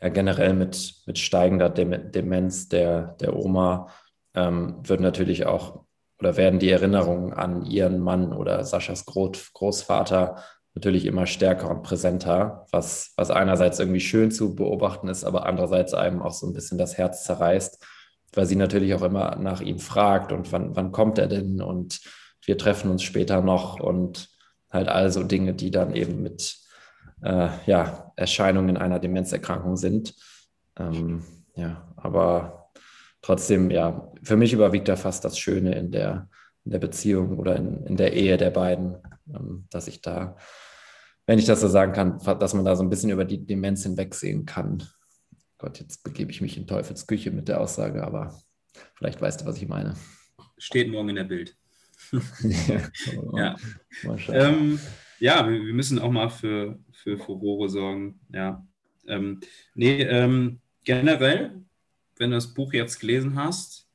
Ja, 0.00 0.08
generell 0.08 0.54
mit, 0.54 1.02
mit 1.06 1.18
steigender 1.18 1.70
Demenz 1.70 2.68
der, 2.68 3.16
der 3.20 3.34
Oma 3.34 3.90
ähm, 4.34 4.76
wird 4.82 5.00
natürlich 5.00 5.46
auch 5.46 5.86
oder 6.18 6.36
werden 6.36 6.58
die 6.58 6.70
Erinnerungen 6.70 7.32
an 7.34 7.64
ihren 7.66 8.00
Mann 8.00 8.32
oder 8.32 8.64
Saschas 8.64 9.04
Großvater 9.04 10.42
natürlich 10.76 11.06
immer 11.06 11.26
stärker 11.26 11.70
und 11.70 11.82
präsenter, 11.82 12.66
was, 12.70 13.14
was 13.16 13.30
einerseits 13.30 13.80
irgendwie 13.80 14.00
schön 14.00 14.30
zu 14.30 14.54
beobachten 14.54 15.08
ist, 15.08 15.24
aber 15.24 15.46
andererseits 15.46 15.94
einem 15.94 16.20
auch 16.20 16.34
so 16.34 16.46
ein 16.46 16.52
bisschen 16.52 16.76
das 16.76 16.98
Herz 16.98 17.24
zerreißt, 17.24 17.82
weil 18.34 18.44
sie 18.44 18.56
natürlich 18.56 18.94
auch 18.94 19.00
immer 19.00 19.36
nach 19.36 19.62
ihm 19.62 19.78
fragt 19.78 20.32
und 20.32 20.52
wann, 20.52 20.76
wann 20.76 20.92
kommt 20.92 21.16
er 21.16 21.28
denn 21.28 21.62
und 21.62 22.02
wir 22.44 22.58
treffen 22.58 22.90
uns 22.90 23.02
später 23.02 23.40
noch 23.40 23.80
und 23.80 24.28
halt 24.70 24.88
all 24.88 25.10
so 25.10 25.22
Dinge, 25.22 25.54
die 25.54 25.70
dann 25.70 25.94
eben 25.94 26.22
mit 26.22 26.58
äh, 27.22 27.48
ja, 27.64 28.12
Erscheinungen 28.16 28.76
einer 28.76 28.98
Demenzerkrankung 28.98 29.78
sind. 29.78 30.14
Ähm, 30.78 31.24
ja, 31.54 31.88
aber 31.96 32.70
trotzdem, 33.22 33.70
ja, 33.70 34.12
für 34.22 34.36
mich 34.36 34.52
überwiegt 34.52 34.88
da 34.88 34.96
fast 34.96 35.24
das 35.24 35.38
Schöne 35.38 35.74
in 35.74 35.90
der, 35.90 36.28
in 36.66 36.72
der 36.72 36.80
Beziehung 36.80 37.38
oder 37.38 37.56
in, 37.56 37.86
in 37.86 37.96
der 37.96 38.12
Ehe 38.12 38.36
der 38.36 38.50
beiden, 38.50 38.96
ähm, 39.34 39.64
dass 39.70 39.88
ich 39.88 40.02
da 40.02 40.36
wenn 41.26 41.38
ich 41.38 41.44
das 41.44 41.60
so 41.60 41.68
sagen 41.68 41.92
kann, 41.92 42.18
dass 42.38 42.54
man 42.54 42.64
da 42.64 42.76
so 42.76 42.82
ein 42.82 42.90
bisschen 42.90 43.10
über 43.10 43.24
die 43.24 43.44
Demenz 43.44 43.82
hinwegsehen 43.82 44.46
kann. 44.46 44.84
Gott, 45.58 45.80
jetzt 45.80 46.04
begebe 46.04 46.30
ich 46.30 46.40
mich 46.40 46.56
in 46.56 46.66
Teufels 46.66 47.06
Küche 47.06 47.30
mit 47.30 47.48
der 47.48 47.60
Aussage, 47.60 48.04
aber 48.04 48.40
vielleicht 48.94 49.20
weißt 49.20 49.40
du, 49.40 49.46
was 49.46 49.56
ich 49.56 49.68
meine. 49.68 49.96
Steht 50.58 50.90
morgen 50.90 51.10
in 51.10 51.16
der 51.16 51.24
Bild. 51.24 51.56
ja, 53.32 53.56
ähm, 54.28 54.78
ja 55.18 55.48
wir, 55.48 55.64
wir, 55.64 55.74
müssen 55.74 55.98
auch 55.98 56.10
mal 56.10 56.28
für, 56.28 56.78
für 56.92 57.18
Furore 57.18 57.68
sorgen. 57.68 58.20
Ja. 58.32 58.64
Ähm, 59.08 59.40
nee, 59.74 60.02
ähm, 60.02 60.60
generell, 60.84 61.62
wenn 62.16 62.30
du 62.30 62.36
das 62.36 62.52
Buch 62.52 62.72
jetzt 62.72 63.00
gelesen 63.00 63.34
hast, 63.34 63.88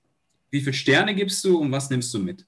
wie 0.50 0.60
viele 0.60 0.74
Sterne 0.74 1.16
gibst 1.16 1.46
du 1.46 1.60
und 1.60 1.72
was 1.72 1.90
nimmst 1.90 2.14
du 2.14 2.20
mit? 2.20 2.46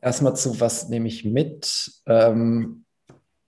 Erstmal 0.00 0.36
zu, 0.36 0.60
was 0.60 0.88
nehme 0.88 1.08
ich 1.08 1.24
mit? 1.24 1.90
Ähm, 2.06 2.84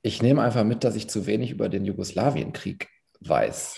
ich 0.03 0.23
nehme 0.23 0.43
einfach 0.43 0.65
mit, 0.65 0.85
dass 0.85 0.97
ich 0.97 1.09
zu 1.09 1.27
wenig 1.27 1.51
über 1.51 1.69
den 1.69 1.85
Jugoslawienkrieg 1.85 2.89
weiß. 3.21 3.77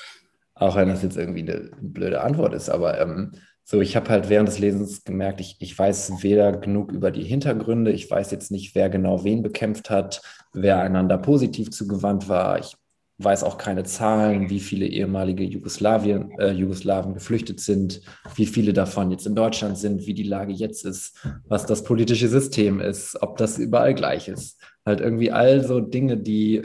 Auch 0.55 0.77
wenn 0.77 0.89
das 0.89 1.03
jetzt 1.03 1.17
irgendwie 1.17 1.41
eine 1.41 1.71
blöde 1.81 2.21
Antwort 2.21 2.55
ist, 2.55 2.69
aber 2.69 3.01
ähm, 3.01 3.33
so, 3.65 3.81
ich 3.81 3.95
habe 3.95 4.09
halt 4.11 4.29
während 4.29 4.49
des 4.49 4.59
Lesens 4.59 5.05
gemerkt, 5.05 5.41
ich, 5.41 5.57
ich 5.61 5.79
weiß 5.79 6.23
weder 6.23 6.57
genug 6.57 6.91
über 6.91 7.11
die 7.11 7.23
Hintergründe, 7.23 7.93
ich 7.93 8.11
weiß 8.11 8.33
jetzt 8.33 8.51
nicht, 8.51 8.75
wer 8.75 8.91
genau 8.91 9.23
wen 9.23 9.43
bekämpft 9.43 9.91
hat, 9.91 10.23
wer 10.53 10.81
einander 10.81 11.19
positiv 11.19 11.71
zugewandt 11.71 12.29
war. 12.29 12.59
Ich 12.59 12.75
weiß 13.23 13.45
auch 13.45 13.59
keine 13.59 13.85
Zahlen, 13.85 14.49
wie 14.49 14.61
viele 14.61 14.87
ehemalige 14.87 15.45
Jugoslawien, 15.45 16.31
äh, 16.39 16.53
Jugoslawen 16.53 17.15
geflüchtet 17.15 17.61
sind, 17.61 18.01
wie 18.35 18.47
viele 18.47 18.73
davon 18.73 19.11
jetzt 19.11 19.27
in 19.27 19.35
Deutschland 19.35 19.77
sind, 19.77 20.07
wie 20.07 20.15
die 20.15 20.23
Lage 20.23 20.53
jetzt 20.53 20.85
ist, 20.85 21.19
was 21.47 21.67
das 21.67 21.85
politische 21.85 22.29
System 22.29 22.81
ist, 22.81 23.21
ob 23.23 23.37
das 23.37 23.59
überall 23.59 23.95
gleich 23.95 24.29
ist. 24.29 24.59
Halt 24.87 25.01
irgendwie 25.01 25.31
all 25.31 25.63
so 25.65 25.81
Dinge, 25.81 26.17
die 26.17 26.63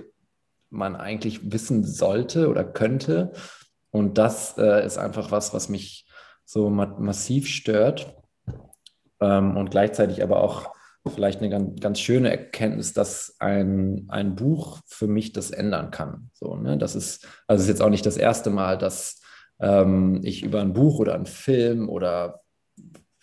man 0.69 0.95
eigentlich 0.95 1.51
wissen 1.51 1.83
sollte 1.83 2.49
oder 2.49 2.63
könnte. 2.63 3.33
Und 3.91 4.17
das 4.17 4.57
äh, 4.57 4.85
ist 4.85 4.97
einfach 4.97 5.31
was, 5.31 5.53
was 5.53 5.69
mich 5.69 6.05
so 6.45 6.69
ma 6.69 6.85
massiv 6.99 7.47
stört 7.47 8.15
ähm, 9.19 9.57
und 9.57 9.71
gleichzeitig 9.71 10.23
aber 10.23 10.41
auch 10.43 10.74
vielleicht 11.13 11.39
eine 11.39 11.49
ganz, 11.49 11.79
ganz 11.79 11.99
schöne 11.99 12.29
Erkenntnis, 12.29 12.93
dass 12.93 13.35
ein, 13.39 14.05
ein 14.07 14.35
Buch 14.35 14.79
für 14.87 15.07
mich 15.07 15.33
das 15.33 15.51
ändern 15.51 15.91
kann. 15.91 16.29
So, 16.33 16.55
ne? 16.55 16.77
Das 16.77 16.95
ist, 16.95 17.27
also 17.47 17.61
ist 17.61 17.69
jetzt 17.69 17.81
auch 17.81 17.89
nicht 17.89 18.05
das 18.05 18.17
erste 18.17 18.49
Mal, 18.49 18.77
dass 18.77 19.21
ähm, 19.59 20.21
ich 20.23 20.43
über 20.43 20.61
ein 20.61 20.73
Buch 20.73 20.99
oder 20.99 21.13
einen 21.13 21.27
Film 21.27 21.89
oder 21.89 22.41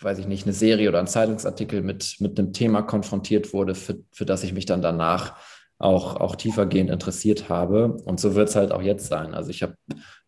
weiß 0.01 0.19
ich 0.19 0.27
nicht, 0.27 0.47
eine 0.47 0.53
Serie 0.53 0.89
oder 0.89 0.99
einen 0.99 1.07
Zeitungsartikel 1.07 1.83
mit, 1.83 2.17
mit 2.19 2.39
einem 2.39 2.53
Thema 2.53 2.83
konfrontiert 2.83 3.53
wurde, 3.53 3.75
für, 3.75 3.99
für 4.11 4.27
das 4.27 4.43
ich 4.43 4.53
mich 4.53 4.67
dann 4.67 4.83
danach 4.83 5.37
auch, 5.79 6.17
auch 6.17 6.37
tiefergehend 6.37 6.91
interessiert 6.91 7.49
habe. 7.49 7.97
Und 8.05 8.21
so 8.21 8.35
wird 8.35 8.49
es 8.49 8.57
halt 8.57 8.73
auch 8.73 8.83
jetzt 8.83 9.07
sein. 9.09 9.35
Also 9.35 9.51
ich 9.51 9.63
habe 9.63 9.75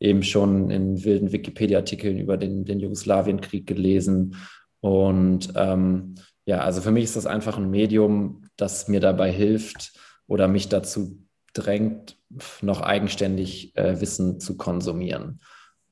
eben 0.01 0.23
schon 0.23 0.71
in 0.71 1.05
wilden 1.05 1.33
Wikipedia-Artikeln 1.33 2.19
über 2.19 2.37
den, 2.37 2.65
den 2.65 2.81
Jugoslawienkrieg 2.81 3.67
gelesen 3.67 4.37
und 4.81 5.53
ähm, 5.57 6.17
ja, 6.47 6.61
also 6.61 6.81
für 6.81 6.91
mich 6.91 7.05
ist 7.05 7.17
das 7.17 7.27
einfach 7.27 7.57
ein 7.57 7.71
Medium, 7.71 8.43
das 8.57 8.89
mir 8.89 9.01
dabei 9.01 9.31
hilft 9.33 9.93
oder 10.27 10.49
mich 10.49 10.69
dazu 10.69 11.25
drängt, 11.55 12.19
noch 12.61 12.81
eigenständig 12.81 13.77
äh, 13.77 14.01
Wissen 14.01 14.41
zu 14.41 14.57
konsumieren. 14.57 15.41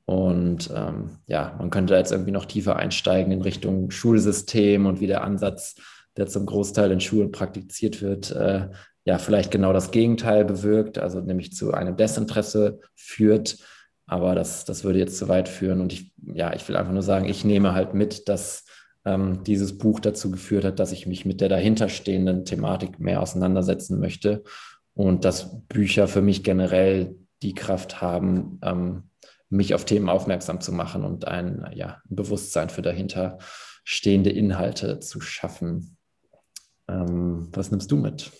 Und 0.05 0.69
ähm, 0.75 1.17
ja, 1.27 1.55
man 1.57 1.69
könnte 1.69 1.93
da 1.93 1.99
jetzt 1.99 2.11
irgendwie 2.11 2.31
noch 2.31 2.45
tiefer 2.45 2.75
einsteigen 2.75 3.31
in 3.31 3.41
Richtung 3.41 3.89
Schulsystem 3.89 4.85
und 4.85 4.99
wie 4.99 5.07
der 5.07 5.23
Ansatz, 5.23 5.75
der 6.17 6.27
zum 6.27 6.45
Großteil 6.45 6.91
in 6.91 6.99
Schulen 6.99 7.31
praktiziert 7.31 8.01
wird, 8.01 8.31
äh, 8.31 8.69
ja, 9.05 9.17
vielleicht 9.17 9.51
genau 9.51 9.73
das 9.73 9.91
Gegenteil 9.91 10.45
bewirkt, 10.45 10.97
also 10.97 11.19
nämlich 11.19 11.53
zu 11.53 11.73
einem 11.73 11.97
Desinteresse 11.97 12.79
führt. 12.95 13.57
Aber 14.05 14.35
das, 14.35 14.65
das 14.65 14.83
würde 14.83 14.99
jetzt 14.99 15.17
zu 15.17 15.29
weit 15.29 15.49
führen. 15.49 15.81
Und 15.81 15.93
ich, 15.93 16.13
ja, 16.21 16.53
ich 16.53 16.67
will 16.67 16.75
einfach 16.75 16.93
nur 16.93 17.01
sagen, 17.01 17.25
ich 17.25 17.43
nehme 17.43 17.73
halt 17.73 17.93
mit, 17.93 18.27
dass 18.29 18.62
ähm, 19.05 19.43
dieses 19.43 19.77
Buch 19.77 19.99
dazu 19.99 20.31
geführt 20.31 20.65
hat, 20.65 20.79
dass 20.79 20.91
ich 20.91 21.07
mich 21.07 21.25
mit 21.25 21.41
der 21.41 21.49
dahinterstehenden 21.49 22.45
Thematik 22.45 22.99
mehr 22.99 23.21
auseinandersetzen 23.21 23.99
möchte 23.99 24.43
und 24.93 25.25
dass 25.25 25.61
Bücher 25.67 26.07
für 26.07 26.21
mich 26.21 26.43
generell 26.43 27.15
die 27.41 27.53
Kraft 27.53 28.01
haben, 28.01 28.59
ähm, 28.63 29.03
mich 29.49 29.73
auf 29.75 29.85
Themen 29.85 30.09
aufmerksam 30.09 30.61
zu 30.61 30.71
machen 30.71 31.03
und 31.03 31.27
ein, 31.27 31.69
ja, 31.75 32.01
ein 32.09 32.15
Bewusstsein 32.15 32.69
für 32.69 32.81
dahinterstehende 32.81 34.29
Inhalte 34.29 34.99
zu 34.99 35.21
schaffen. 35.21 35.97
Ähm, 36.87 37.49
was 37.51 37.69
nimmst 37.69 37.91
du 37.91 37.97
mit? 37.97 38.31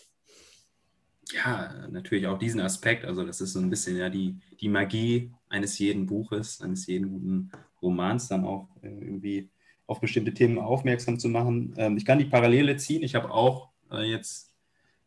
Ja, 1.32 1.88
natürlich 1.90 2.28
auch 2.28 2.38
diesen 2.38 2.62
Aspekt. 2.62 3.06
Also 3.06 3.26
das 3.26 3.42
ist 3.42 3.54
so 3.54 3.60
ein 3.60 3.70
bisschen 3.70 3.98
ja 3.98 4.10
die, 4.10 4.40
die 4.60 4.70
Magie 4.70 5.32
eines 5.50 5.78
jeden 5.80 6.06
Buches, 6.06 6.62
eines 6.62 6.88
jeden 6.88 7.10
guten 7.10 7.52
Romans 7.82 8.28
dann 8.28 8.46
auch 8.46 8.70
äh, 8.82 8.90
irgendwie 8.90 9.50
auf 9.86 10.00
bestimmte 10.00 10.34
Themen 10.34 10.60
aufmerksam 10.60 11.20
zu 11.20 11.30
machen. 11.30 11.74
Ähm, 11.78 11.98
ich 11.98 12.06
kann 12.06 12.20
die 12.20 12.26
Parallele 12.26 12.78
ziehen. 12.78 13.04
Ich 13.04 13.16
habe 13.16 13.32
auch 13.32 13.70
äh, 13.92 14.10
jetzt 14.10 14.54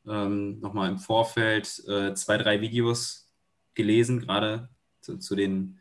ähm, 0.06 0.60
nochmal 0.60 0.90
im 0.90 0.98
Vorfeld 0.98 1.82
äh, 1.88 2.14
zwei, 2.14 2.38
drei 2.38 2.60
Videos 2.60 3.32
gelesen, 3.74 4.20
gerade 4.20 4.68
zu, 5.00 5.18
zu, 5.18 5.34
den, 5.34 5.78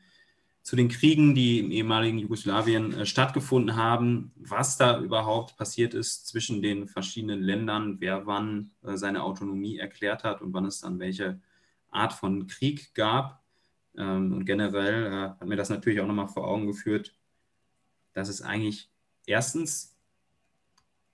zu 0.63 0.75
den 0.75 0.89
Kriegen, 0.89 1.35
die 1.35 1.59
im 1.59 1.71
ehemaligen 1.71 2.17
Jugoslawien 2.17 2.93
äh, 2.93 3.05
stattgefunden 3.05 3.75
haben, 3.75 4.31
was 4.35 4.77
da 4.77 4.99
überhaupt 4.99 5.57
passiert 5.57 5.93
ist 5.93 6.27
zwischen 6.27 6.61
den 6.61 6.87
verschiedenen 6.87 7.41
Ländern, 7.41 7.97
wer 7.99 8.25
wann 8.25 8.71
äh, 8.83 8.97
seine 8.97 9.23
Autonomie 9.23 9.77
erklärt 9.77 10.23
hat 10.23 10.41
und 10.41 10.53
wann 10.53 10.65
es 10.65 10.81
dann 10.81 10.99
welche 10.99 11.39
Art 11.91 12.13
von 12.13 12.47
Krieg 12.47 12.93
gab. 12.93 13.43
Ähm, 13.97 14.33
und 14.33 14.45
generell 14.45 15.05
äh, 15.05 15.29
hat 15.39 15.45
mir 15.45 15.55
das 15.55 15.69
natürlich 15.69 16.01
auch 16.01 16.07
nochmal 16.07 16.27
vor 16.27 16.47
Augen 16.47 16.67
geführt, 16.67 17.13
dass 18.15 18.29
es 18.29 18.41
eigentlich 18.41 18.89
erstens 19.27 19.95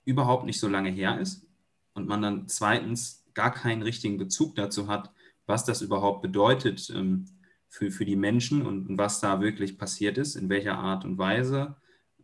überhaupt 0.06 0.46
nicht 0.46 0.60
so 0.60 0.70
lange 0.70 0.90
her 0.90 1.20
ist 1.20 1.46
und 1.94 2.08
man 2.08 2.22
dann 2.22 2.48
zweitens 2.48 3.26
gar 3.34 3.54
keinen 3.54 3.82
richtigen 3.82 4.18
Bezug 4.18 4.56
dazu 4.56 4.88
hat, 4.88 5.12
was 5.46 5.66
das 5.66 5.82
überhaupt 5.82 6.22
bedeutet 6.22 6.90
ähm, 6.96 7.26
für, 7.68 7.92
für 7.92 8.06
die 8.06 8.16
Menschen 8.16 8.66
und, 8.66 8.98
was 8.98 9.20
da 9.20 9.42
wirklich 9.42 9.78
passiert 9.78 10.18
ist, 10.18 10.36
in 10.36 10.50
welcher 10.50 10.78
Art 10.78 11.04
und 11.04 11.18
Weise. 11.18 11.76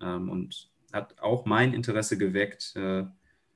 Ähm, 0.01 0.29
und 0.29 0.69
hat 0.93 1.19
auch 1.19 1.45
mein 1.45 1.73
Interesse 1.73 2.17
geweckt, 2.17 2.75
äh, 2.75 3.05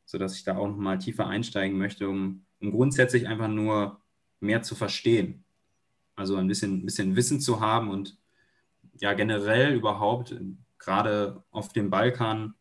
sodass 0.05 0.35
ich 0.35 0.43
da 0.43 0.57
auch 0.57 0.67
nochmal 0.67 0.97
tiefer 0.97 1.27
einsteigen 1.27 1.77
möchte, 1.77 2.09
um, 2.09 2.45
um 2.59 2.71
grundsätzlich 2.71 3.27
einfach 3.27 3.47
nur 3.47 4.01
mehr 4.39 4.63
zu 4.63 4.75
verstehen. 4.75 5.43
Also 6.15 6.35
ein 6.35 6.47
bisschen, 6.47 6.79
ein 6.79 6.85
bisschen 6.85 7.15
Wissen 7.15 7.39
zu 7.39 7.59
haben 7.59 7.89
und 7.89 8.17
ja 8.99 9.13
generell 9.13 9.73
überhaupt, 9.73 10.35
gerade 10.81 11.43
auf 11.51 11.71
dem 11.71 11.89
Balkan, 11.89 12.55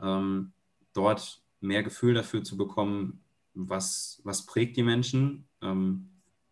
ähm, 0.00 0.52
dort 0.92 1.42
mehr 1.60 1.82
Gefühl 1.82 2.14
dafür 2.14 2.42
zu 2.44 2.56
bekommen, 2.56 3.20
was, 3.52 4.20
was 4.24 4.46
prägt 4.46 4.76
die 4.76 4.82
Menschen, 4.82 5.44
ähm, 5.60 6.08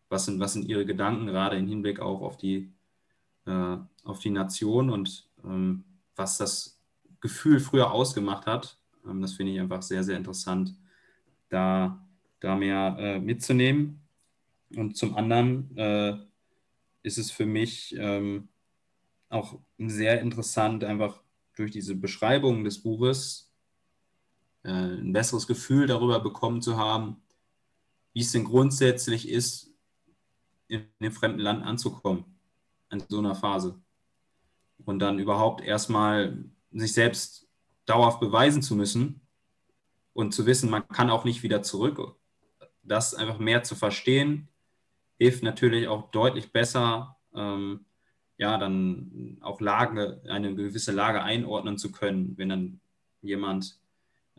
was, 0.08 0.26
sind, 0.26 0.40
was 0.40 0.52
sind 0.52 0.66
ihre 0.68 0.84
Gedanken, 0.84 1.26
gerade 1.26 1.56
im 1.56 1.68
Hinblick 1.68 2.00
auch 2.00 2.20
auf 2.20 2.36
die, 2.36 2.72
äh, 3.46 3.76
auf 4.04 4.18
die 4.18 4.30
Nation 4.30 4.90
und 4.90 5.28
ähm, 5.44 5.84
was 6.16 6.38
das 6.38 6.80
Gefühl 7.20 7.60
früher 7.60 7.92
ausgemacht 7.92 8.46
hat. 8.46 8.76
Ähm, 9.06 9.22
das 9.22 9.34
finde 9.34 9.52
ich 9.52 9.60
einfach 9.60 9.82
sehr, 9.82 10.02
sehr 10.02 10.16
interessant, 10.16 10.74
da, 11.48 12.04
da 12.40 12.56
mehr 12.56 12.96
äh, 12.98 13.20
mitzunehmen. 13.20 14.00
Und 14.74 14.96
zum 14.96 15.16
anderen 15.16 15.76
äh, 15.76 16.16
ist 17.02 17.18
es 17.18 17.30
für 17.30 17.46
mich 17.46 17.94
ähm, 17.98 18.48
auch 19.32 19.58
sehr 19.78 20.20
interessant, 20.20 20.84
einfach 20.84 21.22
durch 21.56 21.70
diese 21.70 21.94
Beschreibung 21.94 22.64
des 22.64 22.82
Buches 22.82 23.52
äh, 24.62 24.70
ein 24.70 25.12
besseres 25.12 25.46
Gefühl 25.46 25.86
darüber 25.86 26.20
bekommen 26.20 26.62
zu 26.62 26.76
haben, 26.76 27.22
wie 28.12 28.20
es 28.20 28.32
denn 28.32 28.44
grundsätzlich 28.44 29.28
ist, 29.28 29.72
in 30.68 30.86
einem 31.00 31.12
fremden 31.12 31.40
Land 31.40 31.64
anzukommen, 31.64 32.24
in 32.90 33.02
so 33.08 33.18
einer 33.18 33.34
Phase. 33.34 33.80
Und 34.84 34.98
dann 34.98 35.18
überhaupt 35.18 35.62
erstmal 35.62 36.44
sich 36.72 36.92
selbst 36.92 37.48
dauerhaft 37.86 38.20
beweisen 38.20 38.62
zu 38.62 38.74
müssen 38.74 39.20
und 40.12 40.32
zu 40.32 40.46
wissen, 40.46 40.70
man 40.70 40.86
kann 40.88 41.10
auch 41.10 41.24
nicht 41.24 41.42
wieder 41.42 41.62
zurück. 41.62 42.16
Das 42.82 43.14
einfach 43.14 43.38
mehr 43.38 43.62
zu 43.62 43.74
verstehen, 43.74 44.48
hilft 45.18 45.42
natürlich 45.42 45.88
auch 45.88 46.10
deutlich 46.10 46.52
besser, 46.52 47.16
ähm, 47.34 47.84
ja, 48.38 48.58
dann 48.58 49.38
auch 49.40 49.60
Lage, 49.60 50.20
eine 50.28 50.54
gewisse 50.54 50.92
Lage 50.92 51.22
einordnen 51.22 51.78
zu 51.78 51.92
können, 51.92 52.36
wenn 52.36 52.48
dann 52.48 52.80
jemand 53.20 53.78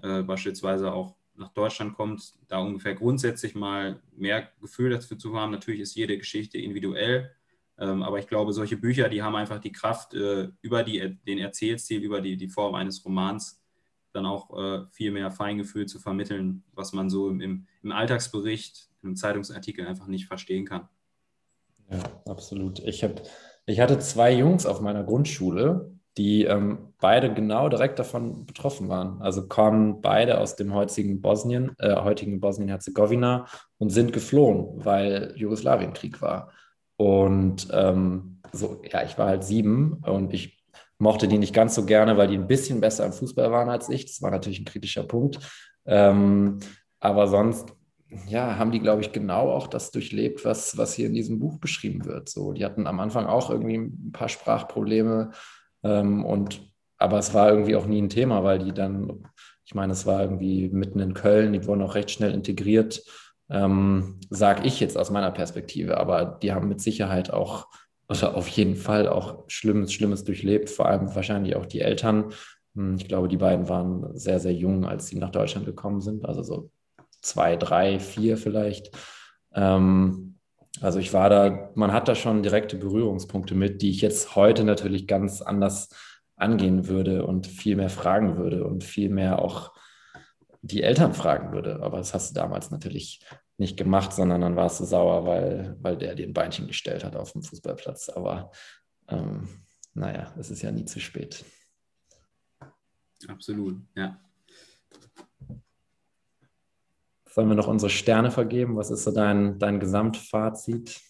äh, 0.02 0.24
beispielsweise 0.24 0.94
auch 0.94 1.16
nach 1.36 1.50
Deutschland 1.50 1.96
kommt, 1.96 2.34
da 2.48 2.60
ungefähr 2.60 2.94
grundsätzlich 2.94 3.56
mal 3.56 4.00
mehr 4.16 4.50
Gefühl 4.62 4.92
dafür 4.92 5.18
zu 5.18 5.36
haben. 5.36 5.52
Natürlich 5.52 5.82
ist 5.82 5.96
jede 5.96 6.18
Geschichte 6.18 6.58
individuell, 6.58 7.32
ähm, 7.78 8.04
aber 8.04 8.20
ich 8.20 8.28
glaube, 8.28 8.54
solche 8.54 8.78
Bücher, 8.78 9.10
die 9.10 9.24
haben 9.24 9.36
einfach 9.36 9.60
die 9.60 9.72
Kraft, 9.72 10.14
äh, 10.14 10.50
über 10.62 10.84
die, 10.84 11.18
den 11.26 11.40
Erzählstil, 11.40 12.04
über 12.04 12.22
die, 12.22 12.38
die 12.38 12.50
Form 12.50 12.76
eines 12.76 13.04
Romans 13.04 13.60
dann 14.12 14.26
auch 14.28 14.56
äh, 14.56 14.86
viel 14.92 15.12
mehr 15.12 15.32
Feingefühl 15.32 15.88
zu 15.88 16.00
vermitteln, 16.00 16.64
was 16.74 16.94
man 16.94 17.10
so 17.10 17.30
im, 17.30 17.66
im 17.82 17.92
Alltagsbericht, 17.92 18.90
im 19.02 19.16
Zeitungsartikel 19.16 19.88
einfach 19.88 20.08
nicht 20.08 20.28
verstehen 20.28 20.66
kann. 20.66 20.88
Ja, 21.90 22.00
absolut. 22.26 22.80
Ich, 22.80 23.04
hab, 23.04 23.22
ich 23.66 23.80
hatte 23.80 24.00
zwei 24.00 24.34
Jungs 24.34 24.66
auf 24.66 24.82
meiner 24.82 25.04
Grundschule, 25.04 25.92
die 26.18 26.46
ähm, 26.46 26.94
beide 27.00 27.34
genau 27.34 27.70
direkt 27.70 27.98
davon 27.98 28.46
betroffen 28.46 28.88
waren. 28.88 29.22
Also 29.22 29.48
kommen 29.48 30.02
beide 30.02 30.40
aus 30.40 30.56
dem 30.56 30.74
heutigen 30.74 31.22
Bosnien, 31.22 31.76
äh, 31.80 31.96
heutigen 31.96 32.40
Bosnien-Herzegowina 32.40 33.48
und 33.80 33.90
sind 33.90 34.14
geflohen, 34.14 34.86
weil 34.86 35.34
Jugoslawienkrieg 35.36 36.22
war. 36.22 36.52
Und 36.98 37.68
ähm, 37.72 38.40
so, 38.52 38.82
ja, 38.92 39.04
ich 39.04 39.18
war 39.18 39.28
halt 39.28 39.44
sieben 39.44 40.02
und 40.06 40.34
ich 40.34 40.64
mochte 41.00 41.28
die 41.28 41.40
nicht 41.40 41.54
ganz 41.54 41.74
so 41.74 41.86
gerne, 41.86 42.18
weil 42.18 42.28
die 42.28 42.38
ein 42.38 42.48
bisschen 42.48 42.80
besser 42.80 43.06
im 43.06 43.14
Fußball 43.14 43.52
waren 43.52 43.70
als 43.70 43.90
ich. 43.90 44.06
Das 44.06 44.22
war 44.22 44.30
natürlich 44.30 44.60
ein 44.60 44.66
kritischer 44.66 45.04
Punkt. 45.04 45.40
Ähm, 45.86 46.60
aber 47.00 47.28
sonst, 47.28 47.74
ja, 48.28 48.58
haben 48.58 48.72
die, 48.72 48.80
glaube 48.80 49.02
ich, 49.02 49.12
genau 49.12 49.52
auch 49.52 49.68
das 49.68 49.92
durchlebt, 49.92 50.46
was, 50.46 50.78
was 50.78 50.94
hier 50.94 51.08
in 51.08 51.14
diesem 51.14 51.40
Buch 51.40 51.58
beschrieben 51.60 52.06
wird. 52.06 52.30
So, 52.30 52.54
die 52.54 52.66
hatten 52.66 52.88
am 52.88 53.00
Anfang 53.00 53.26
auch 53.26 53.50
irgendwie 53.50 53.78
ein 53.78 54.12
paar 54.12 54.30
Sprachprobleme 54.30 55.32
ähm, 55.84 56.26
und 56.26 56.72
aber 56.98 57.18
es 57.18 57.34
war 57.34 57.50
irgendwie 57.50 57.76
auch 57.76 57.86
nie 57.86 58.02
ein 58.02 58.10
Thema, 58.10 58.44
weil 58.44 58.60
die 58.60 58.72
dann, 58.72 59.28
ich 59.66 59.76
meine, 59.76 59.92
es 59.92 60.06
war 60.06 60.22
irgendwie 60.22 60.70
mitten 60.70 61.00
in 61.00 61.14
Köln, 61.14 61.52
die 61.52 61.66
wurden 61.68 61.82
auch 61.82 61.96
recht 61.96 62.12
schnell 62.12 62.34
integriert 62.34 63.04
ähm, 63.50 64.20
sage 64.30 64.66
ich 64.66 64.80
jetzt 64.80 64.98
aus 64.98 65.12
meiner 65.12 65.32
Perspektive. 65.32 65.98
Aber 65.98 66.26
die 66.26 66.52
haben 66.52 66.68
mit 66.68 66.82
Sicherheit 66.82 67.32
auch, 67.32 67.68
also 68.08 68.28
auf 68.30 68.48
jeden 68.50 68.76
Fall 68.76 69.08
auch 69.08 69.44
Schlimmes, 69.48 69.94
Schlimmes 69.94 70.24
durchlebt, 70.24 70.70
vor 70.70 70.88
allem 70.88 71.14
wahrscheinlich 71.16 71.56
auch 71.56 71.66
die 71.66 71.82
Eltern. 71.82 72.34
Hm, 72.76 72.96
ich 72.96 73.08
glaube, 73.08 73.28
die 73.28 73.38
beiden 73.38 73.70
waren 73.70 74.18
sehr, 74.18 74.40
sehr 74.40 74.54
jung, 74.54 74.86
als 74.86 75.08
sie 75.08 75.18
nach 75.18 75.32
Deutschland 75.32 75.66
gekommen 75.66 76.02
sind, 76.02 76.26
also 76.26 76.44
so 76.44 76.70
zwei, 77.24 77.56
drei, 77.56 78.00
vier 78.00 78.38
vielleicht. 78.38 78.92
Ähm, 79.54 80.40
also 80.82 81.00
ich 81.00 81.14
war 81.14 81.30
da, 81.30 81.72
man 81.76 81.94
hat 81.94 82.08
da 82.08 82.16
schon 82.16 82.44
direkte 82.44 82.78
Berührungspunkte 82.78 83.56
mit, 83.56 83.82
die 83.82 83.92
ich 83.92 84.02
jetzt 84.02 84.36
heute 84.36 84.64
natürlich 84.64 85.08
ganz 85.08 85.42
anders 85.42 85.90
angehen 86.36 86.88
würde 86.88 87.26
und 87.26 87.48
viel 87.48 87.76
mehr 87.76 87.90
fragen 87.90 88.38
würde 88.38 88.66
und 88.66 88.84
viel 88.84 89.10
mehr 89.10 89.40
auch 89.40 89.74
die 90.62 90.82
Eltern 90.82 91.14
fragen 91.14 91.52
würde. 91.52 91.82
Aber 91.82 91.98
das 91.98 92.14
hast 92.14 92.32
du 92.32 92.34
damals 92.40 92.72
natürlich 92.72 93.26
nicht 93.58 93.78
gemacht, 93.78 94.14
sondern 94.14 94.42
dann 94.42 94.56
warst 94.56 94.80
du 94.80 94.86
sauer, 94.86 95.26
weil, 95.26 95.78
weil 95.80 95.98
der 95.98 96.16
dir 96.16 96.26
ein 96.26 96.34
Beinchen 96.34 96.68
gestellt 96.68 97.04
hat 97.04 97.16
auf 97.16 97.34
dem 97.34 97.44
Fußballplatz. 97.44 98.10
Aber 98.10 98.52
ähm, 99.08 99.48
naja, 99.94 100.34
es 100.38 100.50
ist 100.50 100.64
ja 100.64 100.72
nie 100.72 100.86
zu 100.86 101.00
spät. 101.00 101.46
Absolut, 103.28 103.76
ja. 103.96 104.20
Sollen 107.34 107.50
wir 107.50 107.56
noch 107.56 107.68
unsere 107.68 107.90
Sterne 107.90 108.30
vergeben? 108.30 108.76
Was 108.76 108.92
ist 108.92 109.06
so 109.06 109.12
dein, 109.12 109.58
dein 109.58 109.80
Gesamtfazit? 109.80 111.02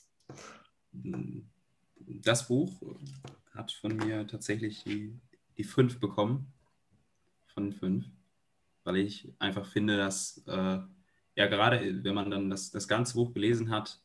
Das 2.05 2.47
Buch 2.47 2.81
hat 3.53 3.73
von 3.73 3.97
mir 3.97 4.25
tatsächlich 4.25 4.83
die, 4.85 5.19
die 5.57 5.65
fünf 5.65 5.99
bekommen. 5.99 6.53
Von 7.53 7.73
fünf 7.73 8.05
weil 8.83 8.97
ich 8.97 9.33
einfach 9.39 9.65
finde, 9.65 9.97
dass 9.97 10.43
äh, 10.47 10.79
ja 11.35 11.47
gerade, 11.47 12.03
wenn 12.03 12.15
man 12.15 12.29
dann 12.29 12.49
das, 12.49 12.71
das 12.71 12.87
ganze 12.87 13.15
Buch 13.15 13.33
gelesen 13.33 13.69
hat, 13.69 13.99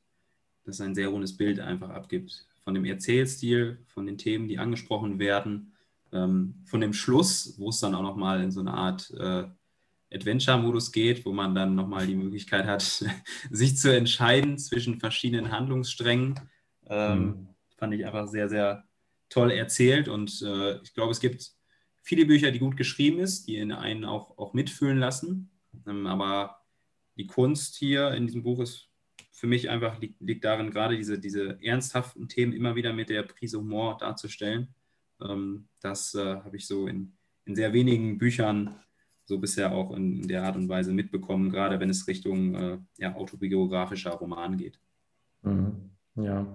das 0.64 0.80
ein 0.80 0.94
sehr 0.94 1.08
rundes 1.08 1.36
Bild 1.36 1.60
einfach 1.60 1.90
abgibt. 1.90 2.46
Von 2.62 2.74
dem 2.74 2.84
Erzählstil, 2.84 3.78
von 3.86 4.06
den 4.06 4.18
Themen, 4.18 4.48
die 4.48 4.58
angesprochen 4.58 5.18
werden, 5.18 5.72
ähm, 6.12 6.62
von 6.66 6.80
dem 6.80 6.92
Schluss, 6.92 7.54
wo 7.58 7.70
es 7.70 7.80
dann 7.80 7.94
auch 7.94 8.02
nochmal 8.02 8.42
in 8.42 8.50
so 8.50 8.60
eine 8.60 8.74
Art 8.74 9.10
äh, 9.18 9.44
Adventure-Modus 10.12 10.92
geht, 10.92 11.24
wo 11.24 11.32
man 11.32 11.54
dann 11.54 11.74
nochmal 11.74 12.06
die 12.06 12.16
Möglichkeit 12.16 12.66
hat, 12.66 12.82
sich 13.50 13.76
zu 13.76 13.94
entscheiden 13.94 14.59
zwischen 14.59 15.00
verschiedenen 15.00 15.50
Handlungssträngen. 15.50 16.40
Ähm, 16.86 17.18
mhm. 17.18 17.48
Fand 17.76 17.94
ich 17.94 18.06
einfach 18.06 18.26
sehr, 18.26 18.48
sehr 18.48 18.84
toll 19.28 19.50
erzählt 19.50 20.09
und 20.09 20.42
äh, 20.42 20.80
ich 20.82 20.94
glaube, 20.94 21.12
es 21.12 21.20
gibt 21.20 21.52
viele 22.02 22.24
Bücher, 22.24 22.50
die 22.50 22.59
gut 22.59 22.76
geschrieben 22.76 23.18
ist, 23.18 23.46
die 23.46 23.56
in 23.56 23.72
einen 23.72 24.04
auch, 24.04 24.38
auch 24.38 24.54
mitfühlen 24.54 24.98
lassen. 24.98 25.50
Ähm, 25.86 26.06
aber 26.06 26.62
die 27.16 27.26
Kunst 27.26 27.76
hier 27.76 28.12
in 28.12 28.26
diesem 28.26 28.42
Buch 28.42 28.61
ist 28.61 28.88
für 29.30 29.46
mich 29.46 29.68
einfach 29.68 30.00
liegt, 30.00 30.20
liegt 30.20 30.44
darin, 30.44 30.70
gerade 30.70 30.96
diese, 30.96 31.18
diese 31.18 31.62
ernsthaften 31.62 32.28
Themen 32.28 32.52
immer 32.52 32.74
wieder 32.74 32.92
mit 32.92 33.11
der 33.11 33.22
Prise 33.22 33.59
Humor 33.59 33.98
darzustellen. 33.98 34.74
Ähm, 35.20 35.68
das 35.80 36.14
äh, 36.14 36.36
habe 36.36 36.56
ich 36.56 36.66
so 36.66 36.86
in, 36.86 37.16
in 37.44 37.54
sehr 37.54 37.72
wenigen 37.72 38.18
Büchern 38.18 38.80
so 39.29 39.39
bisher 39.39 39.72
auch 39.72 39.95
in 39.95 40.26
der 40.26 40.43
Art 40.45 40.57
und 40.57 40.68
Weise 40.68 40.93
mitbekommen, 40.93 41.51
gerade 41.51 41.79
wenn 41.79 41.91
es 41.91 42.09
Richtung 42.09 42.55
äh, 42.55 42.79
ja, 42.97 43.14
autobiografischer 43.14 44.12
Roman 44.12 44.57
geht. 44.57 44.81
Mhm. 45.43 45.91
Ja. 46.16 46.47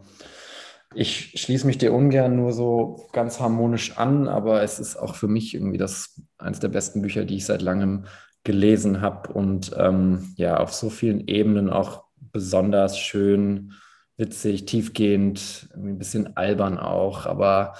Ich 0.95 1.39
schließe 1.39 1.65
mich 1.65 1.77
dir 1.77 1.93
ungern 1.93 2.35
nur 2.35 2.51
so 2.51 3.07
ganz 3.13 3.39
harmonisch 3.39 3.97
an, 3.97 4.27
aber 4.27 4.63
es 4.63 4.79
ist 4.79 4.95
auch 4.95 5.15
für 5.15 5.27
mich 5.27 5.53
irgendwie 5.53 5.77
das 5.77 6.21
eines 6.37 6.59
der 6.59 6.67
besten 6.67 7.01
Bücher, 7.01 7.25
die 7.25 7.37
ich 7.37 7.45
seit 7.45 7.61
langem 7.61 8.05
gelesen 8.43 9.01
habe 9.01 9.31
und 9.31 9.71
ähm, 9.77 10.33
ja, 10.35 10.57
auf 10.57 10.73
so 10.73 10.89
vielen 10.89 11.27
Ebenen 11.27 11.69
auch 11.69 12.03
besonders 12.19 12.99
schön, 12.99 13.73
witzig, 14.17 14.65
tiefgehend, 14.65 15.69
ein 15.75 15.97
bisschen 15.97 16.35
albern 16.37 16.77
auch, 16.77 17.25
aber 17.25 17.75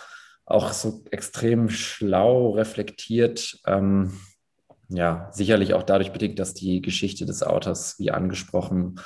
auch 0.45 0.71
so 0.71 1.03
extrem 1.11 1.69
schlau 1.69 2.51
reflektiert. 2.51 3.59
Ähm, 3.65 4.13
ja, 4.93 5.29
sicherlich 5.31 5.73
auch 5.73 5.83
dadurch 5.83 6.11
bedingt, 6.11 6.39
dass 6.39 6.53
die 6.53 6.81
Geschichte 6.81 7.25
des 7.25 7.43
Autors, 7.43 7.97
wie 7.99 8.11
angesprochen, 8.11 8.99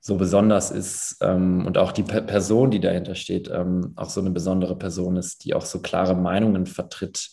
so 0.00 0.16
besonders 0.16 0.70
ist 0.70 1.18
ähm, 1.20 1.64
und 1.66 1.78
auch 1.78 1.92
die 1.92 2.02
P 2.02 2.22
Person, 2.22 2.70
die 2.70 2.80
dahinter 2.80 3.14
steht, 3.14 3.48
ähm, 3.50 3.92
auch 3.96 4.10
so 4.10 4.20
eine 4.20 4.30
besondere 4.30 4.76
Person 4.76 5.16
ist, 5.16 5.44
die 5.44 5.54
auch 5.54 5.64
so 5.64 5.80
klare 5.80 6.16
Meinungen 6.16 6.66
vertritt. 6.66 7.30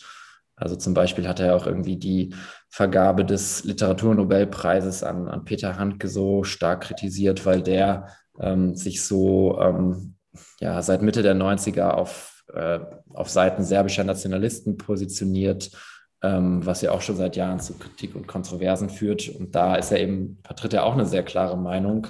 Also 0.55 0.75
zum 0.75 0.93
Beispiel 0.93 1.27
hat 1.27 1.39
er 1.39 1.55
auch 1.55 1.65
irgendwie 1.65 1.97
die 1.97 2.35
Vergabe 2.69 3.25
des 3.25 3.63
Literaturnobelpreises 3.63 5.03
an, 5.03 5.27
an 5.27 5.45
Peter 5.45 5.79
Handke 5.79 6.07
so 6.07 6.43
stark 6.43 6.81
kritisiert, 6.81 7.45
weil 7.45 7.63
der 7.63 8.07
ähm, 8.39 8.75
sich 8.75 9.03
so 9.03 9.59
ähm, 9.59 10.15
ja, 10.59 10.81
seit 10.81 11.01
Mitte 11.01 11.23
der 11.23 11.35
90er 11.35 11.91
auf, 11.91 12.43
äh, 12.53 12.79
auf 13.13 13.29
Seiten 13.29 13.63
serbischer 13.63 14.03
Nationalisten 14.03 14.77
positioniert, 14.77 15.71
ähm, 16.21 16.65
was 16.65 16.81
ja 16.81 16.91
auch 16.91 17.01
schon 17.01 17.15
seit 17.15 17.35
Jahren 17.35 17.59
zu 17.59 17.77
Kritik 17.77 18.15
und 18.15 18.27
Kontroversen 18.27 18.89
führt. 18.89 19.29
Und 19.29 19.55
da 19.55 19.75
ist 19.75 19.91
er 19.91 19.99
eben, 19.99 20.39
vertritt 20.43 20.73
er 20.73 20.85
auch 20.85 20.93
eine 20.93 21.05
sehr 21.05 21.23
klare 21.23 21.57
Meinung. 21.57 22.07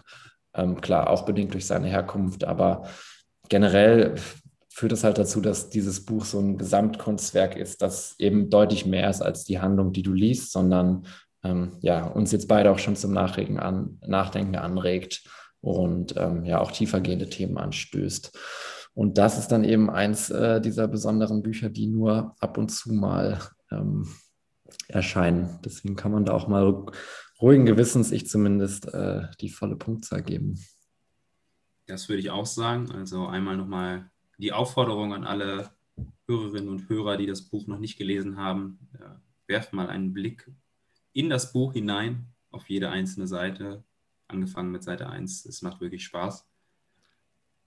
Ähm, 0.53 0.82
klar, 0.82 1.10
auch 1.10 1.26
bedingt 1.26 1.53
durch 1.53 1.68
seine 1.68 1.88
Herkunft, 1.88 2.43
aber 2.43 2.84
generell 3.49 4.16
führt 4.70 4.91
es 4.93 5.03
halt 5.03 5.18
dazu, 5.18 5.41
dass 5.41 5.70
dieses 5.70 6.05
Buch 6.05 6.26
so 6.26 6.39
ein 6.39 6.57
Gesamtkunstwerk 6.57 7.55
ist, 7.55 7.82
das 7.82 8.16
eben 8.18 8.49
deutlich 8.49 8.86
mehr 8.86 9.10
ist 9.10 9.22
als 9.22 9.43
die 9.43 9.60
Handlung, 9.60 9.91
die 9.91 10.03
du 10.03 10.14
liest, 10.14 10.51
sondern 10.51 11.05
ähm, 11.43 11.78
ja, 11.82 12.05
uns 12.07 12.32
jetzt 12.32 12.47
beide 12.47 12.72
auch 12.72 12.80
schon 12.80 12.95
zum 12.95 13.12
Nachregen 13.12 13.60
an, 13.60 13.99
Nachdenken 14.05 14.55
anregt 14.55 15.24
und 15.62 16.16
ähm, 16.18 16.45
ja 16.45 16.60
auch 16.60 16.72
tiefergehende 16.72 17.30
Themen 17.30 17.57
anstößt. 17.57 18.38
Und 18.93 19.18
das 19.18 19.38
ist 19.38 19.49
dann 19.49 19.64
eben 19.64 19.89
eins 19.89 20.30
äh, 20.30 20.62
dieser 20.62 20.88
besonderen 20.88 21.41
Bücher, 21.41 21.70
die 21.70 21.88
nur 21.88 22.36
ab 22.39 22.57
und 22.57 22.70
zu 22.70 22.93
mal 22.93 23.39
ähm, 23.72 24.07
erscheinen. 24.88 25.59
Deswegen 25.63 25.95
kann 25.95 26.11
man 26.11 26.26
da 26.26 26.34
auch 26.34 26.47
mal 26.47 26.86
ruhigen 27.41 27.65
Gewissens, 27.65 28.11
ich 28.11 28.28
zumindest, 28.28 28.93
äh, 28.93 29.28
die 29.39 29.49
volle 29.49 29.76
Punktzahl 29.76 30.24
geben. 30.24 30.59
Das 31.88 32.09
würde 32.09 32.20
ich 32.20 32.30
auch 32.30 32.45
sagen. 32.45 32.91
Also 32.91 33.28
einmal 33.28 33.57
nochmal 33.57 34.11
die 34.38 34.53
Aufforderung 34.53 35.13
an 35.13 35.24
alle 35.24 35.72
Hörerinnen 36.28 36.70
und 36.70 36.89
Hörer, 36.89 37.17
die 37.17 37.26
das 37.26 37.49
Buch 37.49 37.67
noch 37.67 37.80
nicht 37.80 37.97
gelesen 37.97 38.38
haben, 38.38 38.80
äh, 38.93 39.09
werft 39.47 39.74
mal 39.74 39.88
einen 39.88 40.13
Blick 40.13 40.49
in 41.13 41.30
das 41.30 41.51
Buch 41.51 41.74
hinein, 41.74 42.28
auf 42.51 42.70
jede 42.70 42.89
einzelne 42.89 43.28
Seite, 43.28 43.84
angefangen 44.28 44.72
mit 44.72 44.84
Seite 44.84 45.09
1. 45.09 45.45
Es 45.45 45.61
macht 45.61 45.82
wirklich 45.82 46.05
Spaß. 46.05 46.49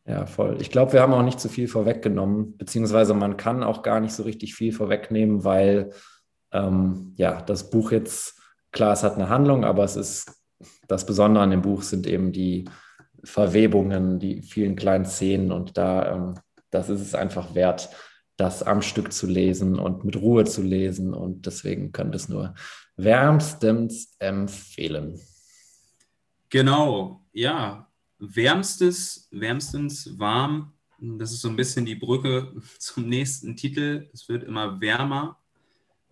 Ja, 0.04 0.26
voll. 0.26 0.56
Ich 0.60 0.70
glaube, 0.70 0.94
wir 0.94 1.00
haben 1.00 1.12
auch 1.12 1.22
nicht 1.22 1.38
zu 1.38 1.48
viel 1.48 1.68
vorweggenommen, 1.68 2.56
beziehungsweise 2.56 3.14
man 3.14 3.36
kann 3.36 3.62
auch 3.62 3.82
gar 3.82 4.00
nicht 4.00 4.12
so 4.12 4.24
richtig 4.24 4.54
viel 4.54 4.72
vorwegnehmen, 4.72 5.44
weil 5.44 5.90
ähm, 6.52 7.14
ja, 7.16 7.40
das 7.40 7.70
Buch 7.70 7.92
jetzt, 7.92 8.40
klar, 8.72 8.92
es 8.92 9.04
hat 9.04 9.14
eine 9.14 9.28
Handlung, 9.28 9.64
aber 9.64 9.84
es 9.84 9.96
ist 9.96 10.42
das 10.88 11.06
Besondere 11.06 11.44
an 11.44 11.50
dem 11.50 11.62
Buch 11.62 11.82
sind 11.82 12.06
eben 12.06 12.32
die 12.32 12.64
Verwebungen, 13.24 14.18
die 14.18 14.42
vielen 14.42 14.76
kleinen 14.76 15.04
Szenen 15.04 15.52
und 15.52 15.76
da, 15.76 16.14
ähm, 16.14 16.34
das 16.70 16.88
ist 16.88 17.00
es 17.00 17.14
einfach 17.14 17.54
wert, 17.54 17.90
das 18.36 18.62
am 18.62 18.82
Stück 18.82 19.12
zu 19.12 19.26
lesen 19.26 19.78
und 19.78 20.04
mit 20.04 20.16
Ruhe 20.16 20.44
zu 20.44 20.62
lesen 20.62 21.14
und 21.14 21.46
deswegen 21.46 21.92
können 21.92 22.12
wir 22.12 22.16
es 22.16 22.28
nur 22.28 22.54
wärmstens 22.96 24.16
empfehlen. 24.18 25.20
Genau, 26.48 27.24
ja. 27.32 27.88
Wärmstes, 28.22 29.26
wärmstens 29.32 30.16
warm. 30.16 30.72
Das 31.00 31.32
ist 31.32 31.40
so 31.40 31.48
ein 31.48 31.56
bisschen 31.56 31.84
die 31.84 31.96
Brücke 31.96 32.54
zum 32.78 33.08
nächsten 33.08 33.56
Titel. 33.56 34.08
Es 34.12 34.28
wird 34.28 34.44
immer 34.44 34.80
wärmer. 34.80 35.40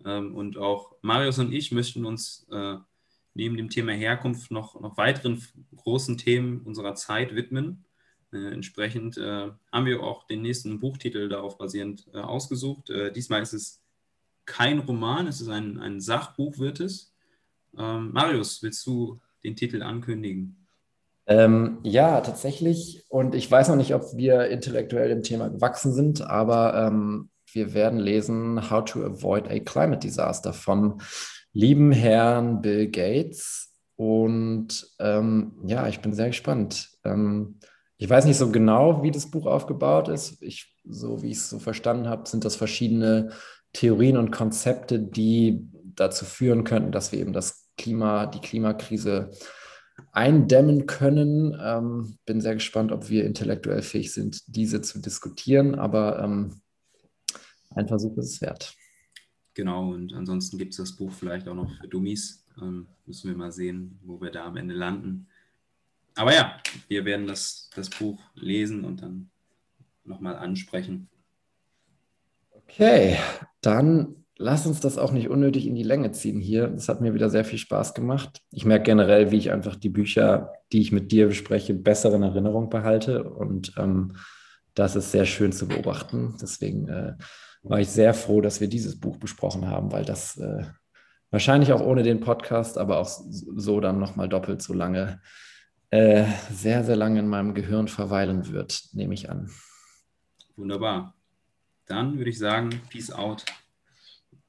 Ähm, 0.03 0.35
und 0.35 0.57
auch 0.57 0.93
Marius 1.01 1.39
und 1.39 1.53
ich 1.53 1.71
möchten 1.71 2.05
uns 2.05 2.45
äh, 2.51 2.75
neben 3.33 3.55
dem 3.55 3.69
Thema 3.69 3.93
Herkunft 3.93 4.51
noch, 4.51 4.79
noch 4.81 4.97
weiteren 4.97 5.41
großen 5.77 6.17
Themen 6.17 6.59
unserer 6.61 6.95
Zeit 6.95 7.33
widmen. 7.33 7.85
Äh, 8.33 8.51
entsprechend 8.51 9.17
äh, 9.17 9.51
haben 9.71 9.85
wir 9.85 10.03
auch 10.03 10.27
den 10.27 10.41
nächsten 10.41 10.81
Buchtitel 10.81 11.29
darauf 11.29 11.57
basierend 11.57 12.13
ausgesucht. 12.13 12.91
diesmal 13.15 13.41
ist 13.41 13.53
es 13.53 13.81
kein 14.45 14.79
Roman, 14.79 15.27
es 15.27 15.39
ist 15.39 15.47
ein, 15.47 15.79
ein 15.79 16.01
Sachbuch, 16.01 16.57
wird 16.57 16.81
es. 16.81 17.13
Ähm, 17.77 18.11
Marius, 18.11 18.61
willst 18.61 18.85
du 18.85 19.21
den 19.45 19.55
Titel 19.55 19.81
ankündigen? 19.81 20.60
Ähm, 21.27 21.79
ja, 21.83 22.21
tatsächlich. 22.21 23.05
Und 23.09 23.35
ich 23.35 23.49
weiß 23.49 23.69
noch 23.69 23.75
nicht, 23.75 23.93
ob 23.93 24.15
wir 24.15 24.47
intellektuell 24.47 25.09
dem 25.09 25.23
Thema 25.23 25.49
gewachsen 25.49 25.93
sind, 25.93 26.21
aber 26.21 26.73
ähm, 26.75 27.29
wir 27.53 27.73
werden 27.73 27.99
lesen 27.99 28.69
How 28.69 28.83
to 28.83 29.03
Avoid 29.03 29.49
a 29.49 29.59
Climate 29.59 29.99
Disaster 29.99 30.53
vom 30.53 30.99
lieben 31.53 31.91
Herrn 31.91 32.61
Bill 32.61 32.89
Gates. 32.89 33.73
Und 33.95 34.87
ähm, 34.99 35.53
ja, 35.65 35.87
ich 35.87 35.99
bin 35.99 36.13
sehr 36.13 36.27
gespannt. 36.27 36.89
Ähm, 37.03 37.59
ich 37.97 38.09
weiß 38.09 38.25
nicht 38.25 38.37
so 38.37 38.49
genau, 38.49 39.03
wie 39.03 39.11
das 39.11 39.29
Buch 39.29 39.45
aufgebaut 39.45 40.07
ist. 40.07 40.41
Ich, 40.41 40.75
so 40.89 41.21
wie 41.21 41.29
ich 41.29 41.37
es 41.37 41.49
so 41.49 41.59
verstanden 41.59 42.09
habe, 42.09 42.27
sind 42.27 42.43
das 42.45 42.55
verschiedene 42.55 43.29
Theorien 43.73 44.17
und 44.17 44.31
Konzepte, 44.31 44.99
die 44.99 45.67
dazu 45.95 46.25
führen 46.25 46.63
könnten, 46.63 46.91
dass 46.91 47.11
wir 47.11 47.19
eben 47.19 47.33
das 47.33 47.69
Klima, 47.77 48.25
die 48.25 48.39
Klimakrise 48.39 49.29
eindämmen 50.11 50.85
können. 50.85 51.57
Ähm, 51.61 52.17
bin 52.25 52.41
sehr 52.41 52.55
gespannt, 52.55 52.91
ob 52.91 53.09
wir 53.09 53.25
intellektuell 53.25 53.81
fähig 53.81 54.13
sind, 54.13 54.43
diese 54.47 54.81
zu 54.81 54.99
diskutieren, 54.99 55.75
aber 55.75 56.21
ähm, 56.21 56.61
ein 57.71 57.87
Versuch 57.87 58.17
ist 58.17 58.33
es 58.33 58.41
wert. 58.41 58.75
Genau, 59.53 59.91
und 59.91 60.13
ansonsten 60.13 60.57
gibt 60.57 60.71
es 60.71 60.77
das 60.77 60.95
Buch 60.95 61.11
vielleicht 61.11 61.47
auch 61.47 61.55
noch 61.55 61.71
für 61.79 61.87
Dummies. 61.87 62.45
Ähm, 62.61 62.87
müssen 63.05 63.29
wir 63.29 63.37
mal 63.37 63.51
sehen, 63.51 63.99
wo 64.03 64.21
wir 64.21 64.31
da 64.31 64.45
am 64.45 64.57
Ende 64.57 64.75
landen. 64.75 65.27
Aber 66.15 66.33
ja, 66.33 66.57
wir 66.87 67.05
werden 67.05 67.27
das, 67.27 67.69
das 67.75 67.89
Buch 67.89 68.19
lesen 68.35 68.83
und 68.83 69.01
dann 69.01 69.29
nochmal 70.03 70.35
ansprechen. 70.35 71.09
Okay, 72.51 73.17
dann 73.61 74.20
lass 74.41 74.65
uns 74.65 74.79
das 74.79 74.97
auch 74.97 75.11
nicht 75.11 75.29
unnötig 75.29 75.67
in 75.67 75.75
die 75.75 75.83
Länge 75.83 76.11
ziehen 76.11 76.41
hier. 76.41 76.67
Das 76.67 76.89
hat 76.89 76.99
mir 76.99 77.13
wieder 77.13 77.29
sehr 77.29 77.45
viel 77.45 77.59
Spaß 77.59 77.93
gemacht. 77.93 78.41
Ich 78.51 78.65
merke 78.65 78.85
generell, 78.85 79.31
wie 79.31 79.37
ich 79.37 79.51
einfach 79.51 79.75
die 79.75 79.89
Bücher, 79.89 80.53
die 80.71 80.81
ich 80.81 80.91
mit 80.91 81.11
dir 81.11 81.27
bespreche, 81.27 81.73
besser 81.73 82.13
in 82.13 82.23
Erinnerung 82.23 82.69
behalte. 82.69 83.23
Und 83.23 83.73
ähm, 83.77 84.15
das 84.73 84.95
ist 84.95 85.11
sehr 85.11 85.25
schön 85.25 85.51
zu 85.51 85.67
beobachten. 85.67 86.35
Deswegen 86.41 86.87
äh, 86.89 87.13
war 87.61 87.79
ich 87.79 87.89
sehr 87.89 88.13
froh, 88.13 88.41
dass 88.41 88.59
wir 88.59 88.67
dieses 88.67 88.99
Buch 88.99 89.17
besprochen 89.17 89.67
haben, 89.67 89.91
weil 89.91 90.05
das 90.05 90.37
äh, 90.37 90.65
wahrscheinlich 91.29 91.71
auch 91.71 91.81
ohne 91.81 92.03
den 92.03 92.19
Podcast, 92.19 92.77
aber 92.77 92.97
auch 92.97 93.07
so 93.07 93.79
dann 93.79 93.99
nochmal 93.99 94.27
doppelt 94.27 94.61
so 94.61 94.73
lange, 94.73 95.21
äh, 95.91 96.25
sehr, 96.51 96.83
sehr 96.83 96.95
lange 96.95 97.19
in 97.19 97.27
meinem 97.27 97.53
Gehirn 97.53 97.87
verweilen 97.87 98.51
wird, 98.51 98.89
nehme 98.93 99.13
ich 99.13 99.29
an. 99.29 99.51
Wunderbar. 100.55 101.13
Dann 101.85 102.17
würde 102.17 102.29
ich 102.29 102.39
sagen, 102.39 102.81
Peace 102.89 103.11
out. 103.11 103.45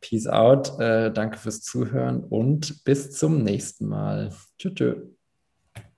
Peace 0.03 0.27
out. 0.27 0.79
Äh, 0.79 1.11
danke 1.11 1.39
fürs 1.39 1.63
Zuhören 1.63 2.23
und 2.23 2.85
bis 2.85 3.13
zum 3.13 3.43
nächsten 3.43 3.87
Mal. 3.87 4.31
Tschüss. 4.59 5.12